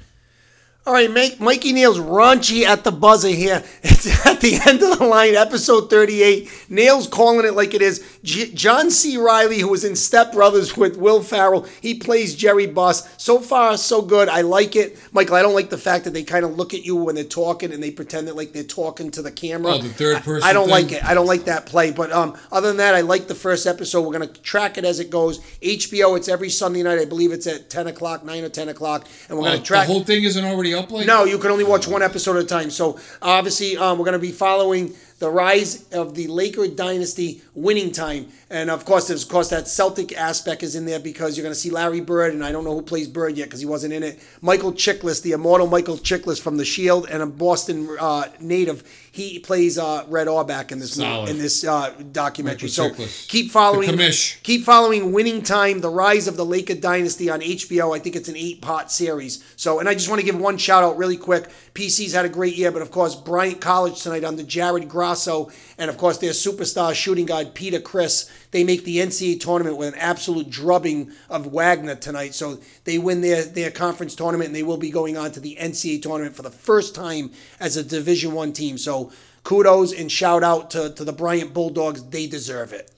All 0.89 0.95
right, 0.95 1.11
make, 1.11 1.39
Mikey 1.39 1.75
Nails 1.75 1.99
raunchy 1.99 2.63
at 2.63 2.83
the 2.83 2.91
buzzer 2.91 3.29
here. 3.29 3.63
It's 3.99 4.27
at 4.27 4.41
the 4.41 4.55
end 4.55 4.81
of 4.83 4.99
the 5.01 5.05
line, 5.07 5.35
episode 5.35 5.91
38. 5.91 6.67
Nails 6.69 7.09
calling 7.09 7.45
it 7.45 7.55
like 7.55 7.75
it 7.75 7.83
is. 7.83 8.05
J- 8.23 8.53
John 8.53 8.91
C. 8.93 9.17
Reilly, 9.19 9.59
who 9.59 9.69
was 9.69 9.83
in 9.85 9.97
Step 9.97 10.33
Brothers 10.33 10.77
with 10.77 10.97
Will 10.97 11.21
Ferrell, 11.21 11.67
he 11.83 11.95
plays 11.95 12.37
Jerry 12.37 12.67
Buss. 12.67 13.09
So 13.21 13.41
far, 13.41 13.77
so 13.77 14.01
good. 14.01 14.29
I 14.29 14.43
like 14.43 14.77
it. 14.77 14.97
Michael, 15.13 15.35
I 15.35 15.43
don't 15.43 15.55
like 15.55 15.71
the 15.71 15.79
fact 15.79 16.05
that 16.05 16.13
they 16.15 16.23
kind 16.23 16.45
of 16.45 16.57
look 16.57 16.75
at 16.75 16.85
you 16.85 16.95
when 16.95 17.17
they're 17.17 17.25
talking 17.25 17.73
and 17.73 17.83
they 17.83 17.91
pretend 17.91 18.29
that 18.29 18.37
like 18.37 18.53
they're 18.53 18.63
talking 18.63 19.11
to 19.13 19.23
the 19.23 19.33
camera. 19.33 19.73
Oh, 19.75 19.79
the 19.83 19.89
third 19.89 20.17
I- 20.19 20.21
person 20.21 20.49
I, 20.49 20.53
don't 20.53 20.67
thing? 20.67 20.71
like 20.71 20.93
it. 20.93 21.05
I 21.05 21.15
don't 21.15 21.27
like 21.27 21.45
that 21.47 21.67
play. 21.67 21.91
But 21.91 22.13
um, 22.13 22.37
other 22.53 22.69
than 22.69 22.77
that, 22.77 22.95
I 22.95 23.01
like 23.01 23.27
the 23.27 23.35
first 23.35 23.67
episode. 23.67 24.03
We're 24.03 24.17
going 24.17 24.29
to 24.33 24.41
track 24.43 24.79
it 24.79 24.85
as 24.85 25.01
it 25.01 25.11
goes. 25.11 25.41
HBO, 25.61 26.17
it's 26.17 26.29
every 26.29 26.51
Sunday 26.51 26.83
night. 26.85 27.01
I 27.01 27.05
believe 27.05 27.33
it's 27.33 27.49
at 27.49 27.69
10 27.69 27.89
o'clock, 27.89 28.25
9 28.25 28.45
or 28.45 28.49
10 28.49 28.69
o'clock. 28.69 29.09
And 29.29 29.37
we're 29.39 29.45
Oh, 29.45 29.49
going 29.51 29.59
to 29.61 29.65
track 29.67 29.87
the 29.89 29.93
whole 29.93 30.05
thing 30.05 30.23
isn't 30.25 30.45
already 30.45 30.73
no, 31.07 31.25
you 31.25 31.39
can 31.39 31.51
only 31.51 31.65
watch 31.65 31.87
one 31.89 32.03
episode 32.03 32.37
at 32.37 32.45
a 32.45 32.47
time. 32.47 32.71
So 32.71 32.99
obviously, 33.23 33.77
um, 33.77 33.99
we're 33.99 34.05
going 34.05 34.13
to 34.13 34.19
be 34.19 34.33
following 34.33 34.95
the 35.19 35.31
rise 35.31 35.89
of 35.91 36.15
the 36.15 36.29
Laker 36.29 36.69
dynasty 36.69 37.43
winning 37.55 37.91
time, 37.91 38.29
and 38.51 38.71
of 38.71 38.85
course, 38.85 39.09
there's 39.09 39.25
of 39.25 39.29
course 39.29 39.51
that 39.51 39.67
Celtic 39.67 40.17
aspect 40.17 40.63
is 40.63 40.77
in 40.77 40.87
there 40.87 41.01
because 41.01 41.37
you're 41.37 41.43
going 41.43 41.55
to 41.55 41.59
see 41.59 41.71
Larry 41.71 42.01
Bird, 42.01 42.33
and 42.33 42.45
I 42.45 42.53
don't 42.53 42.65
know 42.65 42.75
who 42.75 42.83
plays 42.83 43.09
Bird 43.09 43.37
yet 43.37 43.45
because 43.45 43.61
he 43.61 43.67
wasn't 43.67 43.93
in 43.93 44.03
it. 44.03 44.21
Michael 44.41 44.73
Chiklis, 44.73 45.23
the 45.23 45.33
immortal 45.33 45.67
Michael 45.67 45.97
Chiklis 45.97 46.41
from 46.41 46.57
The 46.57 46.65
Shield, 46.65 47.09
and 47.11 47.23
a 47.23 47.27
Boston 47.27 47.89
uh, 48.01 48.29
native. 48.41 48.85
He 49.11 49.41
plays 49.41 49.79
uh, 49.79 50.05
Red 50.09 50.29
Auerbach 50.29 50.71
in 50.71 50.79
this 50.79 50.95
Solid. 50.95 51.29
in 51.29 51.39
this 51.39 51.65
uh, 51.65 51.91
documentary. 52.13 52.69
Michael 52.69 52.69
so 52.69 52.91
Chiklis. 52.91 53.29
keep 53.29 53.51
following. 53.51 53.99
Keep 54.45 54.65
following 54.65 55.13
Winning 55.13 55.43
Time, 55.43 55.81
The 55.81 55.91
Rise 55.91 56.29
of 56.29 56.37
the 56.37 56.45
Laker 56.45 56.75
Dynasty 56.75 57.29
on 57.29 57.41
HBO. 57.41 57.95
I 57.95 57.99
think 57.99 58.15
it's 58.15 58.29
an 58.29 58.37
eight 58.37 58.63
part 58.63 58.91
series. 58.93 59.45
So, 59.57 59.81
and 59.81 59.89
I 59.89 59.95
just 59.95 60.09
want 60.09 60.21
to 60.21 60.25
give 60.27 60.39
one 60.39 60.57
shout 60.57 60.85
out 60.85 60.97
really 60.97 61.17
quick. 61.17 61.49
PC's 61.75 62.13
had 62.13 62.25
a 62.25 62.29
great 62.29 62.55
year, 62.57 62.71
but 62.71 62.83
of 62.83 62.91
course, 62.91 63.15
Bryant 63.15 63.61
College 63.61 64.01
tonight 64.03 64.25
under 64.25 64.43
Jared 64.43 64.89
Grasso, 65.09 65.51
and 65.79 65.89
of 65.89 65.97
course, 65.97 66.19
their 66.19 66.33
superstar 66.33 66.95
shooting 66.95 67.25
guard, 67.25 67.55
Peter 67.55 67.81
Kiss. 67.81 68.31
They 68.51 68.63
make 68.63 68.85
the 68.85 68.99
NCAA 68.99 69.41
tournament 69.41 69.79
with 69.79 69.95
an 69.95 69.99
absolute 69.99 70.51
drubbing 70.51 71.13
of 71.31 71.47
Wagner 71.47 71.95
tonight. 71.95 72.35
So 72.35 72.59
they 72.85 72.99
win 72.99 73.23
their, 73.23 73.43
their 73.43 73.71
conference 73.71 74.15
tournament, 74.15 74.49
and 74.49 74.57
they 74.57 74.63
will 74.63 74.77
be 74.77 74.91
going 74.91 75.17
on 75.17 75.33
to 75.33 75.41
the 75.41 75.57
NCAA 75.59 76.03
tournament 76.03 76.37
for 76.37 76.43
the 76.43 76.51
first 76.51 76.95
time 76.95 77.31
as 77.59 77.79
a 77.79 77.83
Division 77.85 78.33
One 78.33 78.53
team. 78.53 78.77
So 78.77 79.11
kudos 79.45 79.95
and 79.95 80.13
shout 80.13 80.43
out 80.43 80.71
to, 80.73 80.91
to 80.91 81.05
the 81.05 81.13
Bryant 81.13 81.55
Bulldogs. 81.55 82.05
They 82.05 82.27
deserve 82.27 82.75
it. 82.75 82.93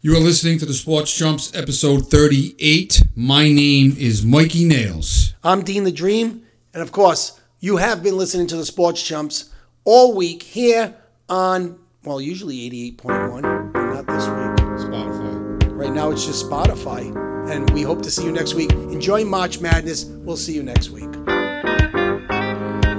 You 0.00 0.16
are 0.16 0.20
listening 0.20 0.58
to 0.58 0.66
the 0.66 0.74
Sports 0.74 1.16
Chumps 1.16 1.54
episode 1.54 2.10
38. 2.10 3.02
My 3.14 3.52
name 3.52 3.94
is 3.96 4.24
Mikey 4.24 4.64
Nails. 4.64 5.34
I'm 5.44 5.62
Dean 5.62 5.84
the 5.84 5.92
Dream, 5.92 6.42
and 6.74 6.82
of 6.82 6.90
course, 6.90 7.40
you 7.60 7.76
have 7.76 8.02
been 8.02 8.16
listening 8.16 8.48
to 8.48 8.56
the 8.56 8.64
Sports 8.64 9.02
Chumps 9.02 9.52
all 9.86 10.14
week 10.14 10.42
here 10.42 10.94
on, 11.28 11.78
well, 12.04 12.20
usually 12.20 12.68
88.1, 12.68 13.72
but 13.72 13.84
not 13.94 14.06
this 14.06 14.26
week. 14.26 14.56
Spotify. 14.84 15.72
Right 15.72 15.92
now, 15.92 16.10
it's 16.10 16.26
just 16.26 16.44
Spotify, 16.44 17.14
and 17.50 17.70
we 17.70 17.82
hope 17.82 18.02
to 18.02 18.10
see 18.10 18.24
you 18.24 18.32
next 18.32 18.54
week. 18.54 18.72
Enjoy 18.72 19.24
March 19.24 19.60
Madness. 19.60 20.04
We'll 20.04 20.36
see 20.36 20.54
you 20.54 20.62
next 20.62 20.90
week. 20.90 21.10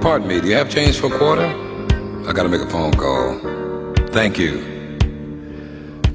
Pardon 0.01 0.27
me, 0.27 0.39
do 0.39 0.47
you 0.47 0.55
have 0.55 0.69
change 0.69 0.97
for 0.97 1.13
a 1.13 1.17
quarter? 1.17 1.45
I 2.27 2.31
gotta 2.33 2.49
make 2.49 2.61
a 2.61 2.69
phone 2.69 2.93
call. 2.93 3.37
Thank 4.07 4.39
you. 4.39 4.63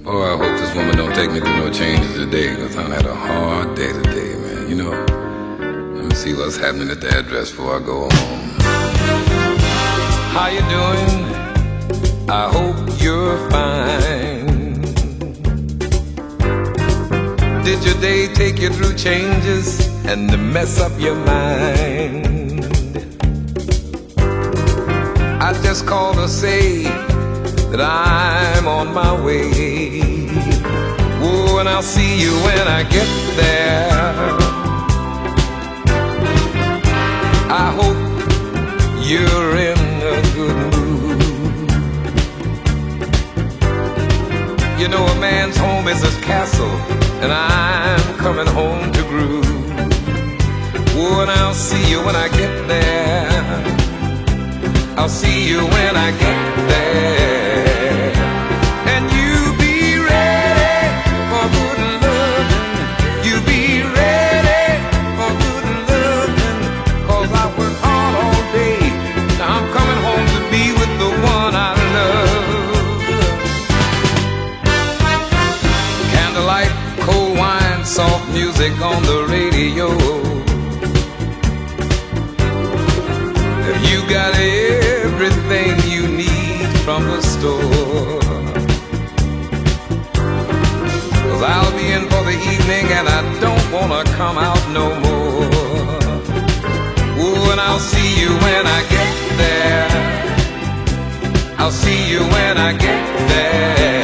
Oh, 0.06 0.22
I 0.22 0.36
hope 0.36 0.58
this 0.58 0.74
woman 0.74 0.96
don't 0.96 1.14
take 1.14 1.30
me 1.30 1.40
through 1.40 1.58
no 1.58 1.70
changes 1.70 2.14
today, 2.14 2.54
because 2.54 2.76
I've 2.76 2.90
had 2.90 3.04
a 3.06 3.14
hard 3.14 3.76
day 3.76 3.92
today, 3.92 4.34
man. 4.36 4.68
You 4.70 4.76
know, 4.76 4.90
let 5.96 6.06
me 6.06 6.14
see 6.14 6.32
what's 6.32 6.56
happening 6.56 6.88
at 6.88 7.00
the 7.02 7.08
address 7.08 7.50
before 7.50 7.76
I 7.76 7.84
go 7.84 8.08
home. 8.10 8.81
How 10.32 10.48
you 10.48 10.60
doing? 10.60 11.10
I 12.26 12.48
hope 12.50 13.02
you're 13.02 13.36
fine. 13.50 14.80
Did 17.62 17.84
your 17.84 18.00
day 18.00 18.28
take 18.32 18.58
you 18.58 18.70
through 18.70 18.96
changes 18.96 19.86
and 20.06 20.30
mess 20.50 20.80
up 20.80 20.98
your 20.98 21.16
mind? 21.16 22.64
I 25.42 25.52
just 25.62 25.84
called 25.86 26.16
to 26.16 26.26
say 26.26 26.84
that 27.70 27.80
I'm 27.82 28.66
on 28.66 28.94
my 28.94 29.12
way. 29.22 29.50
Oh, 31.20 31.58
and 31.60 31.68
I'll 31.68 31.82
see 31.82 32.22
you 32.22 32.32
when 32.46 32.68
I 32.68 32.84
get 32.84 33.10
there. 33.36 33.90
I 37.52 37.70
hope 37.78 38.00
you're 39.06 39.58
in 39.58 39.81
good 40.34 40.56
mood. 40.72 41.20
You 44.80 44.88
know, 44.88 45.04
a 45.04 45.20
man's 45.20 45.56
home 45.56 45.86
is 45.88 46.02
his 46.02 46.16
castle, 46.24 46.76
and 47.22 47.32
I'm 47.32 48.18
coming 48.18 48.46
home 48.46 48.92
to 48.92 49.02
groove. 49.02 49.46
Oh, 50.94 51.20
and 51.22 51.30
I'll 51.30 51.54
see 51.54 51.90
you 51.90 51.98
when 52.04 52.16
I 52.16 52.28
get 52.28 52.68
there. 52.68 53.28
I'll 54.96 55.08
see 55.08 55.48
you 55.48 55.58
when 55.58 55.96
I 55.96 56.10
get 56.12 56.68
there. 56.68 57.41
Music 78.62 78.80
on 78.80 79.02
the 79.02 79.26
radio. 79.28 79.88
You 83.90 83.98
got 84.08 84.34
everything 84.36 85.74
you 85.90 86.06
need 86.06 86.68
from 86.84 87.02
the 87.04 87.20
store. 87.22 88.20
Cause 91.28 91.42
I'll 91.42 91.72
be 91.76 91.86
in 91.90 92.02
for 92.02 92.22
the 92.30 92.38
evening 92.54 92.86
and 92.98 93.08
I 93.08 93.20
don't 93.40 93.72
wanna 93.72 94.04
come 94.16 94.38
out 94.38 94.62
no 94.70 94.86
more. 95.00 95.42
Ooh, 97.20 97.50
and 97.50 97.60
I'll 97.60 97.80
see 97.80 98.20
you 98.20 98.28
when 98.28 98.66
I 98.66 98.80
get 98.96 99.12
there. 99.42 99.88
I'll 101.58 101.72
see 101.84 102.10
you 102.12 102.20
when 102.20 102.58
I 102.58 102.72
get 102.72 103.28
there. 103.28 104.01